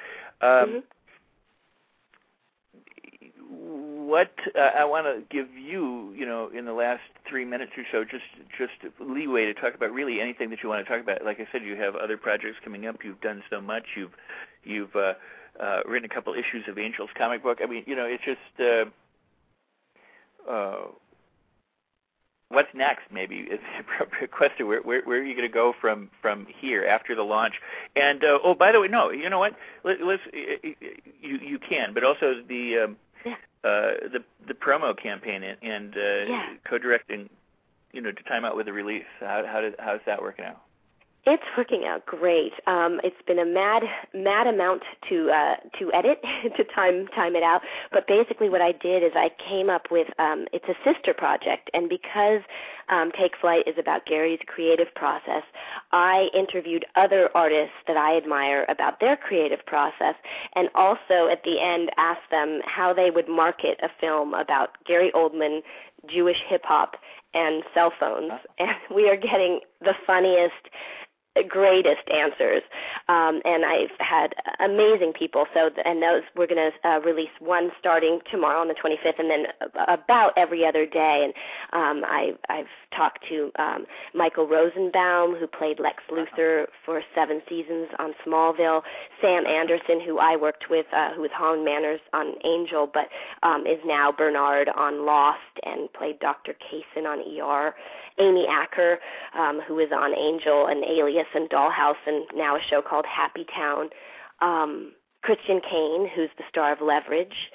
Um, 0.41 0.49
mm-hmm. 0.49 0.78
What 4.14 4.30
uh, 4.55 4.59
I 4.59 4.86
want 4.86 5.07
to 5.07 5.24
give 5.36 5.47
you, 5.57 6.14
you 6.16 6.24
know, 6.24 6.51
in 6.55 6.66
the 6.66 6.74
last 6.74 7.01
three 7.28 7.45
minutes 7.45 7.72
or 7.76 7.84
so, 7.91 8.03
just 8.03 8.24
just 8.55 8.93
leeway 8.99 9.45
to 9.45 9.55
talk 9.55 9.74
about 9.74 9.91
really 9.91 10.22
anything 10.22 10.51
that 10.51 10.59
you 10.61 10.70
want 10.70 10.86
to 10.86 10.91
talk 10.91 11.01
about. 11.01 11.26
Like 11.26 11.39
I 11.39 11.47
said, 11.51 11.64
you 11.64 11.76
have 11.78 11.95
other 11.95 12.16
projects 12.16 12.57
coming 12.64 12.86
up. 12.86 12.97
You've 13.03 13.22
done 13.22 13.41
so 13.49 13.59
much. 13.59 13.86
You've 13.97 14.11
you've 14.64 14.95
uh, 14.95 15.16
uh, 15.59 15.80
written 15.88 16.05
a 16.05 16.14
couple 16.14 16.32
issues 16.36 16.64
of 16.68 16.78
Angels 16.78 17.09
comic 17.18 17.41
book. 17.41 17.57
I 17.64 17.66
mean, 17.66 17.86
you 17.88 17.95
know, 17.95 18.05
it's 18.05 18.24
just. 18.24 18.39
Uh, 18.59 18.86
uh, 20.47 20.89
what's 22.49 22.70
next? 22.76 23.05
Maybe 23.11 23.38
is 23.38 23.59
the 23.61 23.80
appropriate 23.95 24.30
question. 24.30 24.68
Where 24.68 24.84
where, 24.84 25.01
where 25.05 25.22
are 25.22 25.24
you 25.24 25.34
going 25.34 25.49
to 25.49 25.51
go 25.51 25.74
from 25.82 26.11
from 26.22 26.45
here 26.59 26.86
after 26.86 27.16
the 27.16 27.24
launch? 27.24 27.55
And 27.95 28.24
uh, 28.24 28.38
oh, 28.43 28.53
by 28.53 28.74
the 28.74 28.80
way, 28.80 28.89
no, 28.89 29.09
you 29.09 29.28
know 29.28 29.39
what? 29.39 29.55
Let, 29.84 30.03
let's 30.03 30.22
you 30.32 30.76
you 31.20 31.57
can, 31.57 31.95
but 31.95 32.03
also 32.03 32.43
the 32.47 32.78
um, 32.78 32.97
yeah. 33.26 33.36
uh, 33.63 34.09
the 34.11 34.24
the 34.47 34.53
promo 34.53 34.95
campaign 34.97 35.43
and, 35.43 35.57
and 35.61 35.95
uh, 35.95 36.32
yeah. 36.32 36.45
co-directing, 36.65 37.30
you 37.91 38.01
know, 38.01 38.11
to 38.11 38.24
time 38.24 38.45
out 38.45 38.55
with 38.55 38.65
the 38.65 38.74
release. 38.74 39.05
How 39.19 39.45
how 39.45 39.61
did 39.61 39.76
how's 39.80 40.01
that 40.05 40.21
working 40.21 40.45
out? 40.45 40.61
It's 41.26 41.43
working 41.57 41.86
out 41.86 42.05
great. 42.05 42.51
Um, 42.67 42.99
it's 43.01 43.21
been 43.26 43.39
a 43.39 43.45
mad, 43.45 43.84
mad 44.13 44.45
amount 44.45 44.84
to 45.07 45.32
uh, 45.32 45.55
to 45.80 45.93
edit 45.93 46.21
to 46.57 46.63
time 46.65 47.07
time 47.15 47.38
it 47.38 47.43
out. 47.43 47.61
But 47.93 48.07
basically, 48.07 48.49
what 48.49 48.61
I 48.61 48.74
did 48.74 49.03
is 49.03 49.13
I 49.15 49.30
came 49.38 49.69
up 49.69 49.89
with 49.89 50.07
um, 50.19 50.47
it's 50.51 50.65
a 50.67 50.76
sister 50.84 51.13
project, 51.13 51.69
and 51.74 51.88
because 51.88 52.41
um, 52.89 53.09
Take 53.17 53.38
Flight 53.39 53.65
is 53.69 53.76
about 53.78 54.05
Gary's 54.05 54.41
creative 54.47 54.93
process, 54.95 55.43
I 55.93 56.30
interviewed 56.34 56.86
other 56.97 57.30
artists 57.34 57.76
that 57.88 57.95
I 57.95 58.17
admire 58.17 58.65
about 58.67 58.99
their 58.99 59.15
creative 59.15 59.65
process, 59.65 60.15
and 60.57 60.67
also 60.76 61.30
at 61.32 61.43
the 61.45 61.61
end 61.61 61.89
asked 61.95 62.30
them 62.32 62.59
how 62.65 62.91
they 62.93 63.11
would 63.11 63.30
market 63.30 63.80
a 63.82 63.89
film 64.01 64.34
about 64.34 64.71
Gary 64.86 65.09
Oldman, 65.15 65.61
Jewish 66.05 66.41
hip 66.49 66.65
hop, 66.65 66.97
and 67.34 67.63
cell 67.74 67.93
phones. 67.97 68.34
And 68.59 68.71
we 68.93 69.09
are 69.09 69.17
getting 69.17 69.61
the 69.82 69.93
funniest 70.05 70.69
greatest 71.42 72.08
answers. 72.14 72.62
Um, 73.08 73.42
and 73.46 73.66
I've 73.66 73.90
had 74.00 74.36
amazing 74.60 75.14
people. 75.14 75.46
So, 75.54 75.72
and 75.84 76.02
those 76.02 76.22
we're 76.36 76.48
going 76.48 76.72
to 76.72 76.88
uh, 76.88 77.00
release 77.00 77.32
one 77.40 77.72
starting 77.80 78.20
tomorrow 78.30 78.60
on 78.60 78.68
the 78.68 78.76
25th, 78.76 79.20
and 79.20 79.30
then 79.30 79.46
about 79.88 80.34
every 80.38 80.66
other 80.66 80.86
day. 80.86 81.22
And 81.24 81.34
um, 81.74 82.04
I, 82.06 82.34
I've 82.50 82.68
talked 82.96 83.26
to 83.30 83.52
um, 83.58 83.86
Michael 84.14 84.48
Rosenbaum, 84.48 85.36
who 85.36 85.48
played 85.48 85.80
Lex 85.80 86.04
Luthor 86.12 86.68
for 86.86 87.02
seven 87.16 87.42
seasons 87.50 87.88
on 87.98 88.14
Smallville. 88.26 88.84
Sam 89.22 89.46
Anderson, 89.48 90.02
who 90.02 90.20
I 90.20 90.36
worked 90.36 90.70
with, 90.70 90.86
uh, 90.94 91.14
who 91.14 91.22
was 91.22 91.32
Holland 91.34 91.66
Manners 91.66 92.02
on 92.14 92.36
Angel, 92.44 92.90
but 92.92 93.08
um, 93.42 93.66
is 93.66 93.80
now 93.86 94.12
Bernard 94.12 94.70
on 94.70 95.06
Lost 95.06 95.40
and 95.64 95.92
played 95.94 96.20
Dr. 96.20 96.54
Kayson 96.54 97.06
on 97.06 97.20
ER. 97.20 97.74
Amy 98.20 98.46
Acker, 98.48 99.00
um, 99.38 99.62
who 99.68 99.80
is 99.80 99.92
on 99.92 100.16
Angel 100.16 100.68
and 100.68 100.84
Alias 100.84 101.22
and 101.34 101.49
Dollhouse, 101.49 101.95
and 102.05 102.26
now 102.36 102.55
a 102.55 102.61
show 102.69 102.82
called 102.82 103.05
Happy 103.05 103.45
Town. 103.55 103.89
Um, 104.41 104.93
Christian 105.21 105.61
Kane, 105.61 106.09
who's 106.13 106.30
the 106.38 106.43
star 106.49 106.74
of 106.74 106.82
Leverage. 106.82 107.51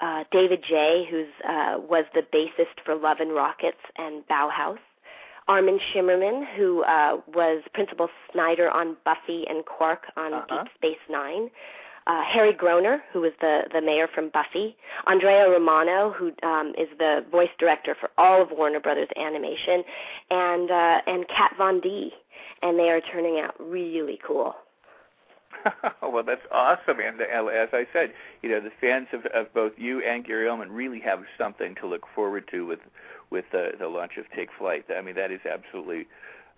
Uh, 0.00 0.24
David 0.32 0.64
J., 0.68 1.06
who 1.08 1.26
uh, 1.48 1.78
was 1.78 2.04
the 2.12 2.22
bassist 2.34 2.84
for 2.84 2.96
Love 2.96 3.18
and 3.20 3.32
Rockets 3.32 3.78
and 3.96 4.26
Bauhaus. 4.26 4.78
Armin 5.46 5.78
Shimerman, 5.92 6.44
who 6.56 6.82
uh, 6.82 7.18
was 7.32 7.62
Principal 7.74 8.08
Snyder 8.32 8.70
on 8.70 8.96
Buffy 9.04 9.44
and 9.48 9.64
Quark 9.64 10.04
on 10.16 10.34
uh-huh. 10.34 10.64
Deep 10.64 10.72
Space 10.76 11.02
Nine 11.08 11.50
uh, 12.06 12.22
Harry 12.24 12.52
Groener, 12.52 12.98
who 13.12 13.20
was 13.20 13.32
the 13.40 13.62
the 13.72 13.80
mayor 13.80 14.08
from 14.12 14.30
Buffy, 14.30 14.76
Andrea 15.06 15.48
Romano, 15.48 16.10
who 16.10 16.32
um, 16.42 16.72
is 16.78 16.88
the 16.98 17.24
voice 17.30 17.50
director 17.58 17.96
for 17.98 18.10
all 18.18 18.42
of 18.42 18.50
Warner 18.50 18.80
Brothers 18.80 19.08
Animation, 19.16 19.84
and 20.30 20.70
uh, 20.70 21.00
and 21.06 21.26
Kat 21.28 21.52
Von 21.56 21.80
D, 21.80 22.12
and 22.62 22.78
they 22.78 22.90
are 22.90 23.00
turning 23.00 23.40
out 23.40 23.54
really 23.58 24.18
cool. 24.26 24.54
well, 26.02 26.22
that's 26.24 26.46
awesome, 26.50 26.98
and 27.00 27.20
as 27.20 27.68
I 27.72 27.86
said, 27.92 28.12
you 28.42 28.48
know, 28.48 28.60
the 28.60 28.72
fans 28.80 29.08
of, 29.12 29.26
of 29.26 29.52
both 29.54 29.72
you 29.76 30.00
and 30.02 30.24
Gary 30.24 30.46
Oldman 30.46 30.68
really 30.70 31.00
have 31.00 31.22
something 31.38 31.74
to 31.76 31.86
look 31.86 32.06
forward 32.14 32.48
to 32.50 32.66
with 32.66 32.80
with 33.30 33.44
the, 33.50 33.72
the 33.78 33.88
launch 33.88 34.18
of 34.18 34.26
Take 34.36 34.50
Flight. 34.58 34.84
I 34.94 35.00
mean, 35.00 35.14
that 35.14 35.30
is 35.30 35.40
absolutely 35.50 36.06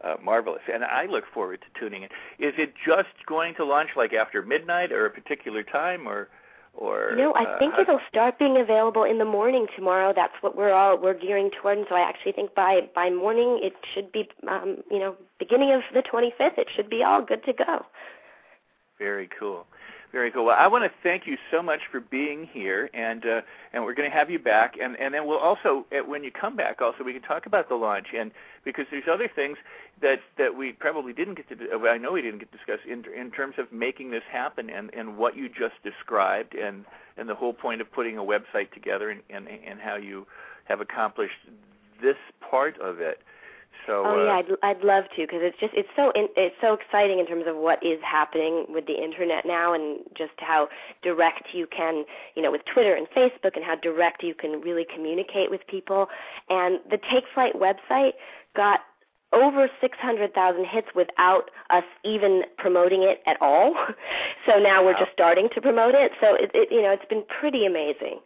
uh, 0.03 0.17
marvelous. 0.23 0.63
And 0.73 0.83
I 0.85 1.07
look 1.07 1.25
forward 1.33 1.61
to 1.61 1.81
tuning 1.81 2.03
in. 2.03 2.09
Is 2.45 2.55
it 2.59 2.75
just 2.85 3.15
going 3.27 3.55
to 3.57 3.65
launch 3.65 3.91
like 3.95 4.13
after 4.13 4.43
midnight 4.43 4.91
or 4.91 5.07
a 5.07 5.11
particular 5.11 5.63
time 5.63 6.09
or? 6.09 6.29
Or, 6.77 7.15
no, 7.17 7.33
I 7.35 7.45
uh, 7.45 7.59
think 7.59 7.75
it'll 7.79 8.01
start 8.09 8.39
being 8.39 8.57
available 8.61 9.05
in 9.05 9.19
the 9.19 9.25
morning 9.25 9.67
tomorrow. 9.77 10.13
That's 10.15 10.35
what 10.41 10.57
we're 10.57 10.73
all 10.73 10.99
we're 10.99 11.15
gearing 11.15 11.51
toward, 11.51 11.79
and 11.79 11.87
so 11.89 11.95
I 11.95 12.01
actually 12.01 12.33
think 12.33 12.55
by 12.55 12.81
by 12.95 13.11
morning 13.11 13.61
it 13.63 13.75
should 13.95 14.11
be, 14.11 14.29
um, 14.49 14.79
you 14.91 14.99
know, 14.99 15.15
beginning 15.39 15.73
of 15.73 15.83
the 15.93 16.03
25th. 16.03 16.59
It 16.59 16.67
should 16.75 16.91
be 16.91 17.05
all 17.05 17.23
good 17.23 17.45
to 17.45 17.53
go. 17.53 17.87
Very 18.99 19.29
cool. 19.39 19.67
Very 20.15 20.31
cool. 20.31 20.45
Well, 20.45 20.57
I 20.57 20.69
want 20.69 20.85
to 20.85 20.93
thank 21.03 21.27
you 21.27 21.37
so 21.51 21.61
much 21.61 21.81
for 21.91 21.99
being 21.99 22.49
here, 22.53 22.89
and 22.95 23.27
uh, 23.27 23.41
and 23.73 23.83
we're 23.83 23.95
going 23.95 24.09
to 24.09 24.17
have 24.17 24.31
you 24.31 24.39
back, 24.39 24.77
and 24.81 24.97
and 25.01 25.13
then 25.13 25.27
we'll 25.27 25.41
also 25.41 25.87
uh, 25.91 26.05
when 26.07 26.23
you 26.23 26.31
come 26.31 26.55
back, 26.55 26.81
also 26.81 27.03
we 27.03 27.13
can 27.13 27.21
talk 27.21 27.47
about 27.47 27.69
the 27.69 27.75
launch, 27.75 28.07
and 28.17 28.31
because 28.65 28.87
there's 28.93 29.09
other 29.11 29.27
things 29.27 29.59
that 30.03 30.21
that 30.39 30.57
we 30.57 30.71
probably 30.71 31.13
didn't 31.13 31.35
get 31.35 31.49
to. 31.49 31.77
Well, 31.79 31.93
I 31.93 31.99
know 31.99 32.13
we 32.13 32.23
didn't 32.23 32.39
get 32.39 32.53
to 32.53 32.57
discuss 32.57 32.79
in 32.89 33.05
in 33.13 33.33
terms 33.33 33.57
of 33.59 33.73
making 33.73 34.13
this 34.13 34.23
happen, 34.31 34.71
and 34.71 34.95
and 34.95 35.19
what 35.19 35.37
you 35.37 35.49
just 35.49 35.83
described, 35.83 36.55
and 36.55 36.85
and 37.17 37.29
the 37.29 37.35
whole 37.35 37.53
point 37.53 37.81
of 37.81 37.91
putting 37.91 38.17
a 38.17 38.23
website 38.23 38.71
together, 38.73 39.11
and 39.11 39.21
and 39.31 39.49
and 39.49 39.81
how 39.81 39.97
you 39.97 40.29
have 40.67 40.81
accomplished 40.81 41.41
this 42.01 42.19
part 42.41 42.79
of 42.81 43.01
it. 43.01 43.19
So, 43.87 44.03
oh 44.05 44.21
uh, 44.21 44.25
yeah, 44.25 44.33
I'd 44.33 44.77
I'd 44.77 44.85
love 44.85 45.05
to 45.17 45.23
because 45.23 45.41
it's 45.43 45.59
just 45.59 45.75
it's 45.75 45.89
so 45.95 46.11
in, 46.13 46.29
it's 46.37 46.57
so 46.61 46.73
exciting 46.75 47.19
in 47.19 47.27
terms 47.27 47.45
of 47.47 47.57
what 47.57 47.85
is 47.85 48.01
happening 48.03 48.67
with 48.69 48.87
the 48.87 49.03
internet 49.03 49.45
now 49.45 49.75
and 49.75 50.01
just 50.17 50.33
how 50.39 50.69
direct 51.03 51.49
you 51.53 51.67
can 51.67 52.05
you 52.35 52.43
know 52.43 52.51
with 52.51 52.65
Twitter 52.65 52.95
and 52.95 53.07
Facebook 53.11 53.57
and 53.57 53.65
how 53.65 53.75
direct 53.75 54.23
you 54.23 54.35
can 54.35 54.61
really 54.61 54.87
communicate 54.93 55.51
with 55.51 55.67
people. 55.67 56.09
And 56.49 56.81
the 56.91 56.99
Take 57.11 57.25
Flight 57.35 57.55
website 57.55 58.13
got 58.57 58.81
over 59.35 59.69
600,000 59.81 60.65
hits 60.65 60.89
without 60.95 61.51
us 61.71 61.85
even 62.05 62.43
promoting 62.57 63.03
it 63.03 63.21
at 63.27 63.37
all. 63.43 63.75
so 64.47 64.59
now 64.59 64.81
wow. 64.81 64.87
we're 64.87 64.99
just 64.99 65.13
starting 65.13 65.49
to 65.55 65.61
promote 65.61 65.95
it. 65.95 66.13
So 66.21 66.35
it, 66.35 66.51
it 66.55 66.69
you 66.71 66.81
know 66.83 66.91
it's 66.91 67.05
been 67.07 67.25
pretty 67.41 67.67
amazing. 67.67 68.21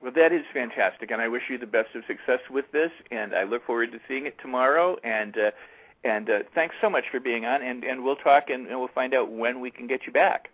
Well, 0.00 0.12
that 0.14 0.32
is 0.32 0.42
fantastic, 0.52 1.10
and 1.10 1.20
I 1.20 1.26
wish 1.26 1.42
you 1.50 1.58
the 1.58 1.66
best 1.66 1.94
of 1.96 2.04
success 2.06 2.40
with 2.50 2.70
this. 2.72 2.90
And 3.10 3.34
I 3.34 3.42
look 3.42 3.66
forward 3.66 3.90
to 3.92 3.98
seeing 4.06 4.26
it 4.26 4.36
tomorrow. 4.40 4.96
And 5.02 5.36
uh, 5.36 5.50
and 6.04 6.30
uh, 6.30 6.38
thanks 6.54 6.76
so 6.80 6.88
much 6.88 7.04
for 7.10 7.18
being 7.18 7.44
on. 7.44 7.62
And 7.62 7.82
and 7.84 8.04
we'll 8.04 8.16
talk, 8.16 8.48
and, 8.48 8.68
and 8.68 8.78
we'll 8.78 8.88
find 8.88 9.12
out 9.12 9.32
when 9.32 9.60
we 9.60 9.70
can 9.70 9.86
get 9.86 10.06
you 10.06 10.12
back. 10.12 10.50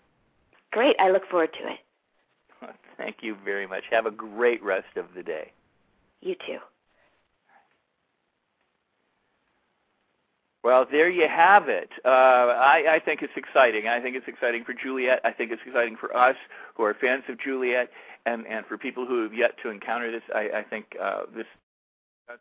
Great. 0.73 0.97
I 0.99 1.11
look 1.11 1.29
forward 1.29 1.51
to 1.61 1.73
it. 1.73 2.75
Thank 2.97 3.17
you 3.21 3.37
very 3.45 3.67
much. 3.67 3.85
Have 3.91 4.07
a 4.07 4.11
great 4.11 4.63
rest 4.63 4.97
of 4.97 5.07
the 5.15 5.23
day. 5.23 5.53
You 6.21 6.35
too. 6.47 6.59
Well, 10.65 10.87
there 10.91 11.11
you 11.11 11.29
have 11.29 11.69
it. 11.69 11.91
Uh, 12.07 12.09
I, 12.09 12.95
I 12.95 12.99
think 12.99 13.21
it's 13.21 13.35
exciting. 13.37 13.87
I 13.87 14.01
think 14.01 14.17
it's 14.17 14.27
exciting 14.27 14.65
for 14.65 14.73
Juliet. 14.73 15.21
I 15.23 15.31
think 15.31 15.53
it's 15.53 15.61
exciting 15.67 15.95
for 15.95 16.17
us 16.17 16.37
who 16.75 16.85
are 16.85 16.95
fans 16.95 17.25
of 17.29 17.39
Juliet 17.39 17.91
and 18.27 18.47
and 18.47 18.65
for 18.67 18.79
people 18.79 19.07
who 19.07 19.23
have 19.23 19.35
yet 19.35 19.53
to 19.63 19.71
encounter 19.71 20.11
this, 20.11 20.23
I, 20.35 20.51
I 20.59 20.63
think 20.63 20.97
uh, 21.01 21.23
this 21.35 21.47
is 22.31 22.39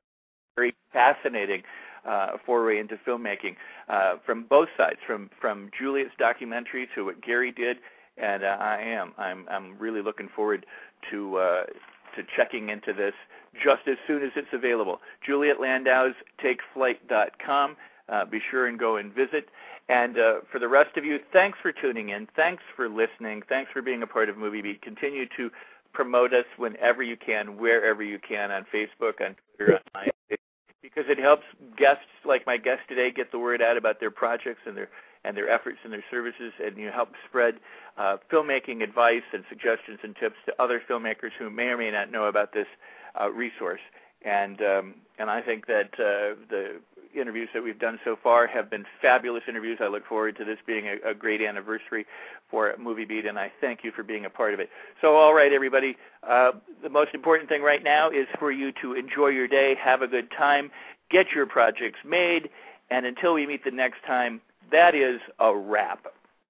very 0.56 0.76
fascinating 0.92 1.64
uh, 2.06 2.38
foray 2.46 2.80
into 2.80 2.98
filmmaking 3.08 3.56
uh, 3.90 4.16
from 4.26 4.44
both 4.44 4.70
sides, 4.78 5.00
from 5.06 5.30
from 5.40 5.70
Juliet's 5.78 6.14
documentary 6.18 6.88
to 6.96 7.06
what 7.06 7.22
Gary 7.22 7.52
did, 7.52 7.78
and 8.18 8.44
uh, 8.44 8.58
I 8.60 8.82
am 8.82 9.14
I'm 9.18 9.46
I'm 9.50 9.78
really 9.78 10.02
looking 10.02 10.30
forward 10.36 10.66
to 11.12 11.38
uh, 11.38 11.64
to 12.16 12.24
checking 12.36 12.70
into 12.70 12.94
this 12.94 13.14
just 13.64 13.88
as 13.88 13.98
soon 14.08 14.24
as 14.24 14.32
it's 14.36 14.48
available. 14.54 15.00
Juliet 15.26 15.60
Landau's 15.60 16.16
TakeFlight.com. 16.44 17.76
uh, 18.10 18.26
be 18.26 18.42
sure 18.50 18.68
and 18.68 18.80
go 18.80 18.98
and 18.98 19.14
visit. 19.14 19.50
And 19.90 20.18
uh, 20.18 20.36
for 20.52 20.60
the 20.60 20.68
rest 20.68 20.98
of 20.98 21.06
you, 21.06 21.20
thanks 21.32 21.58
for 21.62 21.72
tuning 21.72 22.10
in. 22.10 22.28
Thanks 22.36 22.64
for 22.76 22.88
listening. 22.90 23.44
Thanks 23.48 23.72
for 23.72 23.82
being 23.82 24.02
a 24.02 24.08
part 24.08 24.30
of 24.30 24.38
Movie 24.38 24.62
Beat. 24.62 24.82
Continue 24.82 25.26
to 25.38 25.52
promote 25.94 26.34
us 26.34 26.46
whenever 26.58 27.04
you 27.04 27.16
can, 27.16 27.58
wherever 27.58 28.04
you 28.04 28.20
can, 28.20 28.52
on 28.52 28.66
Facebook, 28.74 29.22
on 29.22 29.36
Twitter, 29.56 29.80
on 29.96 30.04
MySpace, 30.04 30.38
because 30.82 31.06
it 31.08 31.20
helps 31.20 31.44
guests 31.78 32.06
like 32.26 32.46
my 32.46 32.58
guest 32.58 32.82
today 32.88 33.12
get 33.12 33.32
the 33.32 33.40
word 33.40 33.62
out 33.62 33.78
about 33.78 34.00
their 34.00 34.12
projects 34.12 34.62
and 34.66 34.76
their 34.76 34.90
and 35.26 35.38
their 35.38 35.50
efforts 35.50 35.78
and 35.86 35.94
their 35.94 36.04
services, 36.12 36.52
and 36.62 36.76
you 36.78 36.90
help 36.90 37.14
spread 37.30 37.56
uh, 37.98 38.18
filmmaking 38.30 38.84
advice 38.84 39.24
and 39.32 39.46
suggestions 39.48 40.00
and 40.04 40.18
tips 40.18 40.36
to 40.46 40.54
other 40.62 40.82
filmmakers 40.90 41.32
who 41.40 41.50
may 41.50 41.68
or 41.68 41.78
may 41.78 41.90
not 41.90 42.12
know 42.12 42.26
about 42.26 42.52
this 42.54 42.68
uh, 43.20 43.32
resource. 43.32 43.80
And 44.24 44.62
um, 44.62 44.96
and 45.20 45.30
I 45.30 45.42
think 45.42 45.68
that 45.68 45.94
uh, 45.94 46.36
the 46.50 46.82
interviews 47.16 47.50
that 47.54 47.64
we've 47.64 47.80
done 47.80 48.00
so 48.04 48.18
far 48.22 48.48
have 48.48 48.70
been 48.70 48.86
fabulous 49.02 49.44
interviews. 49.48 49.80
I 49.82 49.88
look 49.88 50.06
forward 50.06 50.38
to 50.38 50.46
this 50.46 50.58
being 50.66 50.88
a, 50.88 51.12
a 51.12 51.14
great 51.14 51.42
anniversary 51.42 52.06
for 52.50 52.76
Movie 52.80 53.06
Beat, 53.06 53.26
and 53.26 53.38
I 53.40 53.52
thank 53.62 53.84
you 53.84 53.92
for 53.92 54.04
being 54.04 54.26
a 54.26 54.30
part 54.30 54.54
of 54.54 54.60
it. 54.60 54.70
So, 55.02 55.16
all 55.16 55.34
right, 55.34 55.52
everybody, 55.52 55.98
uh, 56.28 56.52
the 56.82 56.90
most 56.90 57.14
important 57.14 57.50
thing 57.50 57.62
right 57.62 57.84
now 57.84 58.10
is 58.10 58.28
for 58.40 58.52
you 58.52 58.72
to 58.82 58.94
enjoy 58.94 59.28
your 59.28 59.48
day, 59.48 59.76
have 59.76 60.02
a 60.02 60.08
good 60.08 60.30
time, 60.32 60.72
get 61.10 61.32
your 61.32 61.46
projects 61.46 62.00
made, 62.06 62.50
and 62.90 63.06
until 63.06 63.34
we 63.34 63.46
meet 63.46 63.64
the 63.64 63.72
next 63.72 64.04
time, 64.06 64.42
that 64.72 64.96
is 64.96 65.20
a 65.40 65.56
wrap. 65.56 66.08